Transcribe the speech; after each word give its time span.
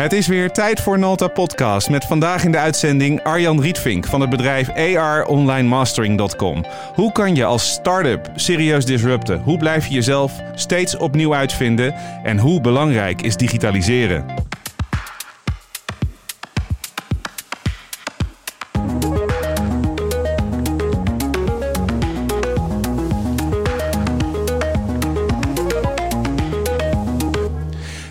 Het 0.00 0.12
is 0.12 0.26
weer 0.26 0.50
tijd 0.50 0.80
voor 0.80 0.98
Nalta 0.98 1.28
Podcast 1.28 1.90
met 1.90 2.04
vandaag 2.04 2.44
in 2.44 2.50
de 2.50 2.58
uitzending 2.58 3.22
Arjan 3.22 3.60
Rietvink 3.60 4.06
van 4.06 4.20
het 4.20 4.30
bedrijf 4.30 4.70
AROnlineMastering.com. 4.70 6.64
Hoe 6.94 7.12
kan 7.12 7.34
je 7.34 7.44
als 7.44 7.72
start-up 7.72 8.30
serieus 8.34 8.84
disrupten? 8.84 9.40
Hoe 9.40 9.58
blijf 9.58 9.86
je 9.86 9.94
jezelf 9.94 10.32
steeds 10.54 10.96
opnieuw 10.96 11.34
uitvinden? 11.34 11.94
En 12.22 12.38
hoe 12.38 12.60
belangrijk 12.60 13.22
is 13.22 13.36
digitaliseren? 13.36 14.49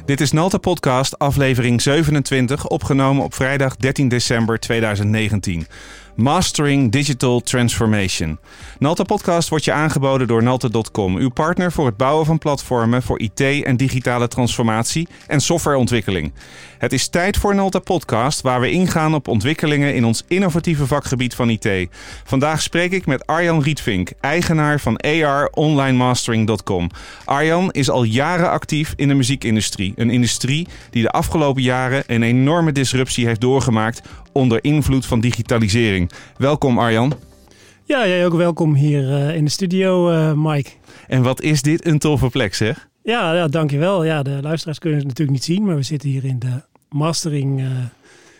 Dit 0.09 0.21
is 0.21 0.31
Nalta 0.31 0.57
Podcast, 0.57 1.19
aflevering 1.19 1.81
27, 1.81 2.67
opgenomen 2.67 3.23
op 3.23 3.33
vrijdag 3.33 3.75
13 3.75 4.07
december 4.07 4.59
2019. 4.59 5.67
Mastering 6.19 6.91
Digital 6.91 7.41
Transformation. 7.41 8.39
Nalta 8.79 9.03
Podcast 9.03 9.49
wordt 9.49 9.65
je 9.65 9.71
aangeboden 9.71 10.27
door 10.27 10.43
Nalta.com, 10.43 11.15
uw 11.15 11.29
partner 11.29 11.71
voor 11.71 11.85
het 11.85 11.97
bouwen 11.97 12.25
van 12.25 12.37
platformen 12.37 13.03
voor 13.03 13.19
IT 13.19 13.39
en 13.39 13.77
digitale 13.77 14.27
transformatie 14.27 15.07
en 15.27 15.39
softwareontwikkeling. 15.41 16.33
Het 16.77 16.93
is 16.93 17.07
tijd 17.07 17.37
voor 17.37 17.55
Nalta 17.55 17.79
Podcast, 17.79 18.41
waar 18.41 18.61
we 18.61 18.71
ingaan 18.71 19.13
op 19.13 19.27
ontwikkelingen 19.27 19.95
in 19.95 20.05
ons 20.05 20.23
innovatieve 20.27 20.87
vakgebied 20.87 21.35
van 21.35 21.49
IT. 21.49 21.87
Vandaag 22.23 22.61
spreek 22.61 22.91
ik 22.91 23.05
met 23.05 23.25
Arjan 23.25 23.61
Rietvink, 23.61 24.11
eigenaar 24.19 24.79
van 24.79 24.97
AROnlineMastering.com. 24.97 26.89
Arjan 27.25 27.71
is 27.71 27.89
al 27.89 28.03
jaren 28.03 28.49
actief 28.49 28.93
in 28.95 29.07
de 29.07 29.13
muziekindustrie, 29.13 29.93
een 29.95 30.09
industrie 30.09 30.67
die 30.89 31.01
de 31.01 31.11
afgelopen 31.11 31.61
jaren 31.61 32.03
een 32.07 32.23
enorme 32.23 32.71
disruptie 32.71 33.25
heeft 33.25 33.41
doorgemaakt 33.41 34.01
onder 34.33 34.63
invloed 34.63 35.05
van 35.05 35.19
digitalisering. 35.19 36.11
Welkom 36.37 36.79
Arjan. 36.79 37.13
Ja, 37.83 38.07
jij 38.07 38.25
ook 38.25 38.33
welkom 38.33 38.75
hier 38.75 39.03
uh, 39.03 39.35
in 39.35 39.45
de 39.45 39.51
studio, 39.51 40.11
uh, 40.11 40.33
Mike. 40.33 40.69
En 41.07 41.21
wat 41.21 41.41
is 41.41 41.61
dit 41.61 41.85
een 41.85 41.99
toffe 41.99 42.29
plek, 42.29 42.53
zeg? 42.53 42.87
Ja, 43.03 43.33
ja, 43.33 43.47
dankjewel. 43.47 44.03
Ja, 44.03 44.23
de 44.23 44.37
luisteraars 44.41 44.79
kunnen 44.79 44.99
het 44.99 45.07
natuurlijk 45.07 45.37
niet 45.37 45.45
zien, 45.45 45.65
maar 45.65 45.75
we 45.75 45.81
zitten 45.81 46.09
hier 46.09 46.25
in 46.25 46.39
de 46.39 46.61
mastering 46.89 47.59
uh, 47.59 47.67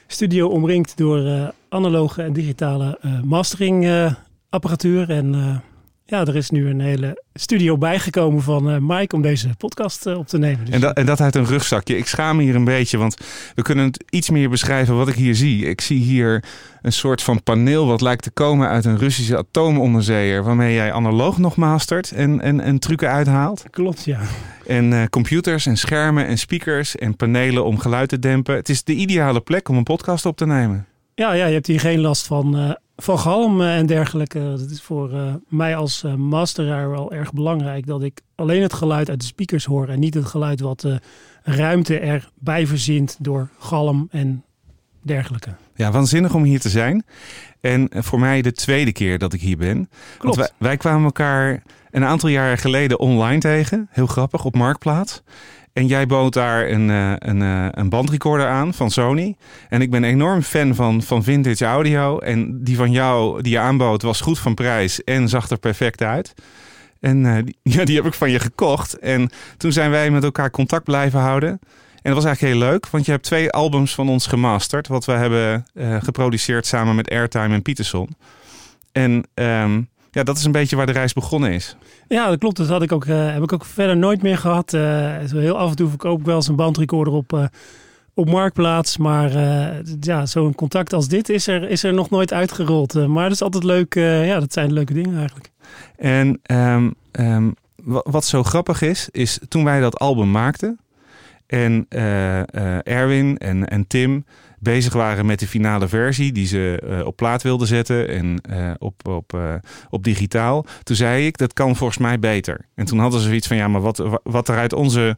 studio 0.08 0.48
omringd 0.48 0.98
door 0.98 1.54
analoge 1.70 2.22
en 2.22 2.34
digitale 2.34 3.00
mastering 3.24 3.92
apparatuur. 4.50 5.10
En 5.10 5.62
ja, 6.10 6.26
er 6.26 6.36
is 6.36 6.50
nu 6.50 6.70
een 6.70 6.80
hele 6.80 7.24
studio 7.34 7.78
bijgekomen 7.78 8.42
van 8.42 8.70
uh, 8.70 8.78
Mike 8.80 9.16
om 9.16 9.22
deze 9.22 9.50
podcast 9.58 10.08
uh, 10.08 10.18
op 10.18 10.28
te 10.28 10.38
nemen. 10.38 10.66
Dus... 10.66 10.74
En, 10.74 10.82
dat, 10.82 10.96
en 10.96 11.06
dat 11.06 11.22
uit 11.22 11.36
een 11.36 11.46
rugzakje. 11.46 11.98
Ik 11.98 12.08
schaam 12.08 12.38
me 12.38 12.44
hier 12.44 12.56
een 12.56 12.64
beetje, 12.64 12.98
want 12.98 13.18
we 13.56 13.62
kunnen 13.62 13.86
het 13.86 14.04
iets 14.10 14.30
meer 14.30 14.50
beschrijven 14.50 14.96
wat 14.96 15.08
ik 15.08 15.16
hier 15.16 15.36
zie. 15.36 15.66
Ik 15.66 15.82
zie 15.82 16.00
hier 16.00 16.44
een 16.82 16.94
soort 16.94 17.22
van 17.22 17.44
paneel 17.44 17.86
wat 17.86 18.02
lijkt 18.02 18.24
te 18.24 18.32
komen 18.32 18.68
uit 18.68 18.86
een 18.86 18.98
Russische 18.98 19.38
atoomonderzeeër, 19.38 20.44
waarmee 20.44 20.74
jij 20.74 20.94
analoog 20.94 21.38
nog 21.38 21.56
mastert 21.56 22.12
en, 22.12 22.42
en, 22.42 22.60
en 22.60 22.80
trucken 22.80 23.10
uithaalt. 23.10 23.66
Klopt, 23.70 24.06
ja. 24.06 24.20
En 24.68 24.92
uh, 24.92 25.04
computers 25.04 25.66
en 25.66 25.78
schermen 25.78 26.28
en 26.28 26.38
speakers 26.38 26.96
en 26.96 27.16
panelen 27.16 27.66
om 27.66 27.78
geluid 27.78 28.10
te 28.10 28.20
dempen. 28.20 28.56
Het 28.56 28.70
is 28.70 28.84
de 28.84 28.94
ideale 28.94 29.42
plek 29.42 29.70
om 29.70 29.78
een 29.78 29.84
podcast 29.84 30.26
op 30.26 30.38
te 30.38 30.46
nemen. 30.46 30.86
Ja, 31.16 31.34
ja 31.34 31.46
je 31.46 31.54
hebt 31.54 31.68
hier 31.68 31.80
geen 31.80 32.00
last 32.00 32.28
van 32.28 32.78
van 33.02 33.20
galm 33.20 33.62
en 33.62 33.86
dergelijke. 33.86 34.40
Dat 34.58 34.70
is 34.70 34.82
voor 34.82 35.14
uh, 35.14 35.34
mij 35.48 35.76
als 35.76 36.04
uh, 36.04 36.14
masteraar 36.14 36.90
wel 36.90 37.12
erg 37.12 37.34
belangrijk. 37.34 37.86
Dat 37.86 38.04
ik 38.04 38.22
alleen 38.36 38.62
het 38.62 38.74
geluid 38.74 39.10
uit 39.10 39.20
de 39.20 39.26
speakers 39.26 39.66
hoor. 39.66 39.88
En 39.88 40.00
niet 40.00 40.14
het 40.14 40.26
geluid 40.26 40.60
wat 40.60 40.80
de 40.80 41.00
ruimte 41.44 42.00
erbij 42.00 42.68
verzint 42.68 43.18
door 43.20 43.50
galm 43.60 44.08
en 44.12 44.44
dergelijke. 45.02 45.50
Ja, 45.76 45.92
waanzinnig 45.92 46.34
om 46.34 46.44
hier 46.44 46.60
te 46.60 46.70
zijn. 46.70 47.06
En 47.62 47.90
voor 47.92 48.20
mij 48.20 48.42
de 48.42 48.52
tweede 48.52 48.92
keer 48.92 49.18
dat 49.18 49.34
ik 49.34 49.42
hier 49.42 49.58
ben. 49.58 49.90
Klopt. 50.18 50.24
Want 50.24 50.36
wij, 50.36 50.50
wij 50.58 50.78
kwamen 50.78 51.04
elkaar 51.04 51.64
een 51.92 52.06
aantal 52.06 52.30
jaren 52.30 52.58
geleden 52.58 53.00
online 53.00 53.40
tegen. 53.40 53.88
Heel 53.92 54.08
grappig, 54.08 54.46
op 54.46 54.56
Marktplaats. 54.56 55.22
En 55.74 55.88
jij 55.88 56.06
bood 56.06 56.34
daar 56.34 56.70
een, 56.70 56.90
uh, 56.90 57.14
een, 57.16 57.42
uh, 57.42 57.68
een 57.72 57.90
bandrecorder 57.90 58.48
aan 58.48 58.74
van 58.74 58.92
Sony. 58.92 59.36
En 59.70 59.82
ik 59.82 59.92
ben 59.92 60.04
enorm 60.04 60.42
fan 60.42 60.76
van, 60.76 61.02
van 61.02 61.24
vintage 61.24 61.66
audio. 61.66 62.20
En 62.20 62.64
die 62.64 62.76
van 62.76 62.92
jou, 62.92 63.42
die 63.42 63.52
je 63.52 63.60
aanbood, 63.60 64.02
was 64.02 64.22
goed 64.22 64.40
van 64.40 64.54
prijs 64.54 65.04
en 65.04 65.30
zag 65.30 65.50
er 65.50 65.60
perfect 65.60 66.02
uit. 66.02 66.34
En 67.00 67.24
uh, 67.24 67.38
die, 67.44 67.58
ja, 67.78 67.84
die 67.84 67.96
heb 67.96 68.06
ik 68.06 68.14
van 68.14 68.32
je 68.32 68.40
gekocht. 68.40 69.00
En 69.00 69.30
toen 69.58 69.72
zijn 69.72 69.92
wij 69.92 70.12
met 70.12 70.24
elkaar 70.24 70.52
contact 70.52 70.84
blijven 70.84 71.20
houden. 71.20 71.50
En 72.02 72.16
dat 72.16 72.24
was 72.24 72.26
eigenlijk 72.26 72.56
heel 72.56 72.70
leuk, 72.70 72.90
want 72.90 73.06
je 73.06 73.12
hebt 73.12 73.24
twee 73.24 73.52
albums 73.52 73.96
van 73.96 74.10
ons 74.10 74.28
gemasterd. 74.28 74.88
Wat 74.88 75.06
we 75.06 75.12
hebben 75.12 75.66
geproduceerd 76.00 76.66
samen 76.66 76.96
met 76.96 77.10
Airtime 77.10 77.54
en 77.54 77.62
Peterson. 77.62 78.10
En 78.92 79.24
um, 79.34 79.90
ja, 80.12 80.24
dat 80.24 80.38
is 80.38 80.44
een 80.44 80.52
beetje 80.52 80.76
waar 80.76 80.86
de 80.86 80.92
reis 80.92 81.14
begonnen 81.14 81.52
is. 81.52 81.76
Ja, 82.08 82.30
dat 82.30 82.40
klopt. 82.40 82.58
Dat 82.58 82.68
had 82.68 82.82
ik 82.82 82.92
ook, 82.92 83.06
uh, 83.06 83.34
heb 83.34 83.44
ik 83.44 83.54
ook 83.54 83.66
verder 83.66 83.98
nooit 83.98 84.22
meer 84.22 84.38
gehad. 84.38 84.74
Uh, 84.74 84.82
heel 85.32 85.58
af 85.58 85.70
en 85.70 85.76
toe 85.76 85.90
verkoop 85.90 86.20
ik 86.20 86.26
wel 86.26 86.36
eens 86.36 86.48
een 86.48 86.56
bandrecorder 86.56 87.14
op, 87.14 87.34
uh, 87.34 87.46
op 88.14 88.30
Marktplaats. 88.30 88.98
Maar 88.98 89.32
ja, 90.00 90.26
zo'n 90.26 90.56
contact 90.56 90.94
als 90.94 91.08
dit 91.08 91.30
is 91.30 91.48
er, 91.48 91.70
is 91.70 91.84
er 91.84 91.94
nog 91.94 92.10
nooit 92.10 92.34
uitgerold. 92.34 93.08
maar 93.08 93.24
dat 93.24 93.32
is 93.32 93.42
altijd 93.42 93.64
leuk. 93.64 93.94
ja, 93.94 94.40
dat 94.40 94.54
zijn 94.54 94.74
leuke 94.74 94.94
dingen 94.94 95.18
eigenlijk. 95.18 95.52
En 95.96 96.42
um, 96.52 96.96
um, 97.12 97.56
wat 97.86 98.26
zo 98.26 98.44
grappig 98.44 98.82
is, 98.82 99.10
is 99.12 99.40
toen 99.48 99.64
wij 99.64 99.80
dat 99.80 100.00
album 100.00 100.32
maakten... 100.32 100.80
en 101.48 101.86
Erwin 102.84 103.38
en, 103.38 103.68
en 103.68 103.88
Tim 103.88 104.26
bezig 104.60 104.94
waren 104.94 105.26
met 105.26 105.40
de 105.40 105.48
finale 105.48 105.88
versie 105.88 106.32
die 106.32 106.48
ze 106.48 106.84
uh, 106.84 107.06
op 107.06 107.16
plaat 107.16 107.44
wilden 107.44 107.68
zetten 107.68 108.08
en 108.08 108.42
uh, 108.50 108.72
op, 108.78 109.08
op, 109.08 109.34
uh, 109.34 109.54
op 109.90 110.04
digitaal. 110.04 110.66
Toen 110.84 110.96
zei 110.96 111.26
ik, 111.26 111.38
dat 111.38 111.54
kan 111.54 111.76
volgens 111.76 112.00
mij 112.00 112.20
beter. 112.20 112.66
En 112.76 112.86
toen 112.86 113.00
hadden 113.00 113.20
ze 113.20 113.28
zoiets 113.28 113.48
van, 113.48 113.58
ja, 113.58 113.68
maar 113.68 113.82
wat, 113.82 114.20
wat 114.24 114.48
er 114.48 114.58
uit 114.58 114.74
onze 114.74 115.18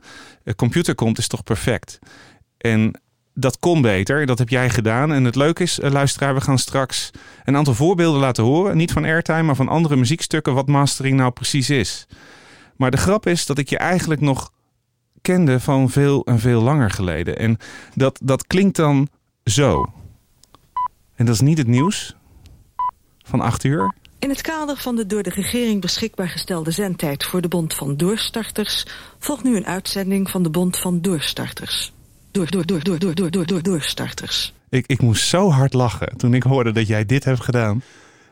computer 0.56 0.96
komt 0.96 1.18
is 1.18 1.28
toch 1.28 1.44
perfect. 1.44 2.00
En 2.57 3.01
dat 3.34 3.59
kon 3.59 3.81
beter, 3.81 4.25
dat 4.25 4.40
heb 4.40 4.50
jij 4.50 4.69
gedaan. 4.69 5.13
En 5.13 5.24
het 5.24 5.35
leuke 5.35 5.63
is, 5.63 5.80
luisteraar, 5.81 6.34
we 6.34 6.41
gaan 6.41 6.57
straks 6.57 7.12
een 7.44 7.56
aantal 7.56 7.74
voorbeelden 7.74 8.22
laten 8.22 8.44
horen. 8.44 8.78
Niet 8.78 8.91
van 8.91 9.03
Airtime, 9.03 9.44
maar 9.44 9.56
van 9.56 9.68
andere 9.68 9.96
muziekstukken 9.96 10.53
wat 10.53 10.68
mastering 10.68 11.18
nou 11.18 11.31
precies 11.31 11.69
is. 11.69 12.07
Maar 12.75 12.91
de 12.91 12.97
grap 12.97 13.28
is 13.28 13.46
dat 13.46 13.57
ik 13.57 13.69
je 13.69 13.78
eigenlijk 13.78 14.22
nog 14.22 14.51
kende 15.22 15.59
van 15.59 15.90
veel 15.90 16.25
en 16.25 16.40
veel 16.40 16.62
langer 16.62 16.91
geleden. 16.91 17.38
En 17.38 17.57
dat, 17.94 18.19
dat 18.24 18.47
klinkt 18.47 18.75
dan 18.75 19.07
zo. 19.46 19.94
En 21.16 21.25
dat 21.25 21.35
is 21.35 21.41
niet 21.41 21.57
het 21.57 21.68
nieuws 21.68 22.16
van 23.24 23.41
8 23.41 23.63
uur. 23.63 23.96
In 24.19 24.29
het 24.29 24.41
kader 24.41 24.78
van 24.78 24.96
de 24.96 25.06
door 25.06 25.24
de 25.24 25.29
regering 25.29 25.81
beschikbaar 25.81 26.29
gestelde 26.29 26.72
zendtijd 26.72 27.24
voor 27.24 27.41
de 27.41 27.47
Bond 27.47 27.74
van 27.74 27.97
Doorstarters 27.97 28.85
volgt 29.19 29.44
nu 29.44 29.56
een 29.56 29.66
uitzending 29.66 30.30
van 30.30 30.44
de 30.44 30.50
Bond 30.50 30.78
van 30.78 31.01
Doorstarters. 31.01 31.94
Door, 32.31 32.51
door, 32.51 32.66
door, 32.66 32.84
door, 32.84 33.00
door, 33.00 33.16
door, 33.16 33.31
door, 33.31 33.46
door, 33.46 33.62
doorstarters. 33.62 34.53
Ik, 34.69 34.88
ik 34.88 35.01
moest 35.01 35.28
zo 35.28 35.50
hard 35.50 35.74
lachen 35.74 36.18
toen 36.18 36.34
ik 36.34 36.44
hoorde 36.44 36.72
dat 36.72 36.88
jij 36.88 37.06
dit 37.06 37.24
hebt 37.24 37.44
gedaan. 37.44 37.81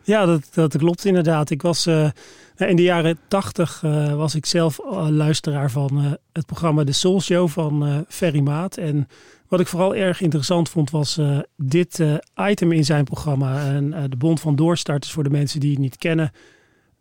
Ja, 0.10 0.26
dat, 0.26 0.50
dat 0.54 0.78
klopt 0.78 1.06
inderdaad. 1.06 1.50
Ik 1.50 1.62
was 1.62 1.88
uh, 1.88 2.10
in 2.58 2.76
de 2.76 2.82
jaren 2.82 3.18
tachtig 3.28 3.82
uh, 3.86 4.14
was 4.14 4.36
ik 4.36 4.46
zelf 4.46 4.80
uh, 4.80 5.08
luisteraar 5.10 5.72
van 5.72 6.18
het 6.34 6.46
programma 6.46 6.84
The 6.84 6.92
Soul 6.92 7.22
Show 7.22 7.50
van 7.50 8.06
Ferry 8.08 8.40
Maat. 8.40 8.78
En 8.78 9.08
wat 9.48 9.60
ik 9.60 9.68
vooral 9.68 9.96
erg 9.96 10.22
interessant 10.22 10.70
vond 10.70 10.90
was 10.90 11.20
dit 11.56 12.04
item 12.36 12.72
in 12.72 12.86
zijn 12.86 13.04
programma. 13.04 13.66
En 13.66 14.10
de 14.10 14.16
Bond 14.18 14.40
van 14.40 14.56
Doorstarters, 14.56 15.12
voor 15.14 15.24
de 15.24 15.30
mensen 15.30 15.60
die 15.60 15.72
het 15.72 15.80
niet 15.80 15.98
kennen, 15.98 16.32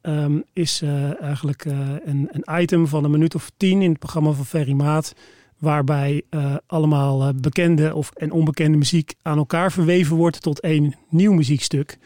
um, 0.02 0.44
is 0.52 0.82
eigenlijk 1.20 1.64
een, 1.64 2.28
een, 2.32 2.60
item 2.60 2.86
van 2.86 3.04
een 3.04 3.10
minuut 3.10 3.34
of 3.34 3.50
tien 3.56 3.82
in 3.82 3.90
het 3.90 3.98
programma 3.98 4.30
van 4.30 4.46
Ferry 4.46 4.72
Maat. 4.72 5.14
Waarbij 5.58 6.22
allemaal 6.66 7.34
bekende 7.34 7.94
of, 7.94 8.10
en 8.14 8.32
onbekende 8.32 8.78
muziek 8.78 9.14
aan 9.22 9.38
elkaar 9.38 9.72
verweven 9.72 10.16
wordt 10.16 10.42
tot 10.42 10.60
één 10.60 10.94
nieuw 11.08 11.32
muziekstuk. 11.32 11.98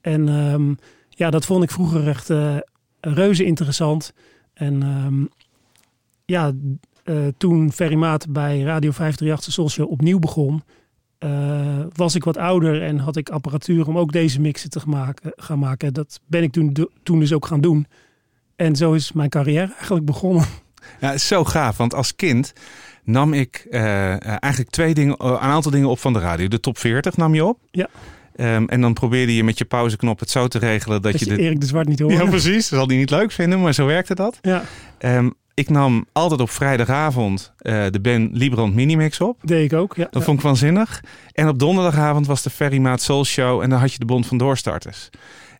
En 0.00 0.28
um, 0.28 0.78
ja, 1.08 1.30
dat 1.30 1.46
vond 1.46 1.62
ik 1.62 1.70
vroeger 1.70 2.08
echt 2.08 2.32
reuze 3.00 3.44
interessant. 3.44 4.12
En 4.54 4.82
um, 4.82 5.28
ja, 6.24 6.52
uh, 7.04 7.26
toen 7.36 7.72
Ferry 7.72 7.94
Maat 7.94 8.32
bij 8.32 8.60
Radio 8.60 8.90
538 8.90 9.44
de 9.44 9.50
Soul 9.50 9.68
Show 9.68 9.90
opnieuw 9.90 10.18
begon, 10.18 10.62
uh, 11.18 11.80
was 11.92 12.14
ik 12.14 12.24
wat 12.24 12.36
ouder 12.36 12.82
en 12.82 12.98
had 12.98 13.16
ik 13.16 13.28
apparatuur 13.28 13.88
om 13.88 13.98
ook 13.98 14.12
deze 14.12 14.40
mixen 14.40 14.70
te 14.70 14.80
maken, 14.86 15.32
gaan 15.36 15.58
maken. 15.58 15.94
Dat 15.94 16.20
ben 16.26 16.42
ik 16.42 16.52
toen, 16.52 16.88
toen 17.02 17.20
dus 17.20 17.32
ook 17.32 17.46
gaan 17.46 17.60
doen. 17.60 17.86
En 18.56 18.76
zo 18.76 18.92
is 18.92 19.12
mijn 19.12 19.28
carrière 19.28 19.72
eigenlijk 19.72 20.04
begonnen. 20.06 20.44
Ja, 21.00 21.12
is 21.12 21.26
zo 21.26 21.44
gaaf, 21.44 21.76
want 21.76 21.94
als 21.94 22.16
kind 22.16 22.52
nam 23.04 23.32
ik 23.32 23.66
uh, 23.70 23.80
eigenlijk 24.42 24.70
twee 24.70 24.94
dingen, 24.94 25.26
een 25.26 25.38
aantal 25.38 25.70
dingen 25.70 25.88
op 25.88 25.98
van 25.98 26.12
de 26.12 26.18
radio. 26.18 26.48
De 26.48 26.60
top 26.60 26.78
40 26.78 27.16
nam 27.16 27.34
je 27.34 27.44
op. 27.44 27.58
Ja. 27.70 27.88
Um, 28.40 28.68
en 28.68 28.80
dan 28.80 28.92
probeerde 28.92 29.34
je 29.34 29.44
met 29.44 29.58
je 29.58 29.64
pauzeknop 29.64 30.20
het 30.20 30.30
zo 30.30 30.48
te 30.48 30.58
regelen 30.58 31.02
dat, 31.02 31.12
dat 31.12 31.20
je, 31.20 31.30
je 31.30 31.36
de... 31.36 31.42
Erik 31.42 31.60
de 31.60 31.66
Zwart 31.66 31.88
niet 31.88 32.00
hoorde. 32.00 32.16
Ja, 32.16 32.24
precies. 32.24 32.68
Dat 32.68 32.78
zal 32.78 32.88
hij 32.88 32.96
niet 32.96 33.10
leuk 33.10 33.32
vinden, 33.32 33.60
maar 33.60 33.74
zo 33.74 33.86
werkte 33.86 34.14
dat. 34.14 34.38
Ja. 34.42 34.62
Um, 34.98 35.34
ik 35.54 35.68
nam 35.68 36.06
altijd 36.12 36.40
op 36.40 36.50
vrijdagavond 36.50 37.52
uh, 37.62 37.86
de 37.90 38.00
Ben 38.00 38.30
Librand 38.32 38.74
Minimix 38.74 39.20
op. 39.20 39.38
Deed 39.42 39.72
ik 39.72 39.78
ook, 39.78 39.96
ja. 39.96 40.06
Dat 40.10 40.24
vond 40.24 40.38
ik 40.38 40.44
waanzinnig. 40.44 41.04
En 41.32 41.48
op 41.48 41.58
donderdagavond 41.58 42.26
was 42.26 42.42
de 42.42 42.50
Ferry 42.50 42.78
Maat 42.78 43.02
Soul 43.02 43.24
Show 43.24 43.62
en 43.62 43.70
dan 43.70 43.78
had 43.78 43.92
je 43.92 43.98
de 43.98 44.04
Bond 44.04 44.26
van 44.26 44.38
Doorstarters. 44.38 45.10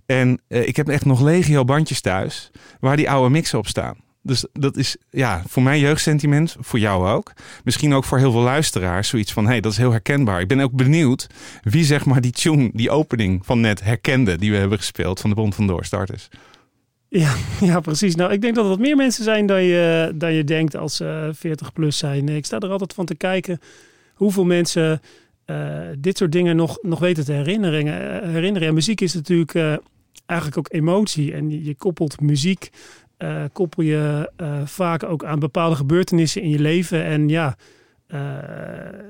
En 0.07 0.41
uh, 0.49 0.69
ik 0.69 0.77
heb 0.77 0.89
echt 0.89 1.05
nog 1.05 1.21
legio 1.21 1.65
bandjes 1.65 2.01
thuis 2.01 2.51
waar 2.81 2.97
die 2.97 3.11
oude 3.11 3.31
mixen 3.31 3.59
op 3.59 3.67
staan. 3.67 3.97
Dus 4.23 4.47
dat 4.53 4.77
is 4.77 4.97
ja, 5.11 5.43
voor 5.47 5.63
mij 5.63 5.81
jeugdsentiment, 5.81 6.57
voor 6.59 6.79
jou 6.79 7.09
ook. 7.09 7.33
Misschien 7.65 7.93
ook 7.93 8.05
voor 8.05 8.19
heel 8.19 8.33
veel 8.33 8.41
luisteraars 8.41 9.09
zoiets 9.09 9.33
van: 9.33 9.45
hé, 9.45 9.51
hey, 9.51 9.61
dat 9.61 9.73
is 9.73 9.79
heel 9.79 9.91
herkenbaar. 9.91 10.41
Ik 10.41 10.49
ben 10.49 10.61
ook 10.61 10.73
benieuwd 10.73 11.27
wie 11.63 11.85
zeg 11.85 12.05
maar 12.05 12.21
die 12.21 12.33
tune, 12.33 12.71
die 12.73 12.91
opening 12.91 13.47
van 13.47 13.61
net 13.61 13.85
herkende 13.85 14.37
die 14.37 14.51
we 14.51 14.57
hebben 14.57 14.79
gespeeld 14.79 15.21
van 15.21 15.31
de 15.31 15.37
Bond 15.37 15.55
van 15.55 15.67
Doorstarters. 15.67 16.29
Ja, 17.09 17.35
ja, 17.61 17.81
precies. 17.81 18.15
Nou, 18.15 18.33
ik 18.33 18.41
denk 18.41 18.55
dat 18.55 18.65
er 18.65 18.71
wat 18.71 18.79
meer 18.79 18.97
mensen 18.97 19.25
zijn 19.25 19.47
dan 19.47 19.63
je, 19.63 20.13
dan 20.15 20.33
je 20.33 20.45
denkt 20.45 20.77
als 20.77 21.01
uh, 21.01 21.29
40 21.33 21.73
plus 21.73 21.99
zijn. 21.99 22.29
Ik 22.29 22.47
sta 22.47 22.59
er 22.59 22.71
altijd 22.71 22.93
van 22.93 23.07
te 23.07 23.15
kijken 23.15 23.61
hoeveel 24.15 24.45
mensen 24.45 25.01
uh, 25.47 25.79
dit 25.99 26.19
soort 26.19 26.33
dingen 26.33 26.57
nog, 26.57 26.79
nog 26.83 26.99
weten 26.99 27.25
te 27.25 27.33
herinneren. 27.33 27.87
herinneren. 28.33 28.69
En 28.69 28.75
muziek 28.75 29.01
is 29.01 29.15
natuurlijk 29.15 29.55
uh, 29.55 29.77
eigenlijk 30.27 30.59
ook 30.59 30.73
emotie. 30.73 31.33
En 31.33 31.65
je 31.65 31.75
koppelt 31.75 32.21
muziek 32.21 32.71
uh, 33.23 33.45
koppel 33.53 33.83
je 33.83 34.33
uh, 34.37 34.53
vaak 34.65 35.03
ook 35.03 35.25
aan 35.25 35.39
bepaalde 35.39 35.77
gebeurtenissen 35.77 36.43
in 36.43 36.51
je 36.51 36.59
leven. 36.59 37.05
En 37.05 37.29
ja, 37.29 37.57
uh, 38.09 38.21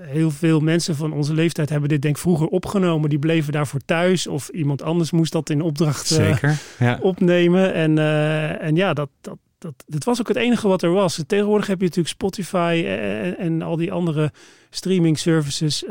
heel 0.00 0.30
veel 0.30 0.60
mensen 0.60 0.96
van 0.96 1.12
onze 1.12 1.34
leeftijd 1.34 1.68
hebben 1.68 1.88
dit 1.88 2.02
denk 2.02 2.14
ik 2.14 2.20
vroeger 2.20 2.46
opgenomen. 2.46 3.10
Die 3.10 3.18
bleven 3.18 3.52
daarvoor 3.52 3.80
thuis 3.84 4.26
of 4.26 4.48
iemand 4.48 4.82
anders 4.82 5.10
moest 5.10 5.32
dat 5.32 5.50
in 5.50 5.60
opdracht 5.60 6.06
Zeker, 6.06 6.58
ja. 6.78 6.98
opnemen. 7.00 7.74
En, 7.74 7.98
en 8.60 8.76
ja, 8.76 8.92
dat, 8.92 9.08
dat, 9.20 9.38
dat, 9.58 9.74
dat 9.86 10.04
was 10.04 10.20
ook 10.20 10.28
het 10.28 10.36
enige 10.36 10.68
wat 10.68 10.82
er 10.82 10.92
was. 10.92 11.22
Tegenwoordig 11.26 11.66
heb 11.66 11.78
je 11.78 11.84
natuurlijk 11.84 12.14
Spotify 12.14 12.84
en, 12.86 13.38
en 13.38 13.62
al 13.62 13.76
die 13.76 13.92
andere 13.92 14.32
streaming 14.70 15.18
services. 15.18 15.84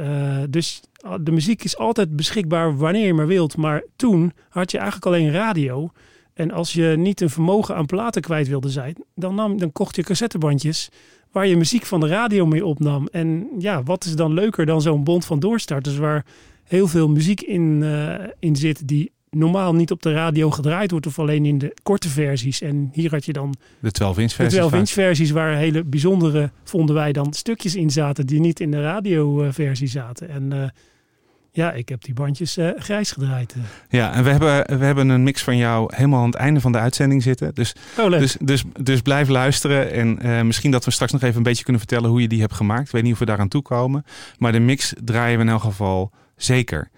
dus 0.50 0.82
de 1.22 1.32
muziek 1.32 1.64
is 1.64 1.78
altijd 1.78 2.16
beschikbaar 2.16 2.78
wanneer 2.78 3.06
je 3.06 3.14
maar 3.14 3.28
wilt. 3.28 3.58
Maar 3.58 3.84
toen 3.96 4.34
had 4.50 4.72
je 4.72 4.78
eigenlijk 4.78 5.08
alleen 5.08 5.32
radio. 5.32 5.92
En 6.40 6.52
als 6.52 6.74
je 6.74 6.96
niet 6.98 7.22
een 7.22 7.30
vermogen 7.30 7.76
aan 7.76 7.86
platen 7.86 8.22
kwijt 8.22 8.48
wilde 8.48 8.70
zijn, 8.70 8.96
dan, 9.16 9.36
nam, 9.36 9.58
dan 9.58 9.72
kocht 9.72 9.96
je 9.96 10.04
cassettebandjes 10.04 10.90
waar 11.32 11.48
je 11.48 11.58
muziek 11.58 11.86
van 11.86 12.00
de 12.00 12.08
radio 12.08 12.46
mee 12.46 12.66
opnam. 12.66 13.08
En 13.12 13.48
ja, 13.58 13.84
wat 13.84 14.06
is 14.06 14.16
dan 14.16 14.34
leuker 14.34 14.66
dan 14.66 14.82
zo'n 14.82 15.04
bond 15.04 15.26
van 15.26 15.40
doorstarters 15.40 15.98
waar 15.98 16.26
heel 16.64 16.88
veel 16.88 17.10
muziek 17.10 17.42
in, 17.42 17.82
uh, 17.82 18.14
in 18.40 18.56
zit 18.56 18.88
die 18.88 19.12
normaal 19.30 19.74
niet 19.74 19.92
op 19.92 20.02
de 20.02 20.14
radio 20.14 20.52
gedraaid 20.52 20.92
wordt 20.92 21.08
of 21.08 21.20
alleen 21.20 21.46
in 21.46 21.58
de 21.58 21.74
korte 21.84 22.10
versies. 22.10 22.62
En 22.62 22.90
hier 22.94 23.12
had 23.12 23.26
je 23.26 23.34
dan 23.34 23.56
de 23.80 23.90
12-inch 23.90 24.34
versies. 24.34 24.60
De 24.60 24.70
12-inch 24.70 24.90
versies 24.90 25.32
waar 25.32 25.56
hele 25.56 25.84
bijzondere, 25.84 26.52
vonden 26.64 26.96
wij 26.96 27.12
dan, 27.12 27.34
stukjes 27.34 27.76
in 27.76 27.90
zaten 27.90 28.26
die 28.26 28.40
niet 28.40 28.60
in 28.60 28.72
de 28.72 28.82
radioversie 28.82 29.88
zaten. 29.88 30.30
En 30.30 30.54
uh, 30.54 30.64
ja, 31.52 31.72
ik 31.72 31.90
heb 31.90 32.04
die 32.04 32.14
bandjes 32.14 32.58
uh, 32.58 32.70
grijs 32.78 33.12
gedraaid. 33.12 33.56
Ja, 33.90 34.14
en 34.14 34.24
we 34.24 34.30
hebben, 34.30 34.80
we 34.80 34.86
hebben 34.86 35.10
een 35.10 35.24
mix 35.24 35.44
van 35.44 35.58
jou 35.58 35.96
helemaal 35.96 36.20
aan 36.20 36.30
het 36.30 36.36
einde 36.36 36.60
van 36.60 36.72
de 36.72 36.78
uitzending 36.78 37.24
zitten. 37.24 37.54
Dus, 37.54 37.76
oh, 37.98 38.10
dus, 38.12 38.38
dus, 38.40 38.64
dus 38.80 39.02
blijf 39.02 39.28
luisteren. 39.28 39.92
En 39.92 40.26
uh, 40.26 40.42
misschien 40.42 40.72
dat 40.72 40.86
we 40.86 40.92
straks 40.92 41.12
nog 41.12 41.22
even 41.22 41.38
een 41.38 41.44
beetje 41.44 41.64
kunnen 41.64 41.82
vertellen 41.82 42.10
hoe 42.10 42.22
je 42.22 42.28
die 42.28 42.42
hebt 42.42 42.54
gemaakt. 42.54 42.86
Ik 42.86 42.92
weet 42.92 43.04
niet 43.04 43.14
of 43.14 43.20
we 43.20 43.26
daaraan 43.26 43.48
toekomen. 43.48 44.06
Maar 44.38 44.52
de 44.52 44.60
mix 44.60 44.94
draaien 45.04 45.38
we 45.38 45.44
in 45.44 45.50
elk 45.50 45.62
geval 45.62 46.12
zeker. 46.36 46.90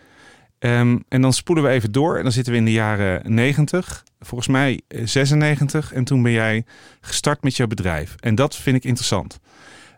Um, 0.60 1.04
en 1.08 1.22
dan 1.22 1.34
spoelen 1.34 1.64
we 1.64 1.70
even 1.70 1.92
door. 1.92 2.18
En 2.18 2.24
dan 2.24 2.32
zitten 2.32 2.54
we 2.54 2.60
in 2.60 2.66
de 2.66 2.72
jaren 2.72 3.34
90. 3.34 4.04
Volgens 4.20 4.50
mij 4.50 4.82
96. 4.88 5.94
En 5.94 6.04
toen 6.04 6.24
ben 6.24 6.32
jij 6.32 6.66
gestart 7.02 7.44
met 7.44 7.56
jouw 7.56 7.68
bedrijf. 7.68 8.16
En 8.20 8.36
dat 8.36 8.56
vind 8.56 8.76
ik 8.76 8.84
interessant. 8.84 9.40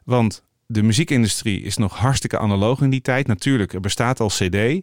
Want 0.03 0.44
de 0.68 0.83
muziekindustrie 0.83 1.62
is 1.62 1.77
nog 1.77 1.98
hartstikke 1.98 2.38
analoog 2.38 2.81
in 2.81 2.89
die 2.89 3.01
tijd. 3.01 3.27
Natuurlijk, 3.27 3.74
er 3.74 3.80
bestaat 3.80 4.19
al 4.19 4.27
CD. 4.27 4.81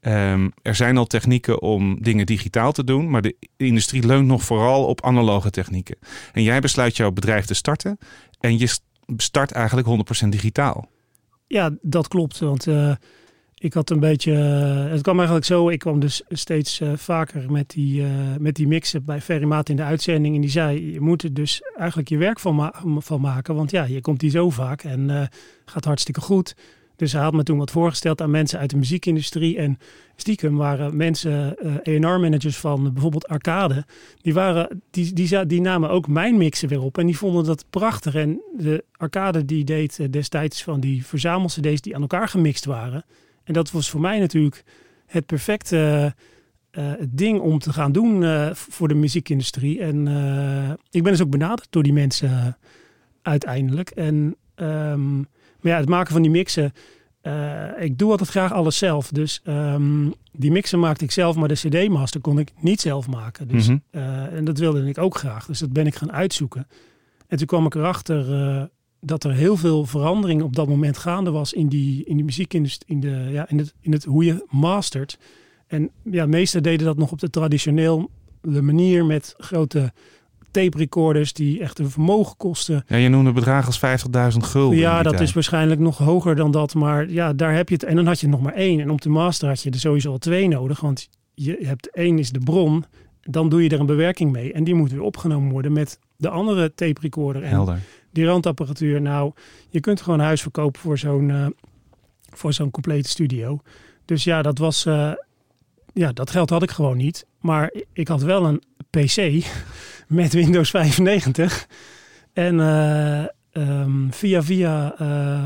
Um, 0.00 0.52
er 0.62 0.74
zijn 0.74 0.96
al 0.96 1.06
technieken 1.06 1.62
om 1.62 2.02
dingen 2.02 2.26
digitaal 2.26 2.72
te 2.72 2.84
doen, 2.84 3.10
maar 3.10 3.22
de 3.22 3.36
industrie 3.56 4.06
leunt 4.06 4.26
nog 4.26 4.42
vooral 4.42 4.84
op 4.84 5.04
analoge 5.04 5.50
technieken. 5.50 5.96
En 6.32 6.42
jij 6.42 6.60
besluit 6.60 6.96
jouw 6.96 7.10
bedrijf 7.10 7.44
te 7.44 7.54
starten 7.54 7.98
en 8.40 8.58
je 8.58 8.76
start 9.16 9.52
eigenlijk 9.52 9.88
100% 10.24 10.28
digitaal. 10.28 10.88
Ja, 11.46 11.70
dat 11.80 12.08
klopt. 12.08 12.38
Want 12.38 12.66
uh, 12.66 12.94
ik 13.58 13.74
had 13.74 13.90
een 13.90 14.00
beetje. 14.00 14.32
Uh, 14.32 14.90
het 14.90 15.02
kwam 15.02 15.16
eigenlijk 15.16 15.46
zo. 15.46 15.68
Ik 15.68 15.78
kwam 15.78 16.00
dus 16.00 16.22
steeds 16.28 16.80
uh, 16.80 16.92
vaker 16.96 17.52
met 17.52 17.70
die, 17.70 18.02
met 18.38 18.54
die 18.54 18.66
mixen 18.66 19.04
bij 19.04 19.20
Ferry 19.20 19.44
Maat 19.44 19.68
in 19.68 19.76
de 19.76 19.82
uitzending. 19.82 20.34
En 20.34 20.40
die 20.40 20.50
zei: 20.50 20.92
Je 20.92 21.00
moet 21.00 21.22
er 21.22 21.34
dus 21.34 21.62
eigenlijk 21.76 22.08
je 22.08 22.16
werk 22.16 22.38
van, 22.38 22.54
ma 22.54 22.74
van 22.98 23.20
maken. 23.20 23.54
Want 23.54 23.70
ja, 23.70 23.84
je 23.84 24.00
komt 24.00 24.20
hier 24.20 24.30
zo 24.30 24.50
vaak 24.50 24.82
en 24.82 25.28
gaat 25.64 25.84
hartstikke 25.84 26.20
goed. 26.20 26.54
Dus 26.98 27.12
hij 27.12 27.22
had 27.22 27.32
me 27.32 27.42
toen 27.42 27.58
wat 27.58 27.70
voorgesteld 27.70 28.20
aan 28.20 28.30
mensen 28.30 28.58
uit 28.58 28.70
de 28.70 28.76
muziekindustrie. 28.76 29.56
En 29.56 29.78
stiekem 30.16 30.56
waren 30.56 30.96
mensen, 30.96 31.56
uh, 31.84 32.00
managers 32.00 32.56
van 32.56 32.92
bijvoorbeeld 32.92 33.28
Arcade, 33.28 33.84
die, 34.20 34.34
waren, 34.34 34.82
die, 34.90 35.12
die, 35.12 35.46
die 35.46 35.60
namen 35.60 35.90
ook 35.90 36.08
mijn 36.08 36.36
mixen 36.36 36.68
weer 36.68 36.82
op. 36.82 36.98
En 36.98 37.06
die 37.06 37.16
vonden 37.16 37.44
dat 37.44 37.64
prachtig. 37.70 38.14
En 38.14 38.40
de 38.56 38.84
Arcade 38.96 39.44
die 39.44 39.64
deed 39.64 40.12
destijds 40.12 40.62
van 40.62 40.80
die 40.80 41.06
verzamel-cd's 41.06 41.80
die 41.80 41.94
aan 41.94 42.00
elkaar 42.00 42.28
gemixt 42.28 42.64
waren. 42.64 43.04
En 43.48 43.54
dat 43.54 43.70
was 43.70 43.90
voor 43.90 44.00
mij 44.00 44.18
natuurlijk 44.18 44.64
het 45.06 45.26
perfecte 45.26 46.14
uh, 46.72 46.92
ding 47.08 47.40
om 47.40 47.58
te 47.58 47.72
gaan 47.72 47.92
doen 47.92 48.22
uh, 48.22 48.50
voor 48.52 48.88
de 48.88 48.94
muziekindustrie. 48.94 49.80
En 49.80 50.06
uh, 50.06 50.70
ik 50.90 51.02
ben 51.02 51.12
dus 51.12 51.22
ook 51.22 51.30
benaderd 51.30 51.66
door 51.70 51.82
die 51.82 51.92
mensen 51.92 52.56
uiteindelijk. 53.22 53.90
En, 53.90 54.36
um, 54.56 55.16
maar 55.60 55.72
ja, 55.72 55.76
het 55.76 55.88
maken 55.88 56.12
van 56.12 56.22
die 56.22 56.30
mixen. 56.30 56.72
ik 57.78 57.98
doe 57.98 58.10
altijd 58.10 58.28
graag 58.28 58.52
alles 58.52 58.78
zelf. 58.78 59.10
Dus 59.10 59.42
um, 59.44 60.12
die 60.32 60.50
mixen 60.50 60.80
maakte 60.80 61.04
ik 61.04 61.10
zelf, 61.10 61.36
maar 61.36 61.48
de 61.48 61.54
CD-master 61.68 62.20
kon 62.20 62.38
ik 62.38 62.52
niet 62.60 62.80
zelf 62.80 63.08
maken. 63.08 63.48
Dus, 63.48 63.68
mm 63.68 63.82
-hmm. 63.90 64.02
en 64.30 64.44
dat 64.44 64.58
wilde 64.58 64.88
ik 64.88 64.98
ook 64.98 65.16
graag. 65.16 65.46
Dus 65.46 65.58
dat 65.58 65.72
ben 65.72 65.86
ik 65.86 65.94
gaan 65.94 66.12
uitzoeken. 66.12 66.66
En 67.26 67.38
toen 67.38 67.46
kwam 67.46 67.66
ik 67.66 67.74
erachter 67.74 68.26
dat 69.00 69.24
er 69.24 69.32
heel 69.32 69.56
veel 69.56 69.86
verandering 69.86 70.42
op 70.42 70.56
dat 70.56 70.68
moment 70.68 70.98
gaande 70.98 71.30
was 71.30 71.52
in 71.52 71.68
die, 71.68 72.04
in 72.04 72.16
die 72.16 72.24
muziekindustrie, 72.24 72.94
in, 72.94 73.00
de, 73.00 73.28
ja, 73.30 73.48
in, 73.48 73.58
het, 73.58 73.74
in 73.80 73.92
het 73.92 74.04
hoe 74.04 74.24
je 74.24 74.46
mastert. 74.50 75.18
En 75.66 75.90
ja, 76.02 76.26
meesten 76.26 76.62
deden 76.62 76.86
dat 76.86 76.96
nog 76.96 77.12
op 77.12 77.18
de 77.18 77.30
traditionele 77.30 78.08
manier 78.42 79.04
met 79.04 79.34
grote 79.38 79.92
tape 80.50 80.78
recorders 80.78 81.32
die 81.32 81.60
echt 81.60 81.78
een 81.78 81.90
vermogen 81.90 82.36
kosten. 82.36 82.84
Ja, 82.86 82.96
je 82.96 83.08
noemde 83.08 83.32
bedragen 83.32 83.66
als 83.66 84.34
50.000 84.34 84.38
gulden. 84.38 84.78
Ja, 84.78 85.02
dat 85.02 85.20
is 85.20 85.32
waarschijnlijk 85.32 85.80
nog 85.80 85.98
hoger 85.98 86.36
dan 86.36 86.50
dat. 86.50 86.74
Maar 86.74 87.10
ja, 87.10 87.32
daar 87.32 87.54
heb 87.54 87.68
je 87.68 87.74
het. 87.74 87.84
En 87.84 87.96
dan 87.96 88.06
had 88.06 88.20
je 88.20 88.28
nog 88.28 88.40
maar 88.40 88.54
één. 88.54 88.80
En 88.80 88.90
om 88.90 88.98
te 88.98 89.08
master 89.08 89.48
had 89.48 89.62
je 89.62 89.70
er 89.70 89.78
sowieso 89.78 90.10
al 90.10 90.18
twee 90.18 90.48
nodig. 90.48 90.80
Want 90.80 91.08
je 91.34 91.58
hebt 91.62 91.90
één 91.90 92.18
is 92.18 92.30
de 92.30 92.38
bron. 92.38 92.84
Dan 93.20 93.48
doe 93.48 93.62
je 93.62 93.68
er 93.68 93.80
een 93.80 93.86
bewerking 93.86 94.32
mee. 94.32 94.52
En 94.52 94.64
die 94.64 94.74
moet 94.74 94.90
weer 94.90 95.02
opgenomen 95.02 95.50
worden 95.50 95.72
met 95.72 95.98
de 96.16 96.28
andere 96.28 96.74
tape 96.74 97.00
recorder. 97.00 97.42
En 97.42 97.48
Helder 97.48 97.80
die 98.18 98.26
randapparatuur. 98.26 99.00
Nou, 99.00 99.32
je 99.68 99.80
kunt 99.80 100.00
gewoon 100.00 100.18
een 100.18 100.24
huis 100.24 100.42
verkopen 100.42 100.80
voor 100.80 100.98
zo'n 100.98 101.28
uh, 101.28 101.46
voor 102.30 102.52
zo'n 102.52 102.70
complete 102.70 103.08
studio. 103.08 103.60
Dus 104.04 104.24
ja, 104.24 104.42
dat 104.42 104.58
was. 104.58 104.86
Uh, 104.86 105.12
ja, 105.92 106.12
dat 106.12 106.30
geld 106.30 106.50
had 106.50 106.62
ik 106.62 106.70
gewoon 106.70 106.96
niet. 106.96 107.26
Maar 107.40 107.72
ik 107.92 108.08
had 108.08 108.22
wel 108.22 108.46
een 108.46 108.62
PC 108.90 109.44
met 110.20 110.32
Windows 110.32 110.70
95. 110.70 111.66
En 112.32 112.54
uh, 112.54 113.24
um, 113.52 114.12
via 114.12 114.42
via 114.42 114.94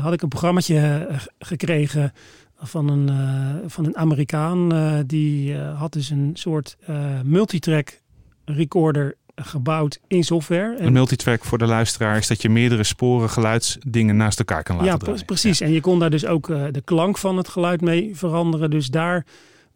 had 0.01 0.13
ik 0.13 0.21
een 0.21 0.29
programmaatje 0.29 1.07
gekregen 1.39 2.13
van 2.57 2.89
een, 2.89 3.69
van 3.69 3.85
een 3.85 3.97
Amerikaan. 3.97 4.69
die 5.07 5.57
had 5.57 5.93
dus 5.93 6.09
een 6.09 6.31
soort 6.33 6.77
multitrack 7.23 8.01
recorder 8.45 9.15
gebouwd 9.35 9.99
in 10.07 10.23
software. 10.23 10.75
Een 10.79 10.93
multitrack 10.93 11.43
voor 11.43 11.57
de 11.57 11.65
luisteraar 11.65 12.17
is 12.17 12.27
dat 12.27 12.41
je 12.41 12.49
meerdere 12.49 12.83
sporen 12.83 13.29
geluidsdingen 13.29 14.15
naast 14.15 14.39
elkaar 14.39 14.63
kan 14.63 14.75
laten 14.75 14.91
ja, 14.91 14.97
draaien. 14.97 15.25
Precies, 15.25 15.57
ja. 15.57 15.65
en 15.65 15.71
je 15.71 15.81
kon 15.81 15.99
daar 15.99 16.09
dus 16.09 16.25
ook 16.25 16.49
uh, 16.49 16.65
de 16.71 16.81
klank 16.81 17.17
van 17.17 17.37
het 17.37 17.47
geluid 17.47 17.81
mee 17.81 18.15
veranderen. 18.15 18.69
Dus 18.69 18.87
daar 18.87 19.25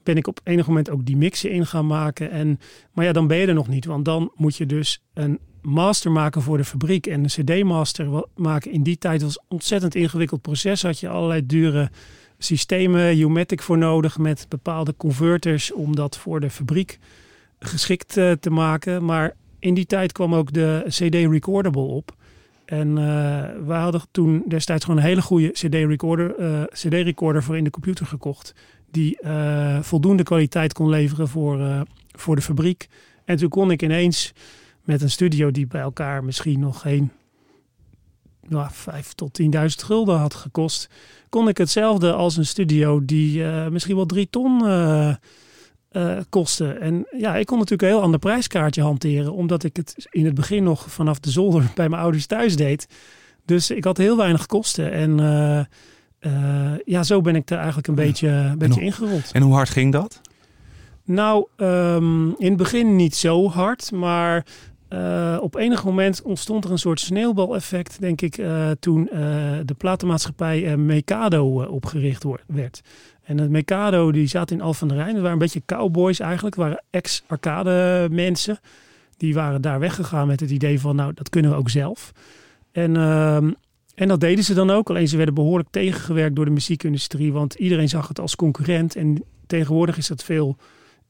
ben 0.04 0.16
ik 0.16 0.28
op 0.28 0.40
enig 0.44 0.68
moment 0.68 0.90
ook 0.90 1.06
die 1.06 1.18
mixen 1.18 1.52
in 1.52 1.66
gaan 1.66 1.88
maken. 1.88 2.32
En, 2.32 2.60
maar 2.92 3.06
ja, 3.06 3.12
dan 3.12 3.28
ben 3.28 3.38
je 3.38 3.48
er 3.48 3.54
nog 3.54 3.68
niet, 3.68 3.86
want 3.86 4.06
dan 4.06 4.32
moet 4.36 4.56
je 4.56 4.66
dus 4.66 5.02
een 5.14 5.40
master 5.62 6.12
maken 6.12 6.42
voor 6.42 6.58
de 6.58 6.64
fabriek. 6.64 7.08
En 7.08 7.24
een 7.24 7.44
cd-master 7.44 8.26
maken 8.36 8.72
in 8.72 8.84
die 8.84 8.98
tijd 8.98 9.22
was 9.22 9.38
een 9.38 9.46
ontzettend 9.48 9.96
ingewikkeld 9.96 10.42
proces. 10.42 10.82
Had 10.82 11.00
je 11.00 11.10
allerlei 11.10 11.46
dure 11.46 11.90
systemen, 12.38 13.20
Umatic 13.20 13.62
voor 13.62 13.78
nodig 13.78 14.18
met 14.18 14.46
bepaalde 14.50 14.94
converters 14.98 15.74
om 15.74 15.96
dat 15.96 16.18
voor 16.18 16.40
de 16.40 16.50
fabriek 16.50 17.00
geschikt 17.60 18.18
uh, 18.18 18.32
te 18.32 18.50
maken. 18.50 19.06
Maar 19.06 19.36
in 19.60 19.74
die 19.74 19.86
tijd 19.86 20.12
kwam 20.12 20.36
ook 20.36 20.54
de 20.54 20.84
CD 20.88 21.14
Recordable 21.14 21.82
op. 21.82 22.16
En 22.66 22.88
uh, 22.88 22.96
we 23.66 23.74
hadden 23.74 24.02
toen 24.12 24.44
destijds 24.48 24.86
gewoon 24.86 25.00
een 25.00 25.08
hele 25.08 25.22
goede 25.22 25.50
CD-recorder 25.50 26.40
uh, 26.40 26.64
CD 26.64 26.94
-recorder 26.94 27.44
voor 27.44 27.58
in 27.58 27.64
de 27.64 27.70
computer 27.70 28.06
gekocht. 28.06 28.54
Die 28.92 29.18
uh, 29.22 29.82
voldoende 29.82 30.24
kwaliteit 30.24 30.74
kon 30.74 30.90
leveren 30.90 31.28
voor, 31.28 31.86
voor 32.12 32.36
de 32.36 32.42
fabriek. 32.42 32.88
En 33.26 33.38
toen 33.38 33.50
kon 33.50 33.72
ik 33.72 33.82
ineens 33.82 34.34
met 34.84 35.02
een 35.02 35.10
studio 35.10 35.52
die 35.52 35.68
bij 35.68 35.82
elkaar 35.82 36.24
misschien 36.24 36.60
nog 36.60 36.82
geen 36.82 37.12
nou, 38.48 38.68
5 38.72 39.14
tot 39.14 39.42
10.000 39.42 39.48
gulden 39.66 40.18
had 40.18 40.34
gekost, 40.34 40.90
kon 41.30 41.48
ik 41.48 41.58
hetzelfde 41.58 42.14
als 42.14 42.38
een 42.38 42.46
studio 42.46 43.06
die 43.06 43.44
misschien 43.44 43.96
wel 43.96 44.06
3 44.06 44.30
ton 44.30 44.62
uh, 45.98 46.04
uh, 46.04 46.18
kostte. 46.30 46.72
En 46.72 47.08
ja, 47.18 47.36
ik 47.36 47.46
kon 47.46 47.58
natuurlijk 47.58 47.90
een 47.90 47.96
heel 47.96 48.04
ander 48.04 48.20
prijskaartje 48.20 48.82
hanteren, 48.82 49.34
omdat 49.34 49.64
ik 49.64 49.76
het 49.76 50.08
in 50.10 50.26
het 50.26 50.34
begin 50.34 50.64
nog 50.64 50.92
vanaf 50.92 51.20
de 51.20 51.30
zolder 51.30 51.72
bij 51.76 51.90
mijn 51.90 52.02
ouders 52.02 52.26
thuis 52.26 52.56
deed. 52.56 52.88
Dus 53.46 53.72
ik 53.72 53.84
had 53.84 53.98
heel 53.98 54.18
weinig 54.18 54.46
kosten. 54.46 54.92
En 54.92 55.18
ja, 56.86 57.04
zo 57.04 57.22
ben 57.22 57.36
ik 57.36 57.50
er 57.50 57.58
eigenlijk 57.58 57.88
een 57.88 57.96
beetje, 57.96 58.28
een 58.28 58.58
beetje 58.58 58.82
ingerold. 58.82 59.32
En 59.32 59.42
hoe 59.42 59.54
hard 59.54 59.70
ging 59.70 59.92
dat? 59.92 60.22
Nou, 61.04 61.48
um, 61.58 62.36
in 62.38 62.48
het 62.48 62.58
begin 62.58 62.96
niet 62.96 63.16
zo 63.16 63.50
hard, 63.50 63.92
maar 63.92 64.46
uh, 64.90 65.38
op 65.42 65.56
enig 65.56 65.84
moment 65.84 66.22
ontstond 66.22 66.66
er 66.66 66.72
een 66.72 66.78
soort 66.78 67.00
sneeuwbaleffect, 67.00 68.00
denk 68.00 68.22
ik, 68.22 68.38
uh, 68.38 68.70
toen 68.80 69.10
uh, 69.14 69.20
de 69.66 69.74
platenmaatschappij 69.78 70.78
Mekado 70.78 71.64
opgericht 71.64 72.26
werd. 72.48 72.82
En 73.28 73.38
het 73.38 73.50
Mekado 73.50 74.12
die 74.12 74.28
zat 74.28 74.52
in 74.52 74.62
Alphen 74.62 74.92
aan 74.92 74.98
Rijn. 74.98 75.14
Dat 75.14 75.18
waren 75.18 75.32
een 75.32 75.38
beetje 75.38 75.62
cowboys 75.66 76.20
eigenlijk. 76.20 76.56
Waren 76.56 76.84
ex-arcade 76.90 78.08
mensen. 78.12 78.60
Die 79.18 79.34
waren 79.34 79.62
daar 79.62 79.80
weggegaan 79.80 80.28
met 80.28 80.40
het 80.40 80.50
idee 80.50 80.80
van, 80.80 80.96
nou, 80.96 81.14
dat 81.14 81.30
kunnen 81.30 81.52
we 81.52 81.58
ook 81.58 81.70
zelf. 81.70 82.12
En, 82.72 82.96
ehm, 82.96 83.52
en 83.96 84.08
dat 84.08 84.20
deden 84.20 84.44
ze 84.44 84.54
dan 84.54 84.70
ook. 84.70 84.90
Alleen 84.90 85.08
ze 85.08 85.18
werden 85.18 85.34
behoorlijk 85.34 85.70
tegengewerkt 85.72 86.36
door 86.36 86.46
de 86.46 86.52
muziekindustrie. 86.52 87.34
Want 87.34 87.54
iedereen 87.54 87.90
zag 87.90 88.08
het 88.08 88.20
als 88.20 88.36
concurrent. 88.36 88.96
En 88.96 89.24
tegenwoordig 89.48 89.98
is 89.98 90.08
dat 90.08 90.24
veel 90.24 90.58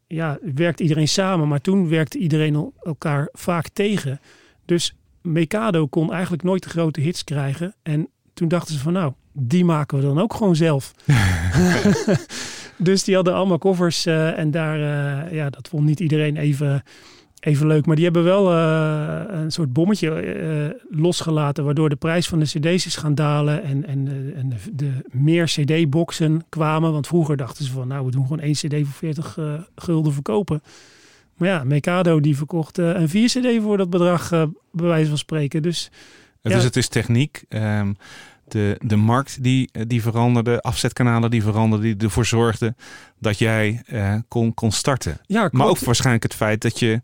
ja, 0.07 0.39
werkt 0.55 0.79
iedereen 0.79 1.07
samen. 1.07 1.47
Maar 1.47 1.61
toen 1.61 1.89
werkte 1.89 2.17
iedereen 2.17 2.73
elkaar 2.83 3.29
vaak 3.31 3.67
tegen. 3.69 4.19
Dus 4.65 4.95
Mikado 5.21 5.87
kon 5.87 6.13
eigenlijk 6.13 6.43
nooit 6.43 6.63
de 6.63 6.69
grote 6.69 7.01
hits 7.01 7.23
krijgen. 7.23 7.75
En 7.83 8.09
toen 8.37 8.47
dachten 8.47 8.73
ze 8.73 8.79
van 8.79 8.93
nou, 8.93 9.13
die 9.31 9.65
maken 9.65 9.97
we 9.97 10.03
dan 10.03 10.19
ook 10.19 10.33
gewoon 10.33 10.55
zelf. 10.55 10.93
dus 12.77 13.03
die 13.03 13.15
hadden 13.15 13.33
allemaal 13.33 13.57
covers. 13.57 14.05
Uh, 14.05 14.39
en 14.39 14.51
daar, 14.51 14.79
uh, 14.79 15.33
ja, 15.33 15.49
dat 15.49 15.67
vond 15.67 15.85
niet 15.85 15.99
iedereen 15.99 16.37
even 16.37 16.83
even 17.39 17.67
leuk. 17.67 17.85
Maar 17.85 17.95
die 17.95 18.05
hebben 18.05 18.23
wel 18.23 18.51
uh, 18.51 19.21
een 19.27 19.51
soort 19.51 19.73
bommetje 19.73 20.79
losgelaten, 20.89 21.63
waardoor 21.63 21.89
de 21.89 21.95
prijs 21.95 22.27
van 22.27 22.39
de 22.39 22.45
CD's 22.45 22.85
is 22.85 22.95
gaan 22.95 23.15
dalen 23.15 23.63
en, 23.63 23.85
en, 23.85 24.33
en 24.35 24.49
de, 24.49 24.55
de, 24.73 24.91
meer 25.11 25.45
CD-boxen 25.45 26.45
kwamen. 26.49 26.91
Want 26.91 27.07
vroeger 27.07 27.37
dachten 27.37 27.65
ze 27.65 27.71
van, 27.71 27.87
nou, 27.87 28.05
we 28.05 28.11
doen 28.11 28.21
gewoon 28.21 28.39
één 28.39 28.53
CD 28.53 28.73
voor 28.73 28.93
40 28.93 29.39
gulden 29.75 30.13
verkopen. 30.13 30.61
Maar 31.35 31.47
ja, 31.47 31.63
Mikado 31.63 32.19
die 32.19 32.37
verkocht 32.37 32.77
een 32.77 33.09
vier 33.09 33.27
CD 33.27 33.61
voor 33.61 33.77
dat 33.77 33.89
bedrag, 33.89 34.29
bij 34.71 34.87
wijze 34.87 35.09
van 35.09 35.17
spreken. 35.17 35.61
Dus, 35.61 35.91
ja. 36.49 36.55
dus 36.55 36.63
het 36.63 36.75
is 36.75 36.87
techniek. 36.87 37.43
Um, 37.49 37.97
de, 38.47 38.79
de 38.83 38.95
markt 38.95 39.43
die, 39.43 39.69
die 39.87 40.01
veranderde, 40.01 40.61
afzetkanalen 40.61 41.31
die 41.31 41.41
veranderden, 41.41 41.97
die 41.97 42.07
ervoor 42.07 42.25
zorgden 42.25 42.77
dat 43.19 43.37
jij 43.37 43.81
kon, 44.27 44.53
kon 44.53 44.71
starten. 44.71 45.19
Ja, 45.25 45.49
maar 45.51 45.67
ook 45.67 45.79
waarschijnlijk 45.79 46.23
het 46.23 46.35
feit 46.35 46.61
dat 46.61 46.79
je 46.79 47.01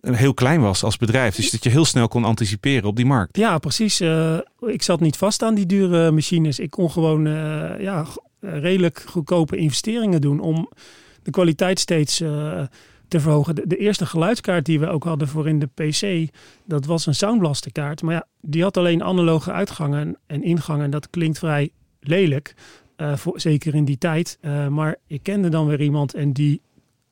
heel 0.00 0.34
klein 0.34 0.60
was 0.60 0.84
als 0.84 0.96
bedrijf. 0.96 1.36
Dus 1.36 1.50
dat 1.50 1.64
je 1.64 1.70
heel 1.70 1.84
snel 1.84 2.08
kon 2.08 2.24
anticiperen 2.24 2.88
op 2.88 2.96
die 2.96 3.06
markt. 3.06 3.36
Ja, 3.36 3.58
precies. 3.58 4.00
Uh, 4.00 4.38
ik 4.60 4.82
zat 4.82 5.00
niet 5.00 5.16
vast 5.16 5.42
aan 5.42 5.54
die 5.54 5.66
dure 5.66 6.10
machines. 6.10 6.58
Ik 6.58 6.70
kon 6.70 6.90
gewoon 6.90 7.26
uh, 7.26 7.80
ja, 7.80 8.06
redelijk 8.40 9.04
goedkope 9.06 9.56
investeringen 9.56 10.20
doen 10.20 10.40
om 10.40 10.70
de 11.22 11.30
kwaliteit 11.30 11.78
steeds 11.78 12.22
te 13.08 13.20
verhogen. 13.20 13.54
De, 13.54 13.76
eerste 13.76 14.06
geluidskaart 14.06 14.66
die 14.66 14.80
we 14.80 14.86
ook 14.86 15.04
hadden 15.04 15.28
voor 15.28 15.48
in 15.48 15.58
de 15.58 15.66
PC, 15.66 16.30
dat 16.64 16.84
was 16.86 17.06
een 17.06 17.14
Sound 17.14 17.72
kaart. 17.72 18.02
Maar 18.02 18.14
ja, 18.14 18.26
die 18.40 18.62
had 18.62 18.76
alleen 18.76 19.02
analoge 19.02 19.52
uitgangen 19.52 20.16
en 20.26 20.42
ingangen. 20.42 20.90
Dat 20.90 21.10
klinkt 21.10 21.38
vrij 21.38 21.70
lelijk. 22.00 22.54
Voor, 22.96 23.40
zeker 23.40 23.74
in 23.74 23.84
die 23.84 23.98
tijd. 23.98 24.38
maar 24.70 24.96
ik 25.06 25.22
kende 25.22 25.48
dan 25.48 25.66
weer 25.66 25.80
iemand 25.80 26.14
en 26.14 26.32
die 26.32 26.60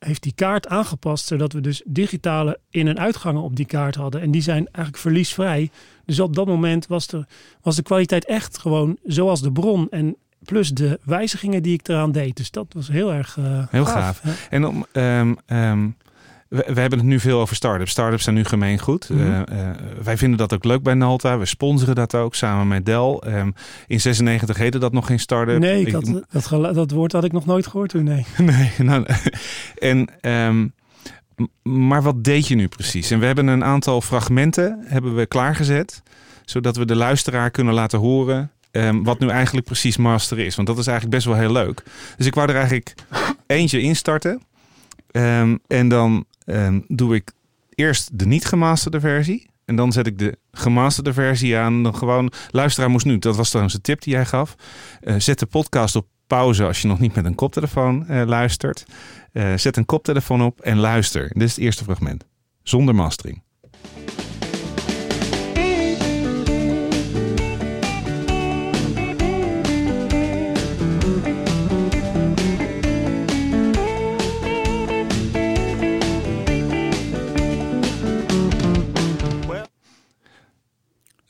heeft 0.03 0.23
die 0.23 0.33
kaart 0.35 0.67
aangepast, 0.67 1.25
zodat 1.25 1.53
we 1.53 1.61
dus 1.61 1.81
digitale 1.85 2.59
in- 2.69 2.87
en 2.87 2.99
uitgangen 2.99 3.41
op 3.41 3.55
die 3.55 3.65
kaart 3.65 3.95
hadden. 3.95 4.21
En 4.21 4.31
die 4.31 4.41
zijn 4.41 4.65
eigenlijk 4.65 4.97
verliesvrij. 4.97 5.69
Dus 6.05 6.19
op 6.19 6.35
dat 6.35 6.47
moment 6.47 6.87
was, 6.87 7.07
er, 7.07 7.27
was 7.61 7.75
de 7.75 7.81
kwaliteit 7.81 8.25
echt 8.25 8.57
gewoon 8.57 8.97
zoals 9.03 9.41
de 9.41 9.51
bron. 9.51 9.87
En 9.89 10.15
plus 10.45 10.69
de 10.69 10.99
wijzigingen 11.03 11.63
die 11.63 11.73
ik 11.73 11.87
eraan 11.87 12.11
deed. 12.11 12.37
Dus 12.37 12.51
dat 12.51 12.65
was 12.73 12.87
heel 12.87 13.13
erg 13.13 13.37
uh, 13.39 13.63
Heel 13.69 13.85
gaaf. 13.85 14.21
En 14.49 14.65
om, 14.65 14.85
um, 14.93 15.37
um, 15.47 15.95
we, 16.47 16.63
hebben 16.65 16.99
het 16.99 17.07
nu 17.07 17.19
veel 17.19 17.39
over 17.39 17.55
start-ups. 17.55 17.91
Start-ups 17.91 18.23
zijn 18.23 18.35
nu 18.35 18.43
gemeengoed. 18.43 19.09
Mm 19.09 19.17
-hmm. 19.17 19.45
uh, 19.51 19.69
wij 20.03 20.17
vinden 20.17 20.37
dat 20.37 20.53
ook 20.53 20.63
leuk 20.63 20.83
bij 20.83 20.93
Nalta. 20.93 21.37
We 21.37 21.45
sponsoren 21.45 21.95
dat 21.95 22.15
ook 22.15 22.35
samen 22.35 22.67
met 22.67 22.85
Dell. 22.85 23.19
Um, 23.27 23.53
in 23.87 24.01
96 24.01 24.57
heette 24.57 24.77
dat 24.77 24.93
nog 24.93 25.05
geen 25.05 25.19
start-up. 25.19 25.59
Nee, 25.59 25.85
ik 25.85 25.93
had, 25.93 26.07
ik, 26.07 26.23
dat, 26.49 26.73
dat 26.73 26.91
woord 26.91 27.11
had 27.11 27.23
ik 27.23 27.31
nog 27.31 27.45
nooit 27.45 27.67
gehoord 27.67 27.89
toen. 27.89 28.03
Nee. 28.03 28.25
nee 28.37 28.71
nou, 28.77 29.05
en, 29.91 30.09
maar 31.63 32.01
wat 32.01 32.23
deed 32.23 32.47
je 32.47 32.55
nu 32.55 32.67
precies? 32.67 33.11
En 33.11 33.19
we 33.19 33.25
hebben 33.25 33.47
een 33.47 33.63
aantal 33.63 34.01
fragmenten 34.01 34.83
hebben 34.85 35.15
we 35.15 35.25
klaargezet. 35.25 36.03
Zodat 36.45 36.75
we 36.75 36.85
de 36.85 36.95
luisteraar 36.95 37.51
kunnen 37.51 37.73
laten 37.73 37.99
horen 37.99 38.51
Um, 38.75 39.03
wat 39.03 39.19
nu 39.19 39.29
eigenlijk 39.29 39.65
precies 39.65 39.97
master 39.97 40.39
is. 40.39 40.55
Want 40.55 40.67
dat 40.67 40.77
is 40.77 40.87
eigenlijk 40.87 41.15
best 41.15 41.27
wel 41.27 41.37
heel 41.37 41.51
leuk. 41.51 41.83
Dus 42.17 42.25
ik 42.25 42.35
wou 42.35 42.49
er 42.49 42.55
eigenlijk 42.55 42.95
eentje 43.47 43.81
instarten. 43.81 44.41
Um, 45.11 45.59
en 45.67 45.87
dan 45.87 46.25
um, 46.45 46.85
doe 46.87 47.15
ik 47.15 47.31
eerst 47.69 48.19
de 48.19 48.25
niet 48.25 48.45
gemasterde 48.45 48.99
versie. 48.99 49.49
En 49.65 49.75
dan 49.75 49.91
zet 49.91 50.07
ik 50.07 50.17
de 50.17 50.37
gemasterde 50.51 51.13
versie 51.13 51.57
aan. 51.57 51.83
Dan 51.83 51.95
gewoon, 51.95 52.31
luisteraar 52.49 52.89
moest 52.89 53.05
nu, 53.05 53.19
dat 53.19 53.35
was 53.35 53.47
trouwens 53.47 53.75
de 53.75 53.81
tip 53.81 54.01
die 54.01 54.13
jij 54.13 54.25
gaf. 54.25 54.55
Uh, 55.01 55.15
zet 55.17 55.39
de 55.39 55.45
podcast 55.45 55.95
op 55.95 56.07
pauze 56.27 56.65
als 56.65 56.81
je 56.81 56.87
nog 56.87 56.99
niet 56.99 57.15
met 57.15 57.25
een 57.25 57.35
koptelefoon 57.35 58.05
uh, 58.09 58.23
luistert. 58.25 58.85
Uh, 59.33 59.53
zet 59.55 59.77
een 59.77 59.85
koptelefoon 59.85 60.41
op 60.41 60.61
en 60.61 60.77
luister. 60.77 61.29
Dit 61.33 61.43
is 61.43 61.55
het 61.55 61.63
eerste 61.63 61.83
fragment. 61.83 62.25
Zonder 62.63 62.95
mastering. 62.95 63.42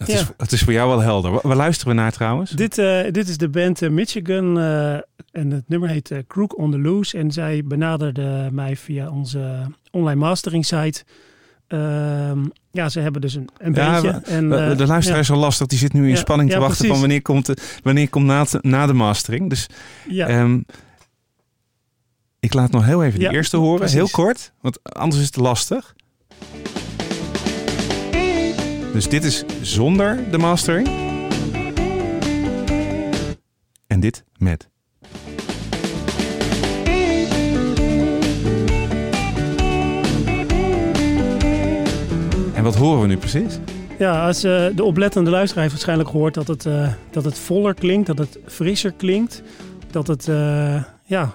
Het, 0.05 0.33
ja. 0.37 0.45
is, 0.49 0.61
voor 0.61 0.73
jou 0.73 0.89
wel 0.89 0.99
helder. 0.99 1.39
Waar 1.41 1.55
luisteren 1.55 1.95
we 1.95 2.01
naar 2.01 2.11
trouwens? 2.11 2.51
Dit, 2.51 2.77
uh, 2.77 3.01
dit 3.11 3.29
is 3.29 3.37
de 3.37 3.49
band 3.49 3.81
uh, 3.81 3.89
Michigan 3.89 4.57
uh, 4.57 4.93
en 5.31 5.51
het 5.51 5.63
nummer 5.67 5.89
heet 5.89 6.13
Crook 6.27 6.57
on 6.57 6.71
the 6.71 6.79
Loose. 6.79 7.17
En 7.17 7.31
zij 7.31 7.61
benaderde 7.65 8.49
mij 8.51 8.75
via 8.75 9.09
onze 9.09 9.71
online 9.91 10.19
mastering 10.19 10.65
site. 10.65 11.03
Ehm, 11.67 12.39
ja, 12.71 12.89
ze 12.89 12.99
hebben 12.99 13.21
dus 13.21 13.35
een, 13.35 13.49
een 13.57 13.73
ja, 13.73 14.01
beetje. 14.01 14.21
En, 14.25 14.49
de 14.49 14.85
luisteraar 14.85 15.17
ja. 15.17 15.23
is 15.23 15.31
al 15.31 15.37
lastig. 15.37 15.67
Die 15.67 15.77
zit 15.77 15.93
nu 15.93 16.03
in 16.03 16.09
ja, 16.09 16.15
spanning 16.15 16.51
te 16.51 16.59
wachten 16.59 16.87
van 16.87 16.99
wanneer 16.99 17.21
komt, 17.21 17.45
de, 17.45 17.57
wanneer 17.83 18.09
komt 18.09 18.25
na, 18.25 18.45
na 18.61 18.85
de 18.85 18.93
mastering. 18.93 19.49
Dus 19.49 19.67
um, 20.09 20.65
ik 22.43 22.53
laat 22.53 22.71
nog 22.71 22.85
heel 22.85 23.03
even 23.03 23.19
de 23.19 23.29
eerste 23.29 23.57
horen. 23.57 23.77
Precies. 23.77 23.95
Heel 23.95 24.09
kort, 24.09 24.51
want 24.61 24.93
anders 24.93 25.21
is 25.21 25.27
het 25.27 25.35
lastig. 25.35 25.95
Dus 28.93 29.09
dit 29.09 29.23
is 29.23 29.43
zonder 29.61 30.31
de 30.31 30.37
mastering. 30.37 30.87
En 33.87 33.99
dit 33.99 34.23
met. 34.37 34.69
En 42.53 42.63
wat 42.63 42.75
horen 42.75 43.01
we 43.01 43.07
nu 43.07 43.17
precies? 43.17 43.59
Ja, 43.99 44.25
als 44.25 44.45
uh, 44.45 44.65
de 44.75 44.83
oplettende 44.83 45.29
luisteraar 45.29 45.61
heeft 45.61 45.75
waarschijnlijk 45.75 46.09
gehoord 46.09 46.33
dat 46.33 46.47
het, 46.47 46.65
uh, 46.65 46.93
dat 47.11 47.23
het 47.23 47.39
voller 47.39 47.73
klinkt, 47.73 48.07
dat 48.07 48.17
het 48.17 48.39
frisser 48.45 48.91
klinkt, 48.91 49.41
dat 49.91 50.07
het, 50.07 50.27
uh, 50.27 50.83
ja, 51.03 51.33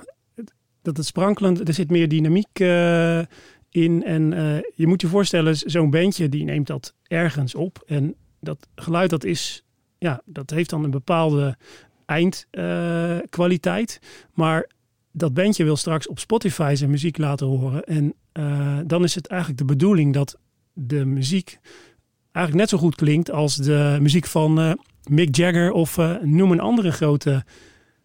dat 0.82 0.96
het 0.96 1.06
sprankelend, 1.06 1.68
er 1.68 1.74
zit 1.74 1.90
meer 1.90 2.08
dynamiek 2.08 2.58
in. 3.70 4.04
En 4.04 4.32
uh, 4.32 4.56
je 4.74 4.86
moet 4.86 5.00
je 5.00 5.06
voorstellen, 5.06 5.56
zo'n 5.56 5.90
bandje 5.90 6.28
die 6.28 6.44
neemt 6.44 6.66
dat 6.66 6.94
ergens 7.06 7.54
op. 7.54 7.82
En 7.86 8.14
dat 8.40 8.68
geluid 8.74 9.10
dat 9.10 9.24
is, 9.24 9.64
ja, 9.98 10.22
dat 10.24 10.50
heeft 10.50 10.70
dan 10.70 10.84
een 10.84 10.90
bepaalde 10.90 11.56
eindkwaliteit. 12.06 14.00
Uh, 14.02 14.08
maar 14.34 14.70
dat 15.12 15.34
bandje 15.34 15.64
wil 15.64 15.76
straks 15.76 16.08
op 16.08 16.18
Spotify 16.18 16.74
zijn 16.76 16.90
muziek 16.90 17.18
laten 17.18 17.46
horen. 17.46 17.84
En 17.84 18.14
uh, 18.32 18.78
dan 18.86 19.04
is 19.04 19.14
het 19.14 19.26
eigenlijk 19.26 19.60
de 19.60 19.66
bedoeling 19.66 20.14
dat 20.14 20.38
de 20.72 21.04
muziek 21.04 21.58
eigenlijk 22.32 22.54
net 22.54 22.68
zo 22.80 22.86
goed 22.86 22.94
klinkt 22.94 23.30
als 23.30 23.56
de 23.56 23.98
muziek 24.00 24.26
van 24.26 24.78
Mick 25.08 25.36
Jagger 25.36 25.72
of 25.72 25.96
noem 26.22 26.50
een 26.50 26.60
andere 26.60 26.92
grote 26.92 27.44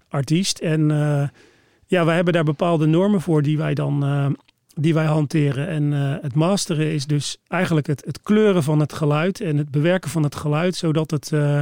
artiest. 0.08 0.60
En 0.60 0.88
ja, 1.86 2.06
wij 2.06 2.16
hebben 2.16 2.34
daar 2.34 2.44
bepaalde 2.44 2.86
normen 2.86 3.22
voor 3.22 3.42
die 3.42 3.58
wij 3.58 3.74
dan 3.74 4.04
die 4.76 4.94
wij 4.94 5.06
hanteren. 5.06 5.68
En 5.68 5.94
eh, 5.94 6.16
het 6.22 6.36
masteren 6.36 6.92
is 6.92 7.06
dus 7.06 7.38
eigenlijk 7.48 7.88
het, 7.88 8.04
het 8.06 8.22
kleuren 8.22 8.64
van 8.64 8.80
het 8.80 8.94
geluid 8.94 9.42
en 9.42 9.58
het 9.58 9.72
bewerken 9.72 10.10
van 10.10 10.24
het 10.24 10.36
geluid, 10.36 10.76
zodat 10.76 11.12
het, 11.12 11.32
eh, 11.32 11.60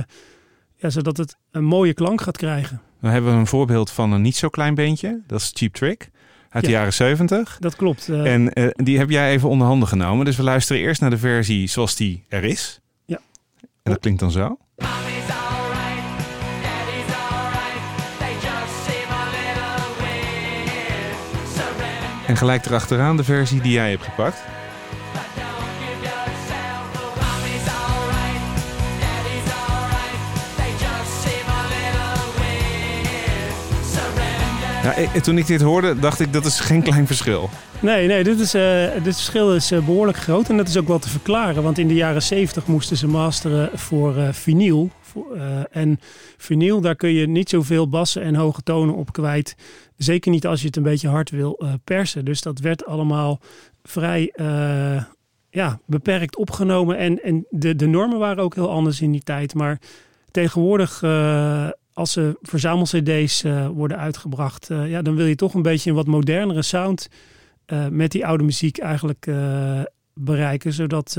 ja, 0.76 0.90
zodat 0.90 1.18
het 1.18 1.36
een 1.52 1.64
mooie 1.64 1.94
klank 1.94 2.22
gaat 2.22 2.38
krijgen. 2.38 2.82
We 3.00 3.08
hebben 3.08 3.34
een 3.34 3.48
voorbeeld 3.48 3.92
van 3.92 4.12
een 4.12 4.22
niet 4.22 4.36
zo 4.36 4.50
klein 4.50 4.76
beentje. 4.76 5.22
Dat 5.28 5.40
is 5.40 5.52
Cheap 5.54 5.74
Trick 5.74 6.10
uit 6.50 6.64
de 6.64 6.70
Ja. 6.70 6.78
jaren 6.78 6.94
70. 6.94 7.58
Dat 7.60 7.76
klopt. 7.76 8.10
eh, 8.10 8.34
En 8.34 8.54
eh, 8.54 8.68
die 8.74 8.98
heb 8.98 9.10
jij 9.10 9.32
even 9.32 9.50
onder 9.50 9.68
handen 9.68 9.88
genomen. 9.88 10.26
Dus 10.26 10.36
we 10.38 10.44
luisteren 10.44 10.82
eerst 10.82 11.02
naar 11.02 11.10
de 11.10 11.18
versie 11.18 11.68
zoals 11.68 11.96
die 11.96 12.24
er 12.30 12.44
is. 12.44 12.80
Ja. 13.06 13.20
En 13.84 13.92
dat 13.92 14.00
klinkt 14.00 14.20
dan 14.20 14.32
zo. 14.32 14.58
En 22.32 22.38
gelijk 22.38 22.66
erachteraan 22.66 23.18
de 23.18 23.24
versie 23.24 23.62
die 23.62 23.72
jij 23.72 23.90
hebt 23.90 24.04
gepakt. 24.04 24.44
but 25.14 25.22
don't 25.36 25.70
give 25.80 26.02
yourself. 26.02 26.84
Mommy's 27.22 27.68
alright, 27.68 28.42
daddy's 29.00 29.52
alright. 29.68 30.20
They 30.58 30.72
just 30.86 31.12
seem 31.24 31.48
a 31.48 31.64
little 31.76 32.42
weird. 32.42 33.56
Surrender. 33.92 35.04
Ja, 35.04 35.12
ik- 35.14 35.24
toen 35.24 35.38
ik 35.38 35.48
dit 35.48 35.62
hoorde, 35.62 36.00
dacht 36.00 36.20
ik 36.20 36.34
dat 36.34 36.46
is 36.46 36.60
geen 36.60 36.82
klein 36.82 37.08
verschil. 37.08 37.50
Nee, 37.80 38.08
nee, 38.08 38.24
dit, 38.24 38.40
is, 38.40 38.54
eh, 38.54 38.86
dit 39.04 39.16
verschil 39.16 39.56
is 39.56 39.72
eh, 39.72 39.86
behoorlijk 39.86 40.18
groot. 40.18 40.50
En 40.50 40.58
dat 40.58 40.68
is 40.68 40.78
ook 40.78 40.88
wel 40.88 41.00
te 41.00 41.10
verklaren. 41.10 41.64
Want 41.64 41.78
in 41.78 41.88
de 41.88 41.94
jaren 41.94 42.22
70 42.24 42.66
moesten 42.68 42.98
ze 42.98 43.08
masteren 43.08 43.70
voor 43.74 44.18
eh 44.18 44.28
vinyl. 44.32 44.90
Voor, 45.02 45.36
eh, 45.36 45.42
en 45.72 46.00
vinyl, 46.38 46.82
daar 46.82 46.96
kun 46.96 47.10
je 47.14 47.28
niet 47.28 47.50
zoveel 47.50 47.90
bassen 47.90 48.22
en 48.24 48.36
hoge 48.36 48.62
tonen 48.64 48.96
op 48.96 49.14
kwijt. 49.14 49.56
Zeker 50.04 50.32
niet 50.32 50.48
als 50.48 50.62
je 50.62 50.68
het 50.68 50.76
een 50.76 50.84
beetje 50.84 51.08
hard 51.08 51.30
wil 51.30 51.58
eh, 51.58 51.74
persen. 51.84 52.26
Dus 52.26 52.42
dat 52.42 52.60
werd 52.60 52.86
allemaal 52.86 53.40
vrij 53.84 54.32
eh, 54.36 55.04
ja, 55.50 55.80
beperkt 55.86 56.36
opgenomen. 56.36 56.98
En, 56.98 57.24
en 57.24 57.46
de, 57.50 57.76
de 57.76 57.88
normen 57.88 58.20
waren 58.20 58.44
ook 58.44 58.56
heel 58.56 58.70
anders 58.70 59.02
in 59.02 59.12
die 59.12 59.24
tijd. 59.24 59.54
Maar 59.54 59.80
tegenwoordig, 60.32 61.04
eh, 61.04 61.70
als 61.94 62.16
er 62.16 62.36
verzamel-cd's 62.42 63.42
worden 63.74 63.98
uitgebracht... 63.98 64.68
ja, 64.68 65.02
dan 65.02 65.16
wil 65.16 65.26
je 65.26 65.36
toch 65.36 65.54
een 65.54 65.62
beetje 65.62 65.90
een 65.90 65.96
wat 65.96 66.08
modernere 66.08 66.62
sound 66.62 67.08
met 67.90 68.12
die 68.12 68.26
oude 68.26 68.44
muziek 68.44 68.78
eigenlijk 68.78 69.32
bereiken. 70.14 70.74
Zodat, 70.74 71.18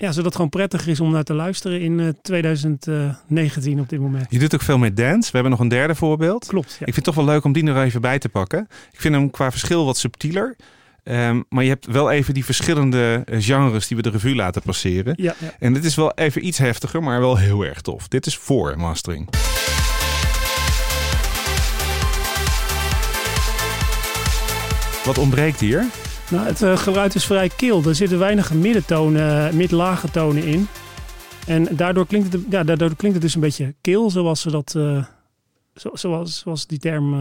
ja, 0.00 0.08
zodat 0.08 0.24
het 0.24 0.34
gewoon 0.34 0.50
prettiger 0.50 0.88
is 0.88 1.00
om 1.00 1.10
naar 1.10 1.24
te 1.24 1.34
luisteren 1.34 1.80
in 1.80 2.00
eh, 2.00 2.08
2019 2.22 3.80
op 3.80 3.88
dit 3.88 4.00
moment. 4.00 4.26
Je 4.28 4.38
doet 4.38 4.54
ook 4.54 4.62
veel 4.62 4.78
met 4.78 4.96
dance. 4.96 5.26
We 5.26 5.30
hebben 5.32 5.50
nog 5.50 5.60
een 5.60 5.68
derde 5.68 5.94
voorbeeld. 5.94 6.46
Klopt, 6.46 6.70
ja. 6.70 6.86
Ik 6.86 6.94
vind 6.94 6.96
het 6.96 7.04
toch 7.04 7.14
wel 7.14 7.24
leuk 7.24 7.44
om 7.44 7.52
die 7.52 7.66
er 7.66 7.82
even 7.82 8.00
bij 8.00 8.18
te 8.18 8.28
pakken. 8.28 8.68
Ik 8.92 9.00
vind 9.00 9.14
hem 9.14 9.30
qua 9.30 9.50
verschil 9.50 9.84
wat 9.84 9.96
subtieler. 9.96 10.56
Ehm, 11.02 11.42
maar 11.48 11.62
je 11.62 11.68
hebt 11.68 11.86
wel 11.86 12.10
even 12.10 12.34
die 12.34 12.44
verschillende 12.44 13.22
eh, 13.24 13.40
genres 13.40 13.86
die 13.86 13.96
we 13.96 14.02
de 14.02 14.10
revue 14.10 14.34
laten 14.34 14.62
passeren. 14.62 15.14
Ja, 15.16 15.34
ja. 15.38 15.54
En 15.58 15.72
dit 15.72 15.84
is 15.84 15.94
wel 15.94 16.12
even 16.14 16.46
iets 16.46 16.58
heftiger, 16.58 17.02
maar 17.02 17.20
wel 17.20 17.36
heel 17.36 17.64
erg 17.64 17.80
tof. 17.80 18.08
Dit 18.08 18.26
is 18.26 18.36
voor 18.36 18.74
mastering. 18.78 19.28
Wat 25.04 25.18
ontbreekt 25.18 25.60
hier? 25.60 25.86
Nou, 26.30 26.46
het 26.46 26.62
eh, 26.62 26.76
geluid 26.76 27.14
is 27.14 27.24
vrij 27.24 27.48
kil. 27.48 27.82
Er 27.84 27.94
zitten 27.94 28.18
weinig 28.18 28.52
middentonen, 28.52 29.48
eh, 29.48 29.52
mid-lage 29.52 30.10
tonen 30.10 30.44
in. 30.44 30.68
En 31.46 31.76
daardoor 31.76 32.06
klinkt, 32.06 32.32
het, 32.32 32.42
ja, 32.50 32.64
daardoor 32.64 32.96
klinkt 32.96 33.16
het 33.16 33.22
dus 33.22 33.34
een 33.34 33.40
beetje 33.40 33.74
kil, 33.80 34.10
zoals 34.10 34.40
ze 34.40 34.50
dat, 34.50 34.74
eh, 34.74 35.04
zo, 35.74 35.90
zoals, 35.92 36.38
zoals 36.38 36.66
die 36.66 36.78
term 36.78 37.14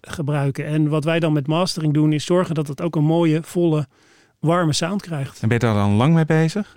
gebruiken. 0.00 0.66
En 0.66 0.88
wat 0.88 1.04
wij 1.04 1.20
dan 1.20 1.32
met 1.32 1.46
mastering 1.46 1.94
doen, 1.94 2.12
is 2.12 2.24
zorgen 2.24 2.54
dat 2.54 2.68
het 2.68 2.80
ook 2.80 2.96
een 2.96 3.04
mooie, 3.04 3.40
volle, 3.42 3.86
warme 4.38 4.72
sound 4.72 5.02
krijgt. 5.02 5.42
En 5.42 5.48
ben 5.48 5.58
je 5.58 5.64
daar 5.66 5.74
dan 5.74 5.92
lang 5.92 6.14
mee 6.14 6.24
bezig? 6.24 6.76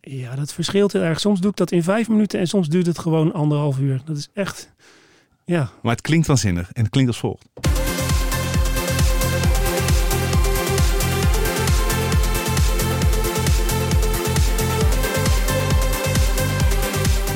Ja, 0.00 0.34
dat 0.34 0.52
verschilt 0.52 0.92
heel 0.92 1.02
erg. 1.02 1.20
Soms 1.20 1.40
doe 1.40 1.50
ik 1.50 1.56
dat 1.56 1.70
in 1.70 1.82
vijf 1.82 2.08
minuten 2.08 2.40
en 2.40 2.46
soms 2.46 2.68
duurt 2.68 2.86
het 2.86 2.98
gewoon 2.98 3.32
anderhalf 3.32 3.78
uur. 3.78 4.00
Dat 4.04 4.16
is 4.16 4.28
echt, 4.34 4.72
ja, 5.44 5.70
Maar 5.82 5.92
het 5.92 6.00
klinkt 6.00 6.26
waanzinnig 6.26 6.72
en 6.72 6.82
het 6.82 6.90
klinkt 6.90 7.10
als 7.10 7.18
volgt. 7.18 7.77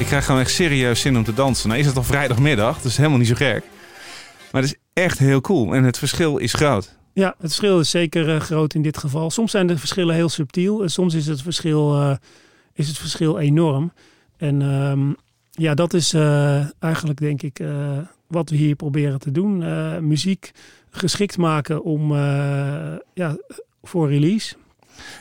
Ik 0.03 0.09
krijg 0.09 0.25
gewoon 0.25 0.41
echt 0.41 0.51
serieus 0.51 1.01
zin 1.01 1.17
om 1.17 1.25
te 1.25 1.35
dansen. 1.35 1.69
Nou 1.69 1.81
is 1.81 1.87
het 1.87 1.97
al 1.97 2.03
vrijdagmiddag, 2.03 2.81
dus 2.81 2.97
helemaal 2.97 3.19
niet 3.19 3.29
zo 3.29 3.35
gek. 3.35 3.63
Maar 4.53 4.63
het 4.63 4.71
is 4.71 4.79
echt 4.93 5.19
heel 5.19 5.41
cool 5.41 5.75
en 5.75 5.85
het 5.85 5.99
verschil 5.99 6.37
is 6.37 6.53
groot. 6.53 6.97
Ja, 7.13 7.27
het 7.27 7.37
verschil 7.39 7.81
is 7.81 7.91
zeker 7.91 8.35
eh, 8.35 8.41
groot 8.41 8.75
in 8.75 8.83
dit 8.83 8.99
geval. 8.99 9.31
Soms 9.31 9.51
zijn 9.51 9.67
de 9.67 9.79
verschillen 9.79 10.15
heel 10.15 10.29
subtiel 10.29 10.83
en 10.83 10.91
soms 10.91 11.15
is 11.15 11.27
het 11.27 11.43
verschil, 11.43 11.95
eh, 11.95 12.17
is 12.73 12.89
het 12.89 12.99
verschil 12.99 13.39
enorm. 13.39 13.93
En 14.37 14.63
ehm, 14.63 15.13
ja, 15.51 15.75
dat 15.75 15.95
is 15.95 16.15
eh, 16.15 16.67
eigenlijk 16.79 17.19
denk 17.19 17.43
ik 17.43 17.61
wat 18.27 18.51
we 18.51 18.57
hier 18.57 18.75
proberen 18.75 19.19
te 19.19 19.31
doen. 19.31 19.59
Muziek 20.09 20.51
geschikt 20.91 21.39
maken 21.39 21.83
om, 21.83 22.15
ja, 23.15 23.37
voor 23.83 24.09
release. 24.09 24.55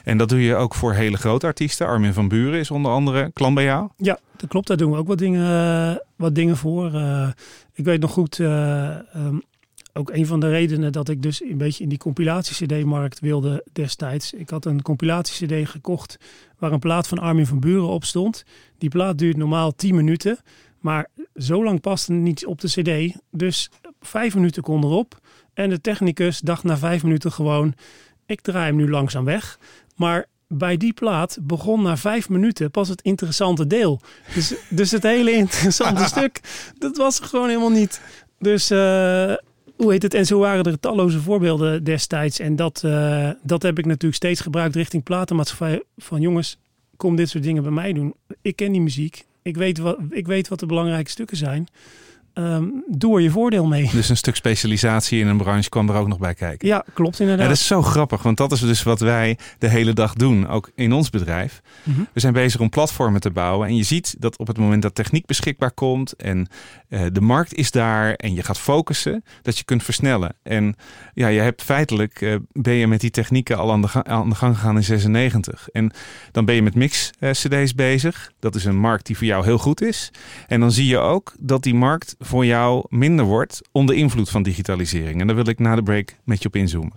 En 0.04 0.18
dat 0.18 0.30
doe 0.30 0.44
je 0.44 0.56
ook 0.56 0.76
voor 0.76 0.94
hele 0.94 1.18
grote 1.18 1.46
artiesten. 1.46 1.88
Armin 1.88 2.14
van 2.14 2.28
Buren 2.28 2.60
is 2.60 2.72
onder 2.72 2.92
andere 2.92 3.32
klant 3.34 3.56
bij 3.56 3.64
jou. 3.64 3.90
Ja, 3.98 4.20
dat 4.42 4.50
klopt. 4.50 4.68
Daar 4.68 4.78
doen 4.78 4.92
we 4.92 4.98
ook 4.98 5.08
wat 5.08 5.18
dingen, 5.18 6.04
wat 6.16 6.36
dingen 6.36 6.58
voor. 6.58 6.94
Eh, 6.94 7.30
ik 7.74 7.86
weet 7.86 8.02
nog 8.02 8.12
goed, 8.12 8.40
eh, 8.40 9.16
ehm, 9.16 9.38
ook 9.94 10.10
een 10.12 10.26
van 10.26 10.40
de 10.40 10.50
redenen 10.50 10.92
dat 10.92 11.10
ik 11.10 11.22
dus 11.22 11.44
een 11.44 11.58
beetje 11.58 11.84
in 11.84 11.90
die 11.90 11.98
compilatie-cd-markt 11.98 13.20
wilde 13.20 13.66
destijds. 13.72 14.34
Ik 14.34 14.50
had 14.50 14.66
een 14.66 14.82
compilatie-cd 14.82 15.70
gekocht 15.70 16.18
waar 16.58 16.72
een 16.72 16.80
plaat 16.80 17.08
van 17.08 17.20
Armin 17.20 17.48
van 17.48 17.60
Buren 17.60 17.88
op 17.88 18.04
stond. 18.04 18.44
Die 18.78 18.90
plaat 18.90 19.18
duurt 19.18 19.38
normaal 19.38 19.76
10 19.76 19.96
minuten, 19.96 20.38
maar 20.80 21.08
zo 21.36 21.64
lang 21.64 21.82
paste 21.82 22.14
het 22.14 22.22
niet 22.22 22.46
op 22.46 22.62
de 22.62 22.68
cd. 22.68 23.18
Dus 23.32 23.70
vijf 24.00 24.36
minuten 24.36 24.64
kon 24.64 24.84
erop. 24.84 25.20
En 25.54 25.70
de 25.70 25.82
technicus 25.82 26.40
dacht 26.40 26.64
na 26.64 26.78
vijf 26.78 27.04
minuten 27.04 27.32
gewoon, 27.32 27.74
ik 28.26 28.42
draai 28.42 28.66
hem 28.66 28.76
nu 28.76 28.90
langzaam 28.90 29.26
weg. 29.26 29.60
Maar 29.96 30.26
bij 30.52 30.78
die 30.78 30.94
plaat 30.94 31.38
begon 31.42 31.82
na 31.82 31.98
vijf 31.98 32.30
minuten 32.30 32.72
pas 32.72 32.90
het 32.90 33.02
interessante 33.02 33.68
deel. 33.68 34.02
Dus, 34.34 34.54
dus 34.70 34.92
het 34.92 35.04
hele 35.04 35.32
interessante 35.32 36.04
stuk, 36.16 36.40
dat 36.78 36.98
was 36.98 37.20
er 37.20 37.26
gewoon 37.26 37.48
helemaal 37.48 37.70
niet. 37.70 38.02
Dus 38.40 38.70
eh, 38.70 39.34
hoe 39.76 39.92
heet 39.92 40.04
het? 40.04 40.14
En 40.14 40.26
zo 40.26 40.40
waren 40.40 40.64
er 40.64 40.80
talloze 40.80 41.20
voorbeelden 41.20 41.84
destijds. 41.84 42.40
En 42.40 42.56
dat, 42.56 42.84
eh, 42.84 43.30
dat 43.44 43.62
heb 43.62 43.80
ik 43.80 43.86
natuurlijk 43.86 44.16
steeds 44.16 44.42
gebruikt 44.42 44.76
richting 44.76 45.04
platenmaatschappij. 45.04 45.84
Van 45.98 46.22
jongens, 46.22 46.58
kom 46.98 47.16
dit 47.16 47.30
soort 47.30 47.44
dingen 47.44 47.64
bij 47.64 47.72
mij 47.72 47.94
doen. 47.94 48.14
Ik 48.42 48.56
ken 48.56 48.72
die 48.72 48.82
muziek. 48.82 49.26
Ik 49.42 49.58
weet 49.58 49.78
wat, 49.78 49.98
ik 50.10 50.28
weet 50.28 50.48
wat 50.48 50.60
de 50.60 50.66
belangrijke 50.66 51.10
stukken 51.10 51.38
zijn. 51.38 51.68
Ehm, 52.34 52.64
doe 52.88 53.16
er 53.16 53.22
je 53.22 53.30
voordeel 53.32 53.66
mee. 53.66 53.90
Dus 53.92 54.10
een 54.10 54.18
stuk 54.18 54.36
specialisatie 54.36 55.20
in 55.20 55.28
een 55.28 55.38
branche 55.38 55.70
kwam 55.70 55.90
er 55.90 55.96
ook 55.96 56.08
nog 56.08 56.18
bij 56.20 56.34
kijken. 56.34 56.68
Ja, 56.68 56.86
klopt 56.94 57.18
Ja, 57.18 57.24
inderdaad. 57.24 57.48
dat 57.48 57.58
is 57.58 57.68
zo 57.68 57.82
grappig, 57.82 58.24
want 58.24 58.38
dat 58.38 58.52
is 58.52 58.60
dus 58.60 58.84
wat 58.84 59.00
wij 59.00 59.38
de 59.58 59.68
hele 59.68 59.94
dag 59.94 60.14
doen, 60.14 60.48
ook 60.48 60.72
in 60.76 60.94
ons 60.94 61.10
bedrijf. 61.10 61.62
Mhm. 61.84 62.02
We 62.14 62.20
zijn 62.20 62.34
bezig 62.34 62.60
om 62.60 62.70
platformen 62.70 63.22
te 63.22 63.32
bouwen 63.32 63.68
en 63.68 63.76
je 63.76 63.84
ziet 63.84 64.16
dat 64.20 64.38
op 64.38 64.48
het 64.48 64.58
moment 64.58 64.82
dat 64.82 64.96
techniek 64.96 65.26
beschikbaar 65.26 65.72
komt 65.72 66.14
en 66.16 66.48
eh, 66.90 67.02
de 67.12 67.22
markt 67.22 67.54
is 67.54 67.72
daar 67.72 68.14
en 68.14 68.34
je 68.34 68.44
gaat 68.44 68.60
focussen, 68.60 69.24
dat 69.42 69.58
je 69.58 69.64
kunt 69.64 69.84
versnellen. 69.84 70.36
En 70.44 70.76
ja, 71.14 71.28
je 71.28 71.40
hebt 71.40 71.62
feitelijk, 71.64 72.22
eh, 72.22 72.36
ben 72.52 72.74
je 72.74 72.88
met 72.88 73.02
die 73.02 73.12
technieken 73.12 73.58
al 73.58 73.72
aan 73.72 73.82
de, 73.82 73.88
ga- 73.88 74.04
aan 74.04 74.30
de 74.30 74.36
gang 74.36 74.56
gegaan 74.56 74.76
in 74.76 74.84
96. 74.84 75.70
En 75.72 75.92
dan 76.32 76.46
ben 76.46 76.56
je 76.56 76.62
met 76.62 76.76
mix 76.76 77.12
eh, 77.20 77.30
cd's 77.32 77.76
bezig. 77.76 78.32
Dat 78.40 78.56
is 78.56 78.66
een 78.66 78.78
markt 78.78 79.06
die 79.06 79.18
voor 79.18 79.28
jou 79.28 79.44
heel 79.44 79.58
goed 79.58 79.82
is. 79.82 80.12
En 80.48 80.60
dan 80.60 80.72
zie 80.72 80.88
je 80.88 80.98
ook 80.98 81.34
dat 81.40 81.64
die 81.64 81.76
markt 81.76 82.16
voor 82.22 82.46
jou 82.46 82.86
minder 82.90 83.26
wordt 83.26 83.62
onder 83.72 83.96
invloed 83.96 84.30
van 84.30 84.44
digitalisering. 84.44 85.22
En 85.22 85.28
daar 85.28 85.36
wil 85.36 85.48
ik 85.48 85.60
na 85.60 85.76
de 85.76 85.84
break 85.84 86.16
met 86.24 86.42
je 86.42 86.48
op 86.48 86.56
inzoomen. 86.56 86.94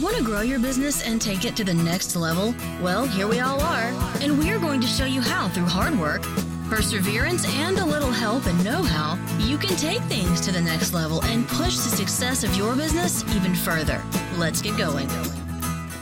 Want 0.00 0.16
to 0.16 0.24
grow 0.24 0.42
your 0.42 0.60
business 0.60 1.04
and 1.04 1.20
take 1.20 1.46
it 1.46 1.56
to 1.56 1.64
the 1.64 1.72
next 1.72 2.14
level? 2.16 2.52
Well, 2.82 3.06
here 3.06 3.28
we 3.28 3.40
all 3.40 3.60
are, 3.60 3.92
and 4.22 4.42
we're 4.42 4.58
going 4.58 4.80
to 4.80 4.88
show 4.88 5.06
you 5.06 5.22
how 5.22 5.48
through 5.48 5.70
hard 5.70 5.94
work, 5.98 6.26
perseverance, 6.68 7.46
and 7.66 7.78
a 7.78 7.84
little 7.84 8.12
help 8.12 8.46
and 8.46 8.64
know 8.64 8.82
how 8.82 9.16
you 9.38 9.56
can 9.56 9.76
take 9.76 10.00
things 10.08 10.40
to 10.40 10.52
the 10.52 10.60
next 10.60 10.92
level 10.92 11.22
and 11.22 11.46
push 11.46 11.76
the 11.76 11.96
success 11.96 12.44
of 12.44 12.56
your 12.56 12.74
business 12.74 13.24
even 13.36 13.54
further. 13.54 14.00
Let's 14.38 14.60
get 14.62 14.76
going. 14.76 15.08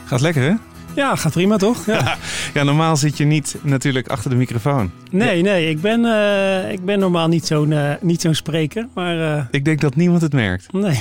Gaat 0.05 0.21
lekker 0.21 0.41
hè? 0.41 0.72
Ja, 0.95 1.15
gaat 1.15 1.31
prima 1.31 1.57
toch? 1.57 1.85
Ja. 1.85 2.17
Ja, 2.53 2.63
normaal 2.63 2.97
zit 2.97 3.17
je 3.17 3.25
niet 3.25 3.55
natuurlijk 3.61 4.07
achter 4.07 4.29
de 4.29 4.35
microfoon. 4.35 4.91
Nee, 5.11 5.41
nee, 5.41 5.69
ik 5.69 5.81
ben, 5.81 6.05
eh, 6.05 6.71
ik 6.71 6.85
ben 6.85 6.99
normaal 6.99 7.27
niet 7.27 7.45
zo'n 7.45 7.71
eh, 7.71 7.91
niet 8.01 8.21
zo'n 8.21 8.33
spreker. 8.35 8.87
Maar 8.93 9.37
eh, 9.37 9.43
Ik 9.51 9.65
denk 9.65 9.81
dat 9.81 9.95
niemand 9.95 10.21
het 10.21 10.33
merkt. 10.33 10.71
nee. 10.73 10.99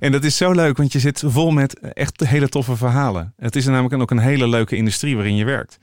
En 0.00 0.12
dat 0.12 0.24
is 0.24 0.36
zo 0.36 0.52
leuk, 0.52 0.76
want 0.76 0.92
je 0.92 0.98
zit 0.98 1.22
vol 1.26 1.50
met 1.50 1.78
echt 1.80 2.20
hele 2.26 2.48
toffe 2.48 2.76
verhalen. 2.76 3.32
Het 3.38 3.56
is 3.56 3.66
namelijk 3.66 4.02
ook 4.02 4.10
een 4.10 4.18
hele 4.18 4.48
leuke 4.48 4.76
industrie 4.76 5.14
waarin 5.14 5.36
je 5.36 5.44
werkt. 5.44 5.78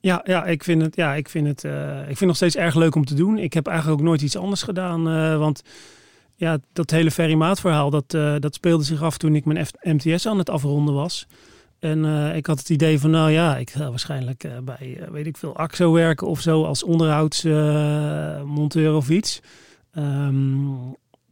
Ja, 0.00 0.20
ja, 0.24 0.44
ik 0.44 0.64
vind 0.64 0.82
het, 0.82 0.96
ja, 0.96 1.14
ik 1.14 1.28
vind 1.28 1.46
het, 1.46 1.64
ik 1.64 2.06
vind 2.06 2.18
het 2.18 2.20
nog 2.28 2.36
steeds 2.36 2.56
erg 2.56 2.74
leuk 2.74 2.94
om 2.94 3.04
te 3.04 3.14
doen. 3.14 3.38
Ik 3.38 3.52
heb 3.52 3.66
eigenlijk 3.66 4.00
ook 4.00 4.06
nooit 4.06 4.22
iets 4.22 4.36
anders 4.36 4.62
gedaan. 4.62 5.02
want 5.38 5.62
ja, 6.36 6.58
dat 6.72 6.90
hele 6.90 7.10
Ferry 7.10 7.34
Maat 7.34 7.60
verhaal, 7.60 7.90
dat, 7.90 8.10
dat 8.42 8.54
speelde 8.54 8.84
zich 8.84 9.02
af 9.02 9.18
toen 9.18 9.34
ik 9.34 9.44
mijn 9.44 9.66
F- 9.66 9.70
MTS 9.82 10.26
aan 10.26 10.38
het 10.38 10.50
afronden 10.50 10.94
was. 10.94 11.26
En 11.80 12.04
eh, 12.04 12.36
ik 12.36 12.46
had 12.46 12.58
het 12.58 12.70
idee 12.70 13.00
van, 13.00 13.10
nou 13.10 13.30
ja, 13.30 13.56
ik 13.56 13.70
ga 13.70 13.90
waarschijnlijk 13.90 14.44
eh, 14.44 14.58
bij, 14.58 14.98
eh, 15.00 15.08
weet 15.08 15.26
ik 15.26 15.36
veel, 15.36 15.56
AXO 15.56 15.92
werken 15.92 16.26
of 16.26 16.40
zo 16.40 16.64
als 16.64 16.82
onderhoudsmonteur 16.82 18.94
of 18.94 19.10
iets. 19.10 19.40
Ehm, 19.92 20.68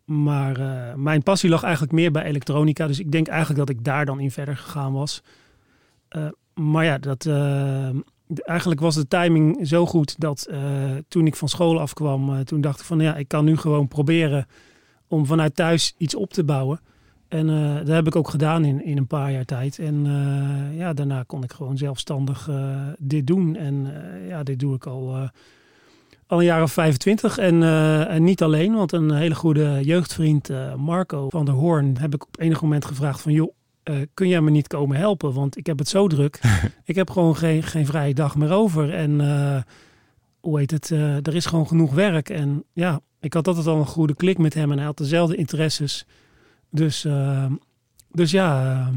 maar 0.05 0.59
mijn 0.99 1.23
passie 1.23 1.51
lag 1.51 1.63
eigenlijk 1.63 1.93
meer 1.93 2.11
bij 2.11 2.25
elektronica. 2.25 2.87
Dus 2.87 2.99
ik 2.99 3.13
denk 3.13 3.29
eigenlijk 3.29 3.59
dat 3.59 3.69
ik 3.69 3.85
daar 3.85 4.07
dan 4.07 4.21
in 4.21 4.31
verder 4.31 4.57
gegaan 4.57 4.93
was. 4.93 5.23
Maar 6.55 6.85
ja, 6.85 6.99
dat, 6.99 7.27
eigenlijk 8.37 8.81
was 8.81 8.95
de 8.95 9.09
timing 9.09 9.69
zo 9.69 9.87
goed 9.87 10.21
dat 10.21 10.49
toen 11.09 11.27
ik 11.27 11.37
van 11.37 11.49
school 11.49 11.81
afkwam, 11.81 12.45
toen 12.45 12.61
dacht 12.61 12.81
ik 12.81 12.87
van 12.87 13.01
ja, 13.01 13.17
ik 13.17 13.29
kan 13.29 13.45
nu 13.45 13.57
gewoon 13.57 13.89
proberen 13.89 14.47
om 15.09 15.27
vanuit 15.27 15.55
thuis 15.55 15.95
iets 15.99 16.15
op 16.15 16.33
te 16.33 16.45
bouwen. 16.45 16.81
En 17.29 17.51
eh, 17.51 17.77
dat 17.77 17.95
heb 17.95 18.07
ik 18.07 18.17
ook 18.17 18.29
gedaan 18.29 18.65
in, 18.65 18.85
in 18.85 18.97
een 18.97 19.07
paar 19.07 19.33
jaar 19.33 19.45
tijd. 19.45 19.79
En 19.79 20.07
eh, 20.07 20.79
ja, 20.79 20.93
daarna 20.93 21.23
kon 21.23 21.43
ik 21.43 21.53
gewoon 21.53 21.77
zelfstandig 21.77 22.49
eh, 22.49 22.87
dit 22.99 23.27
doen. 23.27 23.57
En 23.57 23.93
ja, 24.29 24.43
dit 24.43 24.59
doe 24.59 24.75
ik 24.75 24.87
al, 24.87 25.31
al 26.27 26.39
een 26.39 26.45
jaar 26.45 26.63
of 26.63 26.73
25. 26.73 27.39
En, 27.39 27.63
en 28.09 28.25
niet 28.25 28.43
alleen, 28.43 28.75
want 28.75 28.93
een 28.93 29.15
hele 29.15 29.35
goede 29.35 29.81
jeugdvriend, 29.83 30.51
Marco 30.77 31.29
van 31.29 31.45
der 31.45 31.55
Hoorn, 31.55 31.97
heb 31.99 32.15
ik 32.15 32.27
op 32.27 32.41
enig 32.41 32.63
moment 32.63 32.85
gevraagd 32.85 33.21
van 33.21 33.33
joh, 33.33 33.53
kun 34.15 34.29
jij 34.29 34.41
me 34.41 34.51
niet 34.51 34.67
komen 34.67 34.97
helpen? 34.97 35.33
Want 35.33 35.57
ik 35.57 35.67
heb 35.67 35.79
het 35.79 35.89
zo 35.89 36.07
druk. 36.07 36.41
ik 36.85 36.95
heb 36.95 37.11
gewoon 37.11 37.37
geen, 37.37 37.63
geen 37.63 37.87
vrije 37.87 38.15
dag 38.15 38.37
meer 38.37 38.53
over. 38.53 38.95
En 38.95 39.21
hoe 40.41 40.59
heet 40.59 40.71
het? 40.71 40.91
er 40.91 41.35
is 41.35 41.47
gewoon 41.47 41.67
genoeg 41.67 41.95
werk. 41.95 42.29
En 42.29 42.65
ja, 42.73 43.01
ik 43.21 43.35
had 43.35 43.49
altijd 43.49 43.67
al 43.67 43.79
een 43.79 43.87
goede 43.87 44.15
klik 44.15 44.39
met 44.39 44.55
hem 44.55 44.71
en 44.71 44.77
hij 44.77 44.87
had 44.87 44.99
dezelfde 44.99 45.37
interesses. 45.37 46.07
Dus, 46.71 47.05
eh, 47.05 47.45
dus 48.13 48.31
ja, 48.31 48.71
eh, 48.71 48.89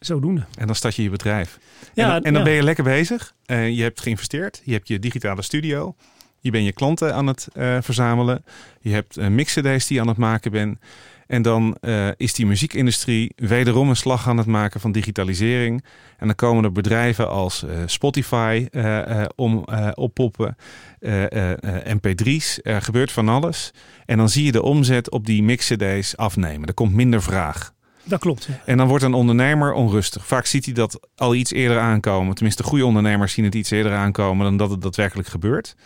zodoende. 0.00 0.44
En 0.58 0.66
dan 0.66 0.74
start 0.74 0.94
je 0.94 1.02
je 1.02 1.10
bedrijf. 1.10 1.58
Ja, 1.94 2.04
en, 2.04 2.08
dan- 2.12 2.22
en 2.22 2.32
dan 2.32 2.42
ja. 2.42 2.48
ben 2.48 2.52
je 2.56 2.62
lekker 2.62 2.84
bezig. 2.84 3.34
Eh, 3.46 3.68
je 3.76 3.82
hebt 3.82 4.00
geïnvesteerd. 4.00 4.60
Je 4.64 4.72
hebt 4.72 4.88
je 4.88 4.98
digitale 4.98 5.42
studio. 5.42 5.94
Je 6.40 6.50
bent 6.50 6.64
je 6.64 6.72
klanten 6.72 7.14
aan 7.14 7.26
het 7.26 7.48
eh, 7.52 7.76
verzamelen. 7.80 8.44
Je 8.80 8.90
hebt 8.92 9.18
uh, 9.18 9.26
mix-cd's 9.26 9.86
die 9.86 9.96
je 9.96 10.00
aan 10.00 10.08
het 10.08 10.16
maken 10.16 10.50
bent. 10.50 10.78
En 11.26 11.42
dan 11.42 11.76
eh, 11.80 12.08
is 12.16 12.32
die 12.34 12.46
muziekindustrie 12.46 13.32
wederom 13.36 13.88
een 13.88 13.96
slag 13.96 14.28
aan 14.28 14.36
het 14.36 14.46
maken 14.46 14.80
van 14.80 14.92
digitalisering. 14.92 15.84
En 16.18 16.26
dan 16.26 16.36
komen 16.36 16.64
er 16.64 16.72
bedrijven 16.72 17.28
als 17.28 17.64
eh, 17.64 17.76
Spotify 17.86 18.66
eh, 18.70 19.24
om 19.36 19.64
eh, 19.64 19.88
oppoppen. 19.94 20.56
eh, 21.00 21.32
eh, 21.32 21.52
eh, 21.86 21.96
MP3's. 21.96 22.58
Er 22.62 22.82
gebeurt 22.82 23.12
van 23.12 23.28
alles. 23.28 23.70
En 24.06 24.16
dan 24.16 24.28
zie 24.28 24.44
je 24.44 24.52
de 24.52 24.62
omzet 24.62 25.10
op 25.10 25.26
die 25.26 25.42
mix-cd's 25.42 26.16
afnemen. 26.16 26.68
Er 26.68 26.74
komt 26.74 26.92
minder 26.94 27.22
vraag. 27.22 27.72
Dat 28.04 28.20
klopt. 28.20 28.44
Ja. 28.44 28.60
En 28.64 28.76
dan 28.76 28.88
wordt 28.88 29.04
een 29.04 29.14
ondernemer 29.14 29.72
onrustig. 29.72 30.26
Vaak 30.26 30.46
ziet 30.46 30.64
hij 30.64 30.74
dat 30.74 31.08
al 31.16 31.34
iets 31.34 31.52
eerder 31.52 31.78
aankomen. 31.78 32.34
Tenminste, 32.34 32.62
goede 32.62 32.86
ondernemers 32.86 33.32
zien 33.32 33.44
het 33.44 33.54
iets 33.54 33.70
eerder 33.70 33.92
aankomen 33.94 34.44
dan 34.44 34.56
dat 34.56 34.70
het 34.70 34.82
daadwerkelijk 34.82 35.28
gebeurt. 35.28 35.76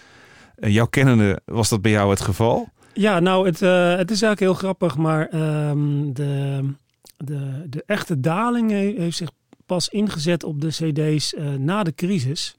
Jouw 0.61 0.87
kennende 0.87 1.41
was 1.45 1.69
dat 1.69 1.83
bij 1.83 1.91
jou 1.91 2.11
het 2.11 2.21
geval? 2.21 2.69
Ja, 2.99 3.21
nou, 3.21 3.47
het, 3.47 3.63
eh, 3.63 3.89
het 3.97 4.11
is 4.11 4.23
eigenlijk 4.23 4.41
heel 4.41 4.55
grappig, 4.55 4.97
maar 4.97 5.27
ehm, 5.29 6.13
de, 6.13 6.61
de, 7.17 7.65
de 7.69 7.83
echte 7.87 8.21
daling 8.21 8.71
he- 8.71 8.95
heeft 8.99 9.17
zich 9.17 9.31
pas 9.67 9.89
ingezet 9.89 10.45
op 10.45 10.61
de 10.61 10.69
CD's 10.69 11.35
eh, 11.35 11.45
na 11.59 11.83
de 11.83 11.95
crisis. 11.95 12.57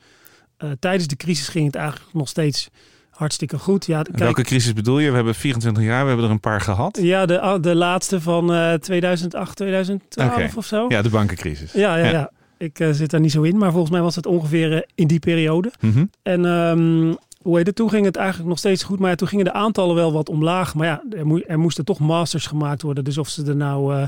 Eh, 0.58 0.70
tijdens 0.80 1.08
de 1.08 1.16
crisis 1.16 1.48
ging 1.48 1.66
het 1.66 1.76
eigenlijk 1.76 2.14
nog 2.14 2.28
steeds 2.28 2.70
hartstikke 3.10 3.58
goed. 3.58 3.86
Ja, 3.86 4.02
kijk, 4.02 4.18
Welke 4.18 4.44
crisis 4.44 4.74
bedoel 4.74 5.00
je? 5.00 5.10
We 5.10 5.16
hebben 5.16 5.36
24 5.36 5.84
jaar, 5.84 6.02
we 6.02 6.08
hebben 6.08 6.26
er 6.26 6.32
een 6.32 6.40
paar 6.40 6.62
gehad. 6.62 7.00
ja 7.02 7.26
de, 7.26 7.40
ah, 7.40 7.62
de 7.62 7.76
laatste 7.76 8.22
van 8.22 8.54
eh 8.54 8.74
2008, 8.74 9.56
2012 9.56 10.32
Oké. 10.34 10.50
of 10.56 10.66
zo. 10.66 10.86
Ja, 10.90 11.02
de 11.02 11.10
bankencrisis. 11.10 11.72
ja, 11.72 11.96
ja. 11.96 12.04
Ja. 12.06 12.12
ja. 12.12 12.32
Ik 12.58 12.78
zit 12.92 13.10
daar 13.10 13.20
niet 13.20 13.32
zo 13.32 13.42
in, 13.42 13.58
maar 13.58 13.72
volgens 13.72 13.92
mij 13.92 14.02
was 14.02 14.16
het 14.16 14.26
ongeveer 14.26 14.86
in 14.96 15.08
die 15.08 15.20
periode. 15.20 15.72
Mhm. 15.80 16.06
En 16.24 16.46
ehm, 16.46 17.14
hoe 17.44 17.58
heet 17.58 17.68
het? 17.68 17.76
Toen 17.76 17.90
ging 17.90 18.06
het 18.06 18.16
eigenlijk 18.16 18.50
nog 18.50 18.58
steeds 18.58 18.84
goed. 18.84 19.00
Maar 19.00 19.10
ja, 19.10 19.16
toen 19.16 19.28
gingen 19.28 19.46
de 19.46 19.54
aantallen 19.54 19.96
wel 19.96 20.12
wat 20.14 20.30
omlaag. 20.30 20.76
Maar 20.76 20.88
ja, 20.88 21.04
er, 21.10 21.28
moe- 21.28 21.44
er 21.46 21.60
moesten 21.60 21.86
toch 21.86 22.00
masters 22.00 22.48
gemaakt 22.48 22.82
worden. 22.82 23.04
Dus 23.04 23.18
of 23.18 23.30
ze 23.30 23.46
er 23.46 23.56
nou 23.56 23.96
eh 23.96 24.08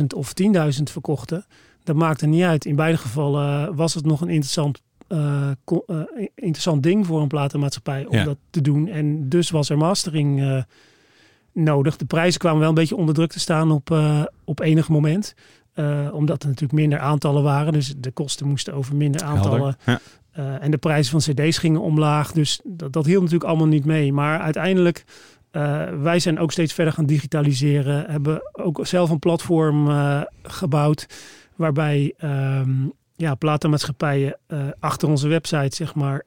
40.000 0.00 0.04
of 0.16 0.32
10.000 0.76 0.82
verkochten, 0.82 1.44
dat 1.84 1.96
maakte 1.96 2.26
niet 2.26 2.42
uit. 2.42 2.64
In 2.64 2.76
beide 2.76 2.98
gevallen 2.98 3.68
eh, 3.68 3.74
was 3.76 3.94
het 3.94 4.04
nog 4.06 4.20
een 4.20 4.28
interessant, 4.28 4.80
eh, 5.08 5.48
interessant 6.34 6.82
ding 6.82 7.06
voor 7.06 7.20
een 7.20 7.28
platenmaatschappij 7.28 8.06
om 8.06 8.16
Ja. 8.16 8.24
dat 8.24 8.36
te 8.50 8.60
doen. 8.60 8.88
En 8.88 9.28
dus 9.28 9.50
was 9.50 9.68
er 9.70 9.78
mastering 9.78 10.64
nodig. 11.52 11.96
De 11.96 12.04
prijzen 12.04 12.40
kwamen 12.40 12.60
wel 12.60 12.68
een 12.68 12.74
beetje 12.74 12.96
onder 12.96 13.14
druk 13.14 13.30
te 13.32 13.40
staan 13.40 13.70
op, 13.70 13.96
op 14.44 14.60
enig 14.60 14.88
moment. 14.88 15.34
Omdat 16.12 16.42
er 16.42 16.48
natuurlijk 16.48 16.72
minder 16.80 16.98
aantallen 16.98 17.42
waren. 17.42 17.72
Dus 17.72 17.94
de 17.98 18.10
kosten 18.10 18.46
moesten 18.48 18.74
over 18.74 18.96
minder 18.96 19.22
aantallen. 19.22 19.76
Ja. 19.86 20.00
Eh, 20.38 20.62
en 20.62 20.70
de 20.70 20.78
prijzen 20.78 21.20
van 21.20 21.34
cd's 21.34 21.58
gingen 21.58 21.80
omlaag. 21.80 22.32
Dus 22.32 22.60
dat, 22.64 22.92
dat 22.92 23.06
hield 23.06 23.22
natuurlijk 23.22 23.50
allemaal 23.50 23.66
niet 23.66 23.84
mee. 23.84 24.12
Maar 24.12 24.40
uiteindelijk, 24.40 25.04
eh 25.50 25.88
wij 26.00 26.18
zijn 26.18 26.38
ook 26.38 26.52
steeds 26.52 26.72
verder 26.72 26.92
gaan 26.92 27.06
digitaliseren. 27.06 28.10
Hebben 28.10 28.40
ook 28.52 28.86
zelf 28.86 29.10
een 29.10 29.18
platform 29.18 29.88
eh, 29.88 30.20
gebouwd. 30.42 31.06
Waarbij 31.56 32.14
ehm, 32.16 32.70
ja, 33.16 33.34
platenmaatschappijen 33.34 34.38
achter 34.80 35.08
onze 35.08 35.28
website 35.28 35.76
zeg 35.76 35.94
maar, 35.94 36.22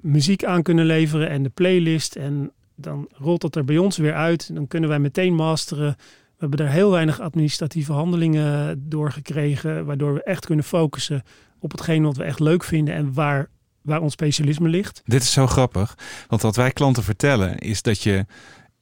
muziek 0.00 0.44
aan 0.44 0.62
kunnen 0.62 0.84
leveren. 0.84 1.28
En 1.28 1.42
de 1.42 1.48
playlist. 1.48 2.16
En 2.16 2.52
dan 2.74 3.08
rolt 3.12 3.40
dat 3.40 3.56
er 3.56 3.64
bij 3.64 3.78
ons 3.78 3.96
weer 3.96 4.14
uit. 4.14 4.54
Dan 4.54 4.66
kunnen 4.66 4.88
wij 4.88 4.98
meteen 4.98 5.34
masteren. 5.34 5.94
We 5.96 6.46
hebben 6.46 6.58
daar 6.58 6.74
heel 6.74 6.90
weinig 6.90 7.20
administratieve 7.20 7.92
handelingen 7.92 8.82
door 8.88 9.12
gekregen. 9.12 9.84
Waardoor 9.84 10.14
we 10.14 10.22
echt 10.22 10.46
kunnen 10.46 10.64
focussen 10.64 11.22
op 11.60 11.70
hetgeen 11.70 12.02
wat 12.02 12.16
we 12.16 12.24
echt 12.24 12.40
leuk 12.40 12.64
vinden 12.64 12.94
en 12.94 13.12
waar, 13.12 13.48
waar 13.82 14.00
ons 14.00 14.12
specialisme 14.12 14.68
ligt. 14.68 15.02
Dit 15.04 15.22
is 15.22 15.32
zo 15.32 15.46
grappig. 15.46 15.98
Want 16.28 16.42
wat 16.42 16.56
wij 16.56 16.70
klanten 16.70 17.02
vertellen 17.02 17.58
is 17.58 17.82
dat 17.82 18.02
je... 18.02 18.26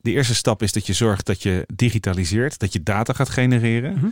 De 0.00 0.10
eerste 0.12 0.34
stap 0.34 0.62
is 0.62 0.72
dat 0.72 0.86
je 0.86 0.92
zorgt 0.92 1.26
dat 1.26 1.42
je 1.42 1.64
digitaliseert. 1.74 2.58
Dat 2.58 2.72
je 2.72 2.82
data 2.82 3.12
gaat 3.12 3.28
genereren. 3.28 3.94
Mhm. 3.94 4.06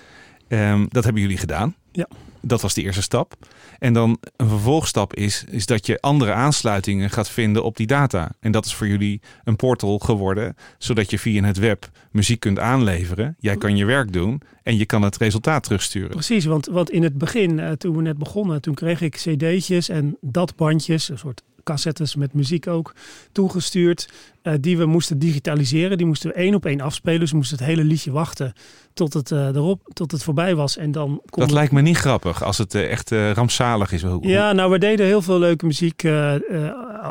Ehm, 0.49 0.87
dat 0.89 1.05
hebben 1.05 1.23
jullie 1.23 1.37
gedaan. 1.37 1.75
Ja. 1.93 2.09
Dat 2.41 2.61
was 2.61 2.75
de 2.75 2.83
eerste 2.83 3.03
stap. 3.03 3.37
En 3.79 3.93
dan 3.93 4.19
een 4.37 4.49
vervolgstap 4.49 5.15
is, 5.15 5.45
is 5.51 5.67
dat 5.67 5.87
je 5.87 6.01
andere 6.01 6.33
aansluitingen 6.33 7.11
gaat 7.11 7.31
vinden 7.31 7.65
op 7.65 7.77
die 7.77 7.87
data. 7.87 8.33
En 8.41 8.53
dat 8.53 8.67
is 8.67 8.75
voor 8.75 8.89
jullie 8.89 9.21
een 9.45 9.57
portal 9.57 9.99
geworden, 9.99 10.57
zodat 10.79 11.11
je 11.11 11.19
via 11.19 11.43
het 11.43 11.59
web 11.59 11.91
muziek 12.11 12.41
kunt 12.41 12.59
aanleveren. 12.59 13.37
Jij 13.39 13.57
kan 13.57 13.77
je 13.77 13.85
werk 13.85 14.13
doen 14.13 14.41
en 14.63 14.77
je 14.77 14.87
kan 14.87 15.03
het 15.03 15.17
resultaat 15.17 15.63
terugsturen. 15.63 16.11
Precies, 16.11 16.45
want, 16.45 16.67
want 16.67 16.91
in 16.91 17.03
het 17.03 17.19
begin, 17.19 17.59
eh, 17.59 17.73
toen 17.73 17.97
we 17.97 18.03
net 18.03 18.19
begonnen, 18.19 18.61
toen 18.61 18.75
kreeg 18.75 19.01
ik 19.01 19.15
cd'tjes 19.15 19.89
en 19.89 20.17
datbandjes, 20.21 21.09
een 21.09 21.19
soort 21.19 21.43
cassettes 21.67 22.15
met 22.15 22.33
muziek 22.33 22.67
ook, 22.67 22.95
toegestuurd. 23.33 24.09
Eh, 24.47 24.53
die 24.61 24.79
we 24.79 24.87
moesten 24.87 25.19
digitaliseren. 25.19 25.97
Die 25.97 26.07
moesten 26.07 26.31
we 26.31 26.37
één 26.37 26.55
op 26.55 26.67
één 26.67 26.81
afspelen. 26.81 27.21
Dus 27.21 27.31
we 27.31 27.37
moesten 27.37 27.57
het 27.59 27.67
hele 27.67 27.85
liedje 27.85 28.11
wachten 28.11 28.53
tot 28.93 29.13
het, 29.13 29.31
eh, 29.31 29.47
erop, 29.47 29.81
tot 29.93 30.13
het 30.13 30.23
voorbij 30.23 30.55
was. 30.55 30.77
En 30.77 30.93
dan 30.93 31.21
kon 31.31 31.43
Dat 31.43 31.51
lijkt 31.53 31.73
me 31.73 31.81
niet 31.81 31.97
grappig 31.97 32.43
als 32.45 32.59
het 32.59 32.75
eh, 32.75 32.91
echt 32.91 33.11
rampzalig 33.11 33.93
is. 33.93 34.03
Hoe- 34.03 34.29
Ja, 34.29 34.53
nou, 34.53 34.71
we 34.71 34.79
deden 34.79 35.07
heel 35.07 35.23
veel 35.23 35.39
leuke 35.39 35.67
muziek. 35.67 36.05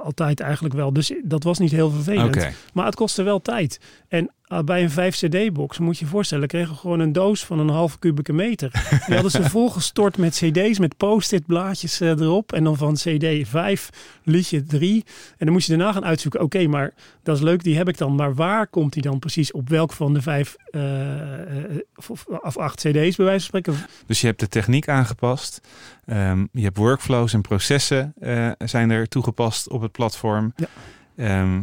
altijd 0.03 0.39
eigenlijk 0.39 0.73
wel. 0.75 0.93
Dus 0.93 1.13
dat 1.23 1.43
was 1.43 1.59
niet 1.59 1.71
heel 1.71 1.89
vervelend. 1.89 2.35
Maar 2.73 2.85
het 2.85 2.95
kostte 2.95 3.23
wel 3.23 3.41
tijd. 3.41 3.79
En 4.07 4.29
bij 4.65 4.83
een 4.83 4.89
5 4.89 5.15
CD-box, 5.15 5.77
moet 5.79 5.97
je 5.97 6.05
je 6.05 6.11
voorstellen, 6.11 6.47
kregen 6.47 6.69
we 6.73 6.77
gewoon 6.79 6.99
een 6.99 7.11
doos 7.11 7.45
van 7.45 7.59
een 7.59 7.69
halve 7.69 7.99
kubieke 7.99 8.33
meter. 8.33 8.71
Die 9.05 9.13
hadden 9.13 9.31
ze 9.31 9.49
volgestort 9.59 10.17
met 10.17 10.35
CD's, 10.43 10.79
met 10.79 10.97
post-it 10.97 11.45
blaadjes 11.45 11.99
erop. 11.99 12.53
En 12.53 12.63
dan 12.63 12.77
van 12.77 12.93
CD 12.93 13.47
5, 13.47 13.89
liedje 14.23 14.63
3. 14.63 15.03
En 15.37 15.45
dan 15.45 15.51
moest 15.53 15.67
je 15.67 15.75
daarna 15.77 15.93
gaan 15.93 16.05
uitzoeken. 16.05 16.41
Oké, 16.41 16.67
maar 16.67 16.93
dat 17.25 17.35
is 17.35 17.41
leuk, 17.43 17.63
die 17.63 17.77
heb 17.77 17.87
ik 17.87 17.97
dan. 17.97 18.15
Maar 18.15 18.33
waar 18.33 18.67
komt 18.67 18.93
die 18.93 19.01
dan 19.01 19.19
precies 19.19 19.51
op 19.51 19.69
welk 19.69 19.93
van 19.93 20.13
de 20.13 20.21
vijf 20.21 20.55
eh, 20.69 21.41
eh, 21.41 21.79
of, 21.95 22.25
of 22.25 22.57
acht 22.57 22.75
CD's 22.75 23.15
bij 23.15 23.25
wijze 23.25 23.49
van 23.49 23.61
spreken? 23.61 23.75
Dus 24.05 24.21
je 24.21 24.27
hebt 24.27 24.39
de 24.39 24.47
techniek 24.47 24.87
aangepast. 24.89 25.61
Ehm, 26.05 26.45
je 26.51 26.63
hebt 26.63 26.77
workflows 26.77 27.33
en 27.33 27.41
processen 27.41 28.13
eh, 28.19 28.51
zijn 28.57 28.89
er 28.89 29.07
toegepast 29.07 29.69
op 29.69 29.81
het 29.81 29.91
platform. 29.91 30.53
Ja. 30.55 30.67
Ehm, 31.15 31.61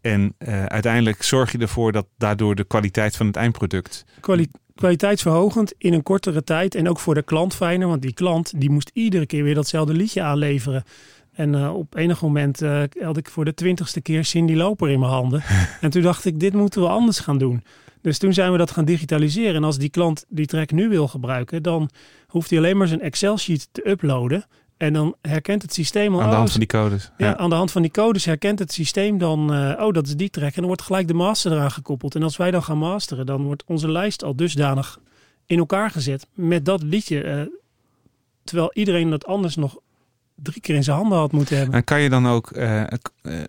en 0.00 0.34
uiteindelijk 0.66 1.22
zorg 1.22 1.52
je 1.52 1.58
ervoor 1.58 1.92
dat 1.92 2.06
daardoor 2.18 2.54
de 2.54 2.64
kwaliteit 2.64 3.16
van 3.16 3.26
het 3.26 3.36
eindproduct. 3.36 4.04
Kwali- 4.20 4.50
kwaliteitsverhogend 4.74 5.74
in 5.78 5.92
een 5.92 6.02
kortere 6.02 6.44
tijd. 6.44 6.74
En 6.74 6.88
ook 6.88 6.98
voor 6.98 7.14
de 7.14 7.22
klant 7.22 7.54
fijner. 7.54 7.88
Want 7.88 8.02
die 8.02 8.12
klant 8.14 8.60
die 8.60 8.70
moest 8.70 8.90
iedere 8.92 9.26
keer 9.26 9.44
weer 9.44 9.54
datzelfde 9.54 9.92
liedje 9.92 10.22
aanleveren. 10.22 10.84
En 11.32 11.54
eh, 11.54 11.74
op 11.74 11.96
enig 11.96 12.22
moment 12.22 12.62
eh, 12.62 12.82
had 13.00 13.16
ik 13.16 13.28
voor 13.28 13.44
de 13.44 13.54
twintigste 13.54 14.00
keer 14.00 14.24
Cindy 14.24 14.54
Loper 14.54 14.90
in 14.90 14.98
mijn 15.00 15.12
handen. 15.12 15.42
en 15.80 15.90
toen 15.90 16.02
dacht 16.02 16.24
ik, 16.24 16.40
dit 16.40 16.52
moeten 16.52 16.80
we 16.80 16.88
anders 16.88 17.18
gaan 17.20 17.38
doen. 17.38 17.62
Dus 18.02 18.18
toen 18.18 18.32
zijn 18.32 18.52
we 18.52 18.58
dat 18.58 18.70
gaan 18.70 18.84
digitaliseren. 18.84 19.54
En 19.54 19.64
als 19.64 19.78
die 19.78 19.88
klant 19.88 20.24
die 20.28 20.46
track 20.46 20.70
nu 20.70 20.88
wil 20.88 21.08
gebruiken, 21.08 21.62
dan 21.62 21.90
hoeft 22.26 22.50
hij 22.50 22.58
alleen 22.58 22.76
maar 22.76 22.88
zijn 22.88 23.00
Excel-sheet 23.00 23.68
te 23.72 23.88
uploaden. 23.88 24.44
En 24.76 24.92
dan 24.92 25.14
herkent 25.22 25.62
het 25.62 25.74
systeem 25.74 26.14
al. 26.14 26.20
Aan 26.20 26.26
de 26.26 26.30
oh, 26.30 26.36
hand 26.36 26.50
van 26.50 26.60
die 26.60 26.68
codes. 26.68 27.10
ja, 27.16 27.26
Ja. 27.26 27.36
aan 27.36 27.50
de 27.50 27.56
hand 27.56 27.70
van 27.70 27.82
die 27.82 27.90
codes 27.90 28.24
herkent 28.24 28.58
het 28.58 28.72
systeem 28.72 29.18
dan, 29.18 29.54
eh, 29.54 29.84
oh, 29.86 29.92
dat 29.92 30.06
is 30.06 30.16
die 30.16 30.30
track. 30.30 30.48
En 30.48 30.56
dan 30.56 30.66
wordt 30.66 30.82
gelijk 30.82 31.08
de 31.08 31.14
master 31.14 31.52
eraan 31.52 31.70
gekoppeld. 31.70 32.14
En 32.14 32.22
als 32.22 32.36
wij 32.36 32.50
dan 32.50 32.62
gaan 32.62 32.78
masteren, 32.78 33.26
dan 33.26 33.42
wordt 33.42 33.64
onze 33.66 33.90
lijst 33.90 34.24
al 34.24 34.36
dusdanig 34.36 34.98
in 35.46 35.58
elkaar 35.58 35.90
gezet 35.90 36.26
met 36.34 36.64
dat 36.64 36.82
liedje. 36.82 37.50
terwijl 38.44 38.70
iedereen 38.72 39.10
dat 39.10 39.26
anders 39.26 39.56
nog 39.56 39.78
drie 40.42 40.60
keer 40.60 40.74
in 40.74 40.84
zijn 40.84 40.96
handen 40.96 41.18
had 41.18 41.32
moeten 41.32 41.56
hebben. 41.56 41.74
En 41.74 41.84
kan 41.84 42.00
je 42.00 42.08
dan 42.08 42.26
ook 42.26 42.50
eh, 42.50 42.82
eh, 42.82 42.88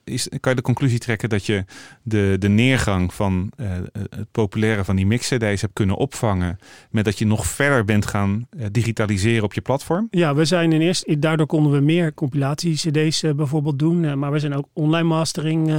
is, 0.04 0.28
kan 0.40 0.52
je 0.52 0.56
de 0.56 0.62
conclusie 0.62 1.00
trekken 1.00 1.30
dat 1.30 1.46
je 1.46 1.66
de, 2.04 2.36
de 2.40 2.50
neergang 2.50 3.14
van 3.14 3.52
eh, 3.56 3.68
het 4.10 4.32
populaire 4.32 4.84
van 4.84 4.96
die 4.96 5.06
mix-CD's 5.06 5.62
hebt 5.62 5.74
kunnen 5.74 5.96
opvangen 5.96 6.60
met 6.90 7.06
dat 7.06 7.20
je 7.20 7.26
nog 7.26 7.46
verder 7.46 7.86
bent 7.86 8.06
gaan 8.06 8.48
digitaliseren 8.72 9.44
op 9.44 9.54
je 9.54 9.62
platform? 9.62 10.08
Ja, 10.12 10.36
we 10.36 10.46
zijn 10.46 10.72
in 10.72 10.82
eerste, 10.82 11.20
daardoor 11.20 11.48
konden 11.48 11.72
we 11.72 11.80
meer 11.80 12.14
compilatie-CD's 12.14 13.24
bijvoorbeeld 13.36 13.80
doen. 13.80 14.20
Maar 14.20 14.32
we 14.32 14.40
zijn 14.40 14.56
ook 14.56 14.68
online 14.74 15.08
mastering 15.08 15.72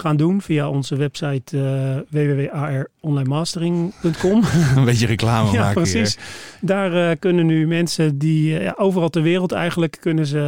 gaan 0.00 0.16
doen 0.16 0.42
via 0.42 0.68
onze 0.68 0.96
website 0.96 1.58
eh 1.58 1.96
www.aronlinemastering.com. 2.10 4.42
Een 4.76 4.84
beetje 4.84 5.06
reclame 5.06 5.52
ja, 5.56 5.58
maken 5.60 5.74
precies. 5.74 6.14
hier. 6.14 6.24
Daar 6.60 7.10
eh, 7.10 7.16
kunnen 7.18 7.46
nu 7.46 7.66
mensen 7.66 8.18
die 8.18 8.56
eh, 8.58 8.64
ja, 8.64 8.74
overal 8.76 9.08
ter 9.08 9.22
wereld 9.22 9.52
eigenlijk 9.52 9.96
kunnen 10.00 10.26
ze 10.26 10.38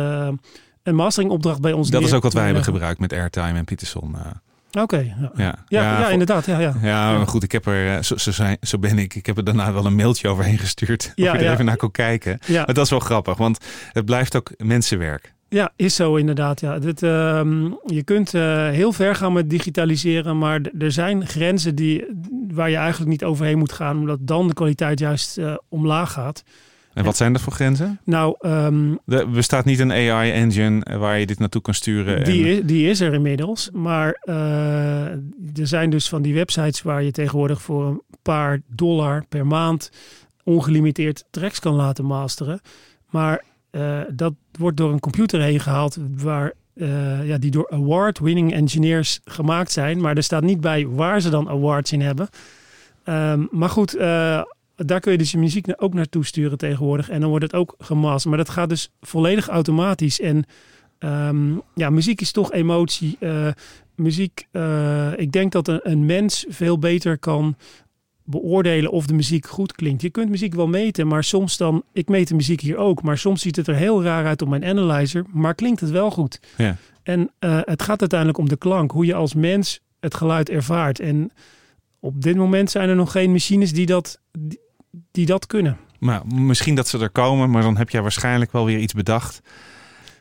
een 0.83 0.95
masteringopdracht 0.95 1.61
bij 1.61 1.73
ons 1.73 1.91
Dat 1.91 2.03
is 2.03 2.13
ook 2.13 2.23
wat 2.23 2.33
wij 2.33 2.45
hebben 2.45 2.65
gebruikt 2.65 3.01
met 3.01 3.13
Airtime 3.13 3.59
en 3.59 3.65
Peterson. 3.65 4.17
Oké, 4.79 4.97
ja. 4.97 5.31
ja. 5.35 5.55
Ja, 5.69 5.83
ja, 5.83 6.03
voor- 6.03 6.11
inderdaad. 6.13 6.47
Ja, 6.47 6.59
ja. 6.59 6.75
Ja, 6.83 7.11
Ja. 7.11 7.17
maar 7.17 7.27
goed, 7.27 7.43
ik 7.43 7.53
heb 7.53 7.67
er, 7.67 8.05
zo, 8.05 8.17
zo, 8.17 8.31
zijn, 8.31 8.57
zo 8.61 8.79
ben 8.79 8.99
ik. 8.99 9.15
Ik 9.15 9.27
heb 9.27 9.37
er 9.37 9.45
daarna 9.45 9.73
wel 9.73 9.87
een 9.87 9.95
mailtje 9.95 10.29
overheen 10.29 10.59
gestuurd. 10.59 11.13
Ja, 11.15 11.27
of 11.27 11.33
je 11.33 11.39
er 11.39 11.45
ja. 11.45 11.53
even 11.53 11.65
naar 11.65 11.77
kon 11.77 11.91
kijken. 11.91 12.39
Ja. 12.47 12.65
Maar 12.65 12.75
dat 12.75 12.85
is 12.85 12.91
wel 12.91 12.99
grappig, 13.01 13.37
want 13.37 13.59
het 13.93 14.05
blijft 14.05 14.37
ook 14.37 14.51
mensenwerk. 14.57 15.35
Ja, 15.53 15.73
is 15.77 15.95
zo 15.95 16.15
inderdaad. 16.17 16.61
Ja. 16.61 16.79
Dit, 16.79 17.03
ehm, 17.03 17.65
je 17.87 18.03
kunt 18.05 18.35
eh, 18.35 18.69
heel 18.69 18.93
ver 18.93 19.15
gaan 19.15 19.33
met 19.33 19.51
digitaliseren, 19.51 20.39
maar 20.39 20.61
er 20.79 20.93
zijn 20.93 21.27
grenzen 21.27 21.75
die, 21.75 22.05
waar 22.49 22.71
je 22.71 22.77
eigenlijk 22.77 23.11
niet 23.11 23.25
overheen 23.25 23.59
moet 23.59 23.73
gaan, 23.73 23.99
omdat 23.99 24.19
dan 24.23 24.47
de 24.49 24.55
kwaliteit 24.55 24.99
juist 24.99 25.39
eh, 25.39 25.55
omlaag 25.69 26.13
gaat. 26.13 26.43
En 26.95 27.05
wat 27.05 27.17
zijn 27.17 27.33
dat 27.33 27.43
voor 27.43 27.53
grenzen? 27.53 28.01
Nou, 28.05 28.35
ehm, 28.41 28.95
Er 29.07 29.31
bestaat 29.31 29.65
niet 29.65 29.79
een 29.79 29.91
AI-engine 29.93 30.85
eh, 30.85 30.97
waar 30.99 31.19
je 31.19 31.27
dit 31.27 31.39
naartoe 31.39 31.63
kan 31.63 31.75
sturen. 31.75 32.25
die, 32.25 32.61
en- 32.61 32.67
die 32.67 32.89
is 32.89 33.01
er 33.01 33.15
inmiddels. 33.15 33.71
Maar 33.73 34.19
er 35.55 35.67
zijn 35.67 35.91
dus 35.91 36.09
van 36.09 36.23
die 36.23 36.35
websites 36.35 36.83
waar 36.83 37.03
je 37.03 37.11
tegenwoordig 37.11 37.63
voor 37.63 37.87
een 37.87 38.03
paar 38.23 38.61
dollar 38.75 39.25
per 39.29 39.47
maand 39.47 39.91
ongelimiteerd 40.45 41.25
tracks 41.31 41.59
kan 41.59 41.75
laten 41.75 42.05
masteren. 42.05 42.61
Maar 43.11 43.45
eh, 43.71 44.01
dat 44.13 44.35
wordt 44.53 44.77
door 44.77 44.93
een 44.93 45.01
computer 45.01 45.41
heen 45.41 45.61
gehaald 45.61 45.99
waar, 46.17 46.53
eh, 46.75 47.27
ja, 47.27 47.39
die 47.39 47.51
door 47.51 47.71
award-winning 47.71 48.53
engineers 48.53 49.21
gemaakt 49.25 49.73
zijn. 49.73 50.01
Maar 50.01 50.17
er 50.17 50.23
staat 50.23 50.43
niet 50.43 50.61
bij 50.61 50.87
waar 50.87 51.21
ze 51.21 51.31
dan 51.31 51.49
awards 51.49 51.93
in 51.93 52.01
hebben. 52.01 52.29
Ehm, 53.05 53.47
maar 53.51 53.69
goed, 53.69 53.97
eh, 53.97 54.43
daar 54.77 55.01
kun 55.01 55.13
je 55.13 55.19
dus 55.19 55.31
je 55.31 55.39
muziek 55.39 55.67
ook 55.77 55.95
naartoe 55.95 56.25
sturen 56.25 56.59
tegenwoordig. 56.59 57.09
En 57.09 57.21
dan 57.21 57.29
wordt 57.29 57.45
het 57.45 57.55
ook 57.55 57.75
gemasterd. 57.79 58.35
Maar 58.35 58.45
dat 58.45 58.55
gaat 58.55 58.69
dus 58.69 58.91
volledig 59.01 59.49
automatisch. 59.49 60.21
En 60.21 60.45
ehm, 60.99 61.53
ja, 61.75 61.91
muziek 61.91 62.21
is 62.21 62.33
toch 62.33 62.53
emotie. 62.53 63.19
Muziek, 63.95 64.49
ik 65.17 65.33
denk 65.33 65.53
dat 65.53 65.69
een, 65.69 65.81
een 65.83 66.07
mens 66.07 66.45
veel 66.49 66.79
beter 66.79 67.19
kan 67.19 67.57
beoordelen 68.31 68.91
of 68.91 69.07
de 69.07 69.15
muziek 69.15 69.47
goed 69.47 69.73
klinkt. 69.73 70.03
Je 70.03 70.11
kunt 70.11 70.31
muziek 70.31 70.55
wel 70.55 70.69
meten, 70.69 71.07
maar 71.07 71.25
soms 71.25 71.57
dan... 71.57 71.83
Ik 71.93 72.09
meet 72.09 72.29
de 72.29 72.35
muziek 72.35 72.61
hier 72.61 72.77
ook, 72.77 73.03
maar 73.03 73.19
soms 73.19 73.43
ziet 73.43 73.57
het 73.57 73.67
er 73.67 73.75
heel 73.75 74.03
raar 74.03 74.27
uit 74.27 74.43
op 74.43 74.49
mijn 74.49 74.65
analyzer. 74.65 75.25
Maar 75.33 75.55
klinkt 75.55 75.81
het 75.81 75.91
wel 75.91 76.11
goed. 76.11 76.41
Ja. 76.57 76.77
En 77.03 77.31
eh, 77.39 77.59
het 77.61 77.83
gaat 77.83 78.01
uiteindelijk 78.01 78.39
om 78.39 78.49
de 78.49 78.57
klank. 78.57 78.91
Hoe 78.91 79.07
je 79.07 79.15
als 79.15 79.35
mens 79.35 79.81
het 80.01 80.15
geluid 80.15 80.49
ervaart. 80.49 81.01
En 81.01 81.31
op 82.01 82.23
dit 82.23 82.37
moment 82.37 82.71
zijn 82.71 82.89
er 82.89 82.97
nog 82.97 83.13
geen 83.13 83.31
machines 83.31 83.73
die 83.73 83.87
dat, 83.87 84.21
die, 84.39 84.61
die 85.11 85.27
dat 85.27 85.47
kunnen. 85.47 85.79
Maar 85.99 86.27
misschien 86.27 86.75
dat 86.75 86.89
ze 86.89 86.99
er 86.99 87.11
komen, 87.11 87.51
maar 87.51 87.63
dan 87.63 87.77
heb 87.77 87.91
jij 87.91 88.03
waarschijnlijk 88.03 88.53
wel 88.53 88.65
weer 88.65 88.79
iets 88.79 88.93
bedacht. 88.93 89.41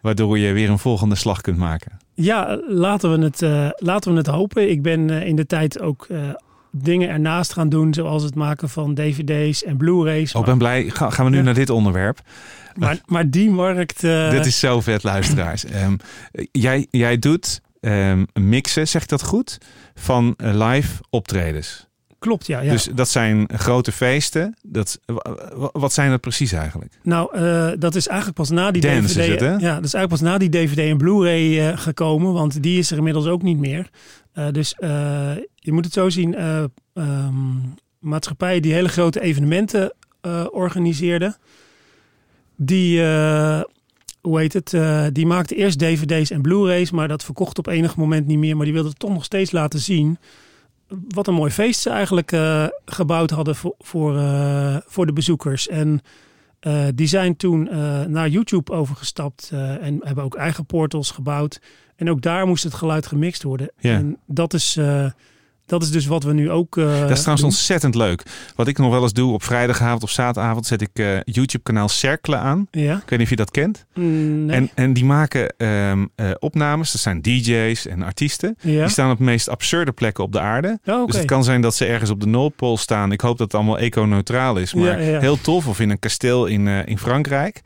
Waardoor 0.01 0.37
je 0.37 0.53
weer 0.53 0.69
een 0.69 0.79
volgende 0.79 1.15
slag 1.15 1.41
kunt 1.41 1.57
maken. 1.57 1.97
Ja, 2.13 2.61
laten 2.67 3.11
we 3.11 3.25
het, 3.25 3.41
eh, 3.41 3.69
laten 3.75 4.11
we 4.11 4.17
het 4.17 4.27
hopen. 4.27 4.69
Ik 4.69 4.81
ben 4.81 5.09
eh, 5.09 5.27
in 5.27 5.35
de 5.35 5.45
tijd 5.45 5.81
ook 5.81 6.05
eh, 6.09 6.29
dingen 6.71 7.09
ernaast 7.09 7.53
gaan 7.53 7.69
doen, 7.69 7.93
zoals 7.93 8.23
het 8.23 8.35
maken 8.35 8.69
van 8.69 8.93
dvd's 8.95 9.63
en 9.63 9.77
blu-rays. 9.77 10.33
Oh, 10.33 10.39
ik 10.39 10.45
ben 10.45 10.57
blij. 10.57 10.89
Ga- 10.89 11.09
gaan 11.09 11.25
we 11.25 11.31
nu 11.31 11.37
Ja. 11.37 11.43
naar 11.43 11.53
dit 11.53 11.69
onderwerp? 11.69 12.19
maar, 12.75 12.99
maar 13.05 13.29
die 13.29 13.49
markt... 13.51 14.03
eh, 14.03 14.29
Dit 14.29 14.45
is 14.45 14.59
zo 14.59 14.81
vet, 14.81 15.03
luisteraars. 15.03 15.65
Ehm, 15.79 15.95
jij, 16.51 16.87
jij 16.89 17.19
doet 17.19 17.61
ehm, 17.81 18.25
mixen, 18.33 18.87
zeg 18.87 19.01
ik 19.01 19.07
dat 19.09 19.23
goed, 19.23 19.57
van 19.95 20.33
eh, 20.37 20.67
live 20.69 21.01
optredens. 21.09 21.87
Klopt, 22.19 22.47
ja. 22.47 22.59
ja. 22.59 22.71
Dus 22.71 22.89
dat 22.95 23.09
zijn 23.09 23.49
grote 23.55 23.91
feesten. 23.91 24.55
Dat, 24.61 24.99
wa- 25.05 25.35
wa- 25.55 25.69
wat 25.73 25.93
zijn 25.93 26.09
dat 26.09 26.21
precies 26.21 26.51
eigenlijk? 26.51 26.93
Nou, 27.03 27.35
eh, 27.35 27.71
dat 27.79 27.95
is 27.95 28.07
eigenlijk 28.07 28.37
pas 28.37 28.49
na 28.49 28.71
die 28.71 28.81
Dance 28.81 29.13
DVD. 29.19 29.39
het? 29.39 29.61
Ja, 29.61 29.75
dat 29.75 29.85
is 29.85 29.93
eigenlijk 29.93 30.09
pas 30.09 30.21
na 30.21 30.37
die 30.37 30.49
DVD 30.49 30.77
en 30.77 30.97
Blu-ray 30.97 31.59
eh, 31.69 31.77
gekomen, 31.77 32.33
want 32.33 32.63
die 32.63 32.79
is 32.79 32.91
er 32.91 32.97
inmiddels 32.97 33.25
ook 33.25 33.41
niet 33.41 33.57
meer. 33.57 33.89
Eh, 34.33 34.47
dus 34.51 34.75
je 35.55 35.71
moet 35.71 35.85
het 35.85 35.93
zo 35.93 36.09
zien: 36.09 36.35
ehm, 36.35 37.33
maatschappijen 37.99 38.61
die 38.61 38.73
hele 38.73 38.89
grote 38.89 39.21
evenementen 39.21 39.93
organiseerden, 40.51 41.35
die, 42.55 43.01
hoe 44.21 44.39
heet 44.39 44.53
het? 44.53 44.75
die 45.15 45.25
maakten 45.25 45.57
eerst 45.57 45.79
DVD's 45.79 46.29
en 46.31 46.41
Blu-rays, 46.41 46.91
maar 46.91 47.07
dat 47.07 47.23
verkocht 47.23 47.57
op 47.57 47.67
enig 47.67 47.95
moment 47.95 48.27
niet 48.27 48.37
meer. 48.37 48.55
Maar 48.55 48.65
die 48.65 48.73
wilden 48.73 48.91
het 48.91 48.99
toch 48.99 49.13
nog 49.13 49.23
steeds 49.23 49.51
laten 49.51 49.79
zien. 49.79 50.17
Wat 51.07 51.27
een 51.27 51.33
mooi 51.33 51.51
feest 51.51 51.81
ze 51.81 51.89
eigenlijk 51.89 52.31
eh, 52.31 52.65
gebouwd 52.85 53.29
hadden 53.29 53.55
voor, 53.55 53.75
voor, 53.79 54.17
eh, 54.17 54.77
voor 54.85 55.05
de 55.05 55.13
bezoekers. 55.13 55.67
En 55.67 56.01
eh, 56.59 56.85
die 56.95 57.07
zijn 57.07 57.35
toen 57.35 57.63
naar 58.11 58.29
YouTube 58.29 58.71
overgestapt 58.71 59.49
en 59.53 59.99
hebben 60.03 60.23
ook 60.23 60.35
eigen 60.35 60.65
portals 60.65 61.11
gebouwd. 61.11 61.61
En 61.95 62.09
ook 62.09 62.21
daar 62.21 62.47
moest 62.47 62.63
het 62.63 62.73
geluid 62.73 63.07
gemixt 63.07 63.43
worden. 63.43 63.71
Ja. 63.79 63.93
En 63.93 64.17
dat 64.25 64.53
is, 64.53 64.79
dat 65.69 65.83
is 65.83 65.91
dus 65.91 66.05
wat 66.05 66.23
we 66.23 66.33
nu 66.33 66.49
ook. 66.51 66.77
eh, 66.77 66.83
Dat 66.85 66.93
is 67.09 67.17
trouwens 67.17 67.25
doen. 67.41 67.43
ontzettend 67.49 67.95
leuk. 67.95 68.23
Wat 68.55 68.67
ik 68.67 68.77
nog 68.77 68.91
wel 68.91 69.01
eens 69.01 69.13
doe 69.13 69.33
op 69.33 69.43
vrijdagavond 69.43 70.03
of 70.03 70.09
zaterdagavond 70.11 70.65
zet 70.65 70.81
ik 70.81 70.89
eh, 70.93 71.05
YouTube-kanaal 71.23 71.89
Cerkelen 71.89 72.39
aan. 72.39 72.67
Ja. 72.71 72.95
Ik 72.95 73.01
weet 73.09 73.09
niet 73.09 73.21
of 73.21 73.29
je 73.29 73.35
dat 73.35 73.51
kent. 73.51 73.85
Mm, 73.93 74.45
nee. 74.45 74.55
En, 74.55 74.69
en 74.75 74.93
die 74.93 75.05
maken 75.05 75.53
ehm, 75.57 76.05
eh, 76.15 76.29
opnames. 76.39 76.91
Dat 76.91 77.01
zijn 77.01 77.21
DJ's 77.21 77.87
en 77.87 78.01
artiesten. 78.03 78.55
ja. 78.61 78.79
Die 78.81 78.89
staan 78.89 79.11
op 79.11 79.17
de 79.17 79.23
meest 79.23 79.49
absurde 79.49 79.91
plekken 79.91 80.23
op 80.23 80.31
de 80.31 80.39
aarde. 80.39 80.79
Oh. 80.85 81.05
Dus 81.07 81.15
het 81.15 81.25
kan 81.25 81.43
zijn 81.43 81.61
dat 81.61 81.75
ze 81.75 81.85
ergens 81.85 82.09
op 82.09 82.19
de 82.19 82.27
Noordpool 82.27 82.77
staan. 82.77 83.11
Ik 83.11 83.21
hoop 83.21 83.37
dat 83.37 83.47
het 83.47 83.55
allemaal 83.55 83.77
eco-neutraal 83.77 84.57
is. 84.57 84.73
Maar 84.73 85.01
Ja, 85.03 85.19
heel 85.19 85.41
tof. 85.41 85.67
Of 85.67 85.79
in 85.79 85.89
een 85.89 85.99
kasteel 85.99 86.45
in, 86.45 86.67
in 86.67 86.97
Frankrijk. 86.97 87.61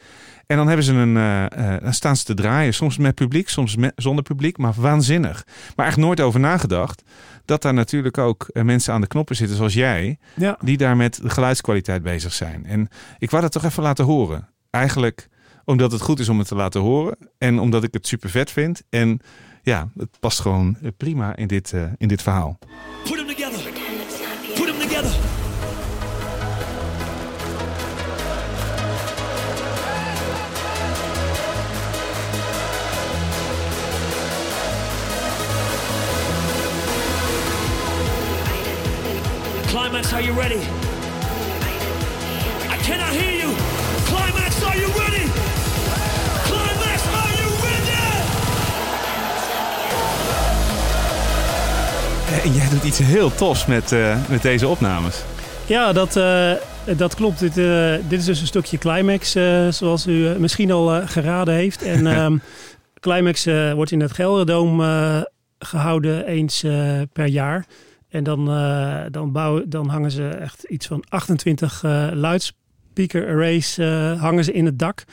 En 0.46 0.58
dan 0.58 0.68
hebben 0.68 0.86
ze 0.86 0.94
een, 0.94 1.18
eh, 1.18 1.76
eh, 1.76 1.84
dan 1.84 1.94
staan 1.94 2.16
ze 2.16 2.24
te 2.24 2.34
draaien. 2.34 2.74
Soms 2.74 2.98
met 2.98 3.16
publiek, 3.16 3.50
soms 3.50 3.76
met, 3.76 3.94
zonder 3.96 4.24
publiek. 4.24 4.58
Maar 4.58 4.74
waanzinnig. 4.78 5.44
Maar 5.46 5.86
eigenlijk 5.86 6.08
nooit 6.08 6.28
over 6.28 6.40
nagedacht. 6.40 7.04
Dat 7.46 7.62
daar 7.62 7.74
natuurlijk 7.74 8.18
ook 8.18 8.48
eh, 8.48 8.64
mensen 8.64 8.94
aan 8.94 9.02
de 9.02 9.08
knoppen 9.08 9.36
zitten 9.36 9.58
zoals 9.58 9.74
jij. 9.74 10.18
Ja. 10.36 10.58
Die 10.62 10.78
daar 10.78 10.98
met 10.98 11.20
de 11.22 11.30
geluidskwaliteit 11.30 12.04
bezig 12.04 12.34
zijn. 12.34 12.66
En 12.66 12.88
ik 13.18 13.30
wou 13.30 13.42
dat 13.42 13.52
toch 13.52 13.64
even 13.64 13.84
laten 13.84 14.06
horen. 14.06 14.50
Eigenlijk 14.70 15.30
omdat 15.66 15.92
het 15.92 16.02
goed 16.02 16.20
is 16.20 16.30
om 16.30 16.40
het 16.40 16.48
te 16.48 16.56
laten 16.56 16.82
horen. 16.82 17.18
En 17.38 17.60
omdat 17.60 17.84
ik 17.84 17.94
het 17.94 18.08
super 18.08 18.30
vet 18.30 18.52
vind. 18.52 18.84
En 18.90 19.22
ja, 19.62 19.90
het 19.98 20.20
past 20.20 20.40
gewoon 20.40 20.78
prima 20.98 21.36
in 21.36 21.48
dit, 21.48 21.74
eh, 21.74 21.84
in 21.98 22.08
dit 22.08 22.22
verhaal. 22.22 22.60
Climax, 39.74 40.14
are 40.14 40.22
you 40.24 40.34
ready? 40.34 40.60
I 42.70 42.78
cannot 42.86 43.10
hear 43.20 43.34
you. 43.42 43.50
Climax, 44.06 44.64
are 44.64 44.78
you 44.78 44.88
ready? 44.88 45.26
Climax, 46.48 47.00
are 47.22 47.34
you 47.40 47.50
ready? 47.66 48.02
Eh, 52.32 52.46
En 52.46 52.54
jij 52.54 52.70
doet 52.70 52.84
iets 52.84 52.98
heel 52.98 53.36
tofs 53.36 53.66
met, 53.66 53.92
eh, 53.92 54.18
met 54.30 54.42
deze 54.42 54.68
opnames. 54.68 55.22
Ja, 55.66 55.94
dat, 55.94 56.16
eh, 56.16 56.52
dat 56.98 57.16
klopt. 57.16 57.40
Dit, 57.40 57.58
eh, 57.58 57.94
dit 58.08 58.20
is 58.20 58.26
dus 58.26 58.42
een 58.42 58.48
stukje 58.48 58.78
Climax, 58.78 59.36
eh, 59.36 59.68
zoals 59.70 60.08
u 60.08 60.28
eh, 60.28 60.36
misschien 60.36 60.72
al 60.72 60.94
eh, 60.96 61.08
geraden 61.08 61.54
heeft. 61.54 61.84
En 61.84 62.08
ehm, 62.16 62.38
Climax 63.00 63.46
eh, 63.46 63.74
wordt 63.74 63.92
in 63.92 64.02
het 64.02 64.12
Gelderdoom 64.14 64.82
eh, 64.82 65.22
gehouden 65.60 66.26
eens 66.26 66.64
eh, 66.64 67.02
per 67.14 67.26
jaar. 67.28 67.66
En 68.13 68.23
dan, 68.23 68.49
eh, 68.49 69.04
dan, 69.12 69.32
bouwen, 69.32 69.69
dan 69.69 69.88
hangen 69.88 70.12
ze 70.12 70.28
echt 70.28 70.63
iets 70.63 70.88
van 70.88 71.04
28 71.10 71.84
eh 71.84 72.10
luidspeaker 72.13 73.28
arrays 73.28 73.78
eh, 73.78 74.21
hangen 74.21 74.43
ze 74.43 74.52
in 74.52 74.65
het 74.65 74.80
dak. 74.80 75.04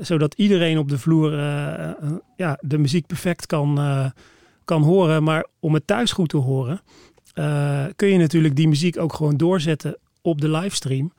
zodat 0.00 0.34
iedereen 0.34 0.78
op 0.78 0.88
de 0.88 0.98
vloer 0.98 1.32
ja, 2.36 2.58
de 2.60 2.78
muziek 2.78 3.06
perfect 3.06 3.46
kan, 3.46 3.78
kan 4.64 4.82
horen. 4.82 5.22
Maar 5.22 5.46
om 5.60 5.74
het 5.74 5.86
thuis 5.86 6.12
goed 6.12 6.28
te 6.28 6.36
horen, 6.36 6.80
kun 7.96 8.08
je 8.08 8.18
natuurlijk 8.18 8.56
die 8.56 8.68
muziek 8.68 8.98
ook 8.98 9.12
gewoon 9.12 9.36
doorzetten 9.36 9.96
op 10.22 10.40
de 10.40 10.50
livestream. 10.50 11.12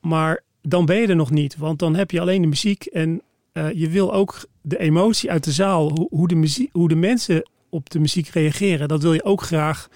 Maar 0.00 0.42
dan 0.62 0.86
ben 0.86 0.96
je 0.96 1.06
er 1.06 1.16
nog 1.16 1.30
niet, 1.30 1.56
want 1.56 1.78
dan 1.78 1.94
heb 1.94 2.10
je 2.10 2.20
alleen 2.20 2.42
de 2.42 2.48
muziek 2.48 2.84
en 2.84 3.22
je 3.52 3.88
wil 3.88 4.14
ook 4.14 4.48
de 4.60 4.78
emotie 4.78 5.30
uit 5.30 5.44
de 5.44 5.52
zaal, 5.52 6.08
hoe, 6.10 6.28
de 6.28 6.34
muziek, 6.34 6.68
hoe 6.72 6.88
de 6.88 6.96
mensen 6.96 7.50
op 7.70 7.90
de 7.90 7.98
muziek 7.98 8.28
reageren, 8.28 8.88
dat 8.88 9.02
wil 9.02 9.12
je 9.12 9.24
ook 9.24 9.42
graag 9.42 9.88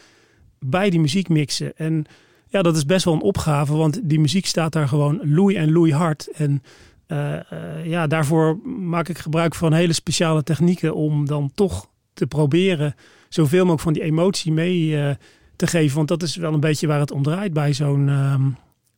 bij 0.61 0.91
die 0.91 1.01
muziek 1.01 1.29
mixen. 1.29 1.77
En 1.77 2.05
ja, 2.49 2.63
dat 2.63 2.77
is 2.77 2.85
best 2.85 3.05
wel 3.05 3.15
een 3.15 3.21
opgave, 3.21 3.77
want 3.77 4.01
die 4.03 4.21
muziek 4.21 4.47
staat 4.47 4.73
daar 4.73 4.89
gewoon 4.89 5.21
loei 5.23 5.57
en 5.57 5.73
loei 5.73 5.93
hard. 5.93 6.31
En 6.31 6.63
eh, 7.07 7.37
ja, 7.85 8.07
daarvoor 8.07 8.59
maak 8.67 9.09
ik 9.09 9.19
gebruik 9.19 9.55
van 9.55 9.73
hele 9.73 9.93
speciale 9.93 10.43
technieken 10.43 10.95
om 10.95 11.27
dan 11.27 11.51
toch 11.55 11.89
te 12.15 12.27
proberen 12.27 12.95
zoveel 13.29 13.59
mogelijk 13.59 13.83
van 13.83 13.93
die 13.93 14.03
emotie 14.03 14.53
mee 14.53 15.03
eh, 15.03 15.15
te 15.57 15.67
geven. 15.67 15.97
Want 15.97 16.09
dat 16.09 16.23
is 16.23 16.37
wel 16.37 16.55
een 16.55 16.61
beetje 16.61 16.87
waar 16.87 17.01
het 17.01 17.11
om 17.11 17.23
draait 17.23 17.53
bij 17.53 17.73
zo'n 17.73 18.09
ehm, 18.09 18.51